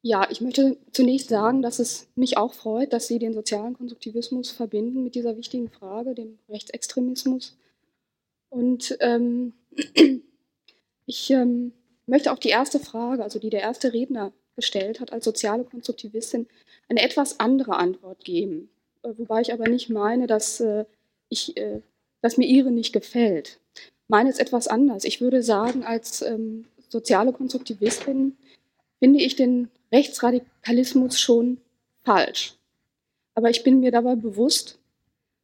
Ja, 0.08 0.26
ich 0.30 0.40
möchte 0.40 0.78
zunächst 0.90 1.28
sagen, 1.28 1.60
dass 1.60 1.78
es 1.78 2.08
mich 2.14 2.38
auch 2.38 2.54
freut, 2.54 2.94
dass 2.94 3.08
Sie 3.08 3.18
den 3.18 3.34
sozialen 3.34 3.74
Konstruktivismus 3.74 4.50
verbinden 4.50 5.04
mit 5.04 5.14
dieser 5.14 5.36
wichtigen 5.36 5.68
Frage, 5.68 6.14
dem 6.14 6.38
Rechtsextremismus. 6.48 7.58
Und 8.48 8.96
ähm, 9.00 9.52
ich 11.04 11.28
ähm, 11.28 11.72
möchte 12.06 12.32
auch 12.32 12.38
die 12.38 12.48
erste 12.48 12.80
Frage, 12.80 13.22
also 13.22 13.38
die 13.38 13.50
der 13.50 13.60
erste 13.60 13.92
Redner 13.92 14.32
gestellt 14.56 15.00
hat, 15.00 15.12
als 15.12 15.26
soziale 15.26 15.64
Konstruktivistin, 15.64 16.46
eine 16.88 17.02
etwas 17.02 17.38
andere 17.38 17.76
Antwort 17.76 18.24
geben. 18.24 18.70
Äh, 19.02 19.10
wobei 19.18 19.42
ich 19.42 19.52
aber 19.52 19.68
nicht 19.68 19.90
meine, 19.90 20.26
dass, 20.26 20.58
äh, 20.60 20.86
ich, 21.28 21.54
äh, 21.58 21.82
dass 22.22 22.38
mir 22.38 22.46
Ihre 22.48 22.70
nicht 22.70 22.94
gefällt. 22.94 23.60
Meine 24.06 24.30
ist 24.30 24.40
etwas 24.40 24.68
anders. 24.68 25.04
Ich 25.04 25.20
würde 25.20 25.42
sagen, 25.42 25.84
als 25.84 26.22
ähm, 26.22 26.64
soziale 26.88 27.34
Konstruktivistin 27.34 28.38
finde 29.00 29.20
ich 29.20 29.36
den 29.36 29.68
Rechtsradikalismus 29.92 31.20
schon 31.20 31.58
falsch. 32.04 32.54
Aber 33.34 33.50
ich 33.50 33.62
bin 33.62 33.80
mir 33.80 33.92
dabei 33.92 34.16
bewusst, 34.16 34.78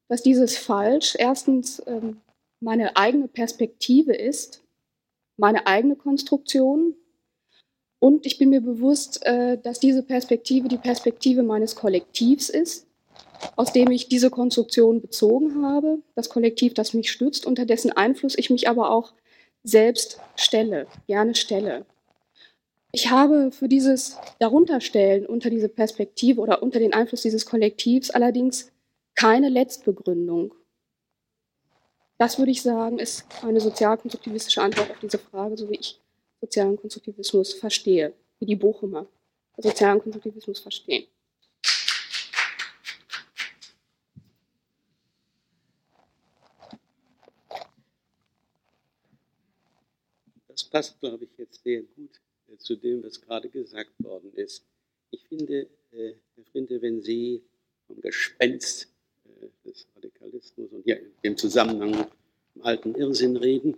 dass 0.09 0.22
dieses 0.22 0.57
Falsch 0.57 1.16
erstens 1.18 1.82
ähm, 1.86 2.20
meine 2.61 2.97
eigene 2.97 3.28
Perspektive 3.28 4.14
ist, 4.14 4.62
meine 5.36 5.66
eigene 5.66 5.97
Konstruktion. 5.97 6.95
Und 7.99 8.26
ich 8.26 8.38
bin 8.38 8.51
mir 8.51 8.61
bewusst, 8.61 9.24
äh, 9.24 9.59
dass 9.59 9.80
diese 9.80 10.03
Perspektive 10.03 10.68
die 10.68 10.78
Perspektive 10.78 11.42
meines 11.42 11.76
Kollektivs 11.76 12.49
ist, 12.49 12.86
aus 13.57 13.72
dem 13.72 13.90
ich 13.90 14.09
diese 14.09 14.30
Konstruktion 14.30 15.01
bezogen 15.01 15.64
habe. 15.64 15.99
Das 16.14 16.28
Kollektiv, 16.28 16.74
das 16.74 16.95
mich 16.95 17.11
stützt, 17.11 17.47
unter 17.47 17.64
dessen 17.64 17.92
Einfluss 17.92 18.36
ich 18.36 18.51
mich 18.51 18.68
aber 18.68 18.90
auch 18.90 19.12
selbst 19.62 20.20
stelle, 20.36 20.86
gerne 21.07 21.34
stelle. 21.34 21.86
Ich 22.95 23.11
habe 23.11 23.51
für 23.51 23.66
dieses 23.66 24.16
Darunterstellen 24.38 25.26
unter 25.26 25.51
diese 25.51 25.68
Perspektive 25.68 26.40
oder 26.40 26.62
unter 26.62 26.78
den 26.78 26.95
Einfluss 26.95 27.22
dieses 27.22 27.45
Kollektivs 27.45 28.11
allerdings 28.11 28.70
keine 29.16 29.49
Letztbegründung. 29.49 30.55
Das 32.18 32.38
würde 32.38 32.53
ich 32.53 32.62
sagen, 32.62 33.01
ist 33.01 33.26
eine 33.42 33.61
sozialkonstruktivistische 33.61 34.62
Antwort 34.62 34.92
auf 34.92 35.01
diese 35.01 35.18
Frage, 35.18 35.57
so 35.57 35.68
wie 35.70 35.74
ich 35.74 36.01
sozialen 36.40 36.76
Konstruktivismus 36.76 37.55
verstehe, 37.55 38.14
wie 38.38 38.47
die 38.47 38.55
Bochumer 38.55 39.09
sozialen 39.57 40.01
Konstruktivismus 40.01 40.61
verstehen. 40.61 41.09
Das 50.47 50.62
passt, 50.62 51.01
glaube 51.01 51.24
ich, 51.24 51.30
jetzt 51.36 51.61
sehr 51.64 51.82
gut 51.82 52.20
zu 52.59 52.76
dem, 52.76 53.02
was 53.02 53.20
gerade 53.20 53.48
gesagt 53.48 53.92
worden 53.98 54.32
ist. 54.34 54.64
Ich 55.11 55.22
finde, 55.28 55.68
äh, 55.92 56.14
Herr 56.34 56.44
Frinte, 56.50 56.82
wenn 56.82 57.00
Sie 57.00 57.42
vom 57.86 58.00
Gespenst 58.00 58.88
äh, 59.24 59.68
des 59.68 59.86
Radikalismus 59.94 60.72
und 60.72 60.86
ja, 60.86 60.96
im 61.22 61.36
Zusammenhang 61.36 62.07
im 62.55 62.62
alten 62.62 62.94
Irrsinn 62.94 63.36
reden, 63.36 63.76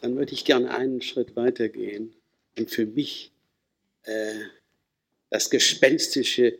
dann 0.00 0.16
würde 0.16 0.32
ich 0.32 0.44
gerne 0.44 0.74
einen 0.74 1.02
Schritt 1.02 1.36
weitergehen 1.36 2.14
und 2.58 2.70
für 2.70 2.86
mich 2.86 3.32
äh, 4.04 4.34
das 5.30 5.50
Gespenstische 5.50 6.58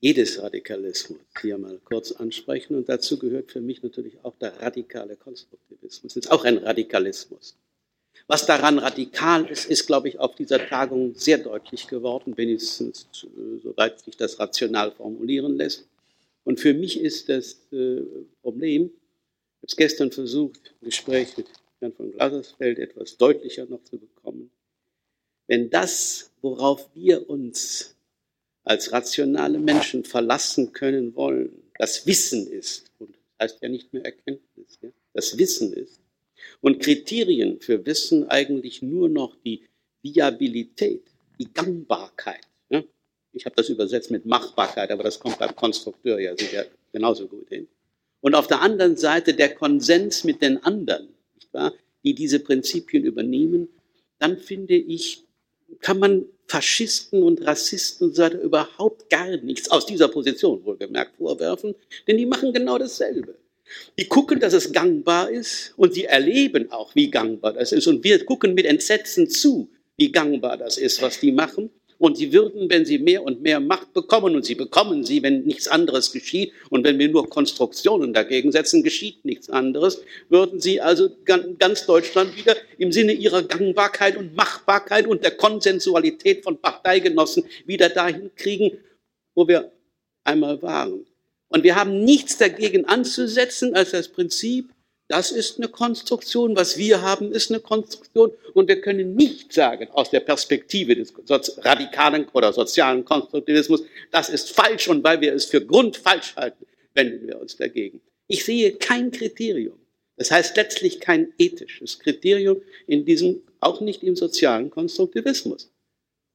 jedes 0.00 0.40
Radikalismus 0.40 1.18
hier 1.40 1.58
mal 1.58 1.78
kurz 1.84 2.12
ansprechen. 2.12 2.76
Und 2.76 2.88
dazu 2.88 3.18
gehört 3.18 3.50
für 3.50 3.60
mich 3.60 3.82
natürlich 3.82 4.14
auch 4.22 4.36
der 4.36 4.60
radikale 4.60 5.16
Konstruktivismus. 5.16 6.14
Das 6.14 6.24
ist 6.24 6.30
auch 6.30 6.44
ein 6.44 6.58
Radikalismus. 6.58 7.56
Was 8.26 8.46
daran 8.46 8.78
radikal 8.78 9.46
ist, 9.46 9.66
ist, 9.66 9.86
glaube 9.86 10.08
ich, 10.08 10.18
auf 10.18 10.34
dieser 10.34 10.66
Tagung 10.66 11.14
sehr 11.14 11.38
deutlich 11.38 11.86
geworden, 11.86 12.36
wenigstens 12.36 13.06
äh, 13.24 13.58
soweit 13.62 14.00
sich 14.00 14.16
das 14.16 14.38
rational 14.38 14.92
formulieren 14.92 15.56
lässt. 15.56 15.86
Und 16.44 16.60
für 16.60 16.74
mich 16.74 17.00
ist 17.00 17.28
das 17.28 17.58
äh, 17.72 18.02
Problem, 18.42 18.84
ich 18.84 19.62
habe 19.62 19.66
es 19.66 19.76
gestern 19.76 20.12
versucht, 20.12 20.74
im 20.80 20.86
Gespräch 20.86 21.36
mit 21.36 21.46
Herrn 21.80 21.92
von 21.92 22.12
Glasersfeld 22.12 22.78
etwas 22.78 23.16
deutlicher 23.16 23.66
noch 23.66 23.82
zu 23.84 23.98
bekommen. 23.98 24.50
Wenn 25.46 25.70
das, 25.70 26.30
worauf 26.42 26.88
wir 26.94 27.28
uns 27.28 27.94
als 28.64 28.92
rationale 28.92 29.58
Menschen 29.58 30.04
verlassen 30.04 30.72
können 30.72 31.14
wollen, 31.14 31.50
das 31.78 32.06
Wissen 32.06 32.46
ist, 32.46 32.90
und 32.98 33.14
das 33.38 33.52
heißt 33.52 33.62
ja 33.62 33.68
nicht 33.68 33.92
mehr 33.92 34.04
Erkenntnis, 34.04 34.78
ja, 34.82 34.90
das 35.14 35.38
Wissen 35.38 35.72
ist, 35.72 36.00
und 36.60 36.80
Kriterien 36.80 37.60
für 37.60 37.84
Wissen 37.86 38.28
eigentlich 38.28 38.82
nur 38.82 39.08
noch 39.08 39.36
die 39.44 39.62
Viabilität, 40.02 41.02
die 41.38 41.52
Gangbarkeit. 41.52 42.46
Ja? 42.70 42.82
Ich 43.32 43.44
habe 43.44 43.56
das 43.56 43.68
übersetzt 43.68 44.10
mit 44.10 44.26
Machbarkeit, 44.26 44.90
aber 44.90 45.02
das 45.02 45.18
kommt 45.18 45.38
beim 45.38 45.54
Konstrukteur 45.54 46.18
ja 46.18 46.36
sicher 46.36 46.66
genauso 46.92 47.26
gut 47.26 47.48
hin. 47.48 47.68
Und 48.20 48.34
auf 48.34 48.46
der 48.46 48.60
anderen 48.60 48.96
Seite 48.96 49.34
der 49.34 49.54
Konsens 49.54 50.24
mit 50.24 50.42
den 50.42 50.62
anderen, 50.64 51.08
wahr, 51.52 51.72
die 52.04 52.14
diese 52.14 52.40
Prinzipien 52.40 53.04
übernehmen, 53.04 53.68
dann 54.18 54.38
finde 54.38 54.74
ich, 54.74 55.24
kann 55.80 55.98
man 55.98 56.24
Faschisten 56.46 57.22
und 57.22 57.44
Rassisten 57.46 58.08
und 58.08 58.16
so 58.16 58.22
weiter 58.22 58.40
überhaupt 58.40 59.10
gar 59.10 59.36
nichts 59.36 59.70
aus 59.70 59.86
dieser 59.86 60.08
Position 60.08 60.64
wohlgemerkt 60.64 61.16
vorwerfen, 61.16 61.74
denn 62.06 62.16
die 62.16 62.26
machen 62.26 62.52
genau 62.52 62.78
dasselbe. 62.78 63.36
Die 63.98 64.06
gucken, 64.06 64.40
dass 64.40 64.52
es 64.52 64.72
gangbar 64.72 65.30
ist 65.30 65.74
und 65.76 65.94
sie 65.94 66.04
erleben 66.04 66.70
auch, 66.70 66.94
wie 66.94 67.10
gangbar 67.10 67.52
das 67.52 67.72
ist. 67.72 67.86
Und 67.86 68.04
wir 68.04 68.24
gucken 68.24 68.54
mit 68.54 68.66
Entsetzen 68.66 69.28
zu, 69.28 69.68
wie 69.96 70.12
gangbar 70.12 70.56
das 70.56 70.78
ist, 70.78 71.02
was 71.02 71.20
die 71.20 71.32
machen. 71.32 71.70
Und 71.98 72.16
sie 72.16 72.32
würden, 72.32 72.70
wenn 72.70 72.84
sie 72.84 72.98
mehr 72.98 73.24
und 73.24 73.42
mehr 73.42 73.58
Macht 73.58 73.92
bekommen, 73.92 74.36
und 74.36 74.44
sie 74.44 74.54
bekommen 74.54 75.04
sie, 75.04 75.22
wenn 75.22 75.42
nichts 75.44 75.66
anderes 75.66 76.12
geschieht, 76.12 76.52
und 76.70 76.84
wenn 76.84 76.98
wir 76.98 77.08
nur 77.08 77.28
Konstruktionen 77.28 78.12
dagegen 78.12 78.52
setzen, 78.52 78.84
geschieht 78.84 79.24
nichts 79.24 79.50
anderes, 79.50 80.00
würden 80.28 80.60
sie 80.60 80.80
also 80.80 81.10
ganz 81.58 81.86
Deutschland 81.86 82.36
wieder 82.36 82.54
im 82.78 82.92
Sinne 82.92 83.12
ihrer 83.12 83.42
Gangbarkeit 83.42 84.16
und 84.16 84.36
Machbarkeit 84.36 85.08
und 85.08 85.24
der 85.24 85.32
Konsensualität 85.32 86.44
von 86.44 86.58
Parteigenossen 86.58 87.44
wieder 87.66 87.88
dahin 87.88 88.30
kriegen, 88.36 88.78
wo 89.34 89.48
wir 89.48 89.72
einmal 90.22 90.62
waren. 90.62 91.04
Und 91.48 91.64
wir 91.64 91.76
haben 91.76 92.04
nichts 92.04 92.36
dagegen 92.36 92.84
anzusetzen 92.84 93.74
als 93.74 93.92
das 93.92 94.08
Prinzip, 94.08 94.72
das 95.08 95.32
ist 95.32 95.56
eine 95.56 95.68
Konstruktion, 95.68 96.54
was 96.54 96.76
wir 96.76 97.00
haben, 97.00 97.32
ist 97.32 97.50
eine 97.50 97.60
Konstruktion. 97.60 98.30
Und 98.52 98.68
wir 98.68 98.82
können 98.82 99.14
nicht 99.14 99.54
sagen, 99.54 99.88
aus 99.92 100.10
der 100.10 100.20
Perspektive 100.20 100.94
des 100.94 101.14
radikalen 101.64 102.28
oder 102.28 102.52
sozialen 102.52 103.06
Konstruktivismus, 103.06 103.84
das 104.10 104.28
ist 104.28 104.50
falsch 104.50 104.86
und 104.88 105.02
weil 105.02 105.22
wir 105.22 105.32
es 105.32 105.46
für 105.46 105.64
grundfalsch 105.64 106.36
halten, 106.36 106.66
wenden 106.92 107.26
wir 107.26 107.40
uns 107.40 107.56
dagegen. 107.56 108.02
Ich 108.26 108.44
sehe 108.44 108.72
kein 108.72 109.10
Kriterium. 109.10 109.80
Das 110.16 110.30
heißt 110.30 110.56
letztlich 110.56 111.00
kein 111.00 111.32
ethisches 111.38 111.98
Kriterium 111.98 112.60
in 112.86 113.06
diesem, 113.06 113.40
auch 113.60 113.80
nicht 113.80 114.02
im 114.02 114.14
sozialen 114.14 114.68
Konstruktivismus. 114.68 115.72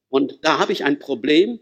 Und 0.10 0.40
da 0.42 0.58
habe 0.58 0.72
ich 0.72 0.84
ein 0.84 0.98
Problem, 0.98 1.60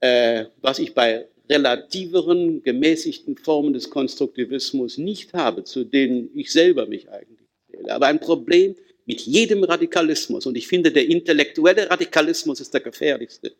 äh, 0.00 0.46
was 0.62 0.80
ich 0.80 0.94
bei 0.94 1.28
relativeren, 1.48 2.62
gemäßigten 2.62 3.36
Formen 3.36 3.72
des 3.72 3.90
Konstruktivismus 3.90 4.98
nicht 4.98 5.32
habe, 5.32 5.64
zu 5.64 5.84
denen 5.84 6.30
ich 6.34 6.52
selber 6.52 6.86
mich 6.86 7.10
eigentlich 7.10 7.48
zähle. 7.70 7.92
Aber 7.92 8.06
ein 8.06 8.20
Problem 8.20 8.74
mit 9.06 9.20
jedem 9.20 9.62
Radikalismus. 9.64 10.46
Und 10.46 10.56
ich 10.56 10.66
finde, 10.66 10.90
der 10.90 11.08
intellektuelle 11.08 11.88
Radikalismus 11.88 12.60
ist 12.60 12.74
der 12.74 12.80
gefährlichste. 12.80 13.52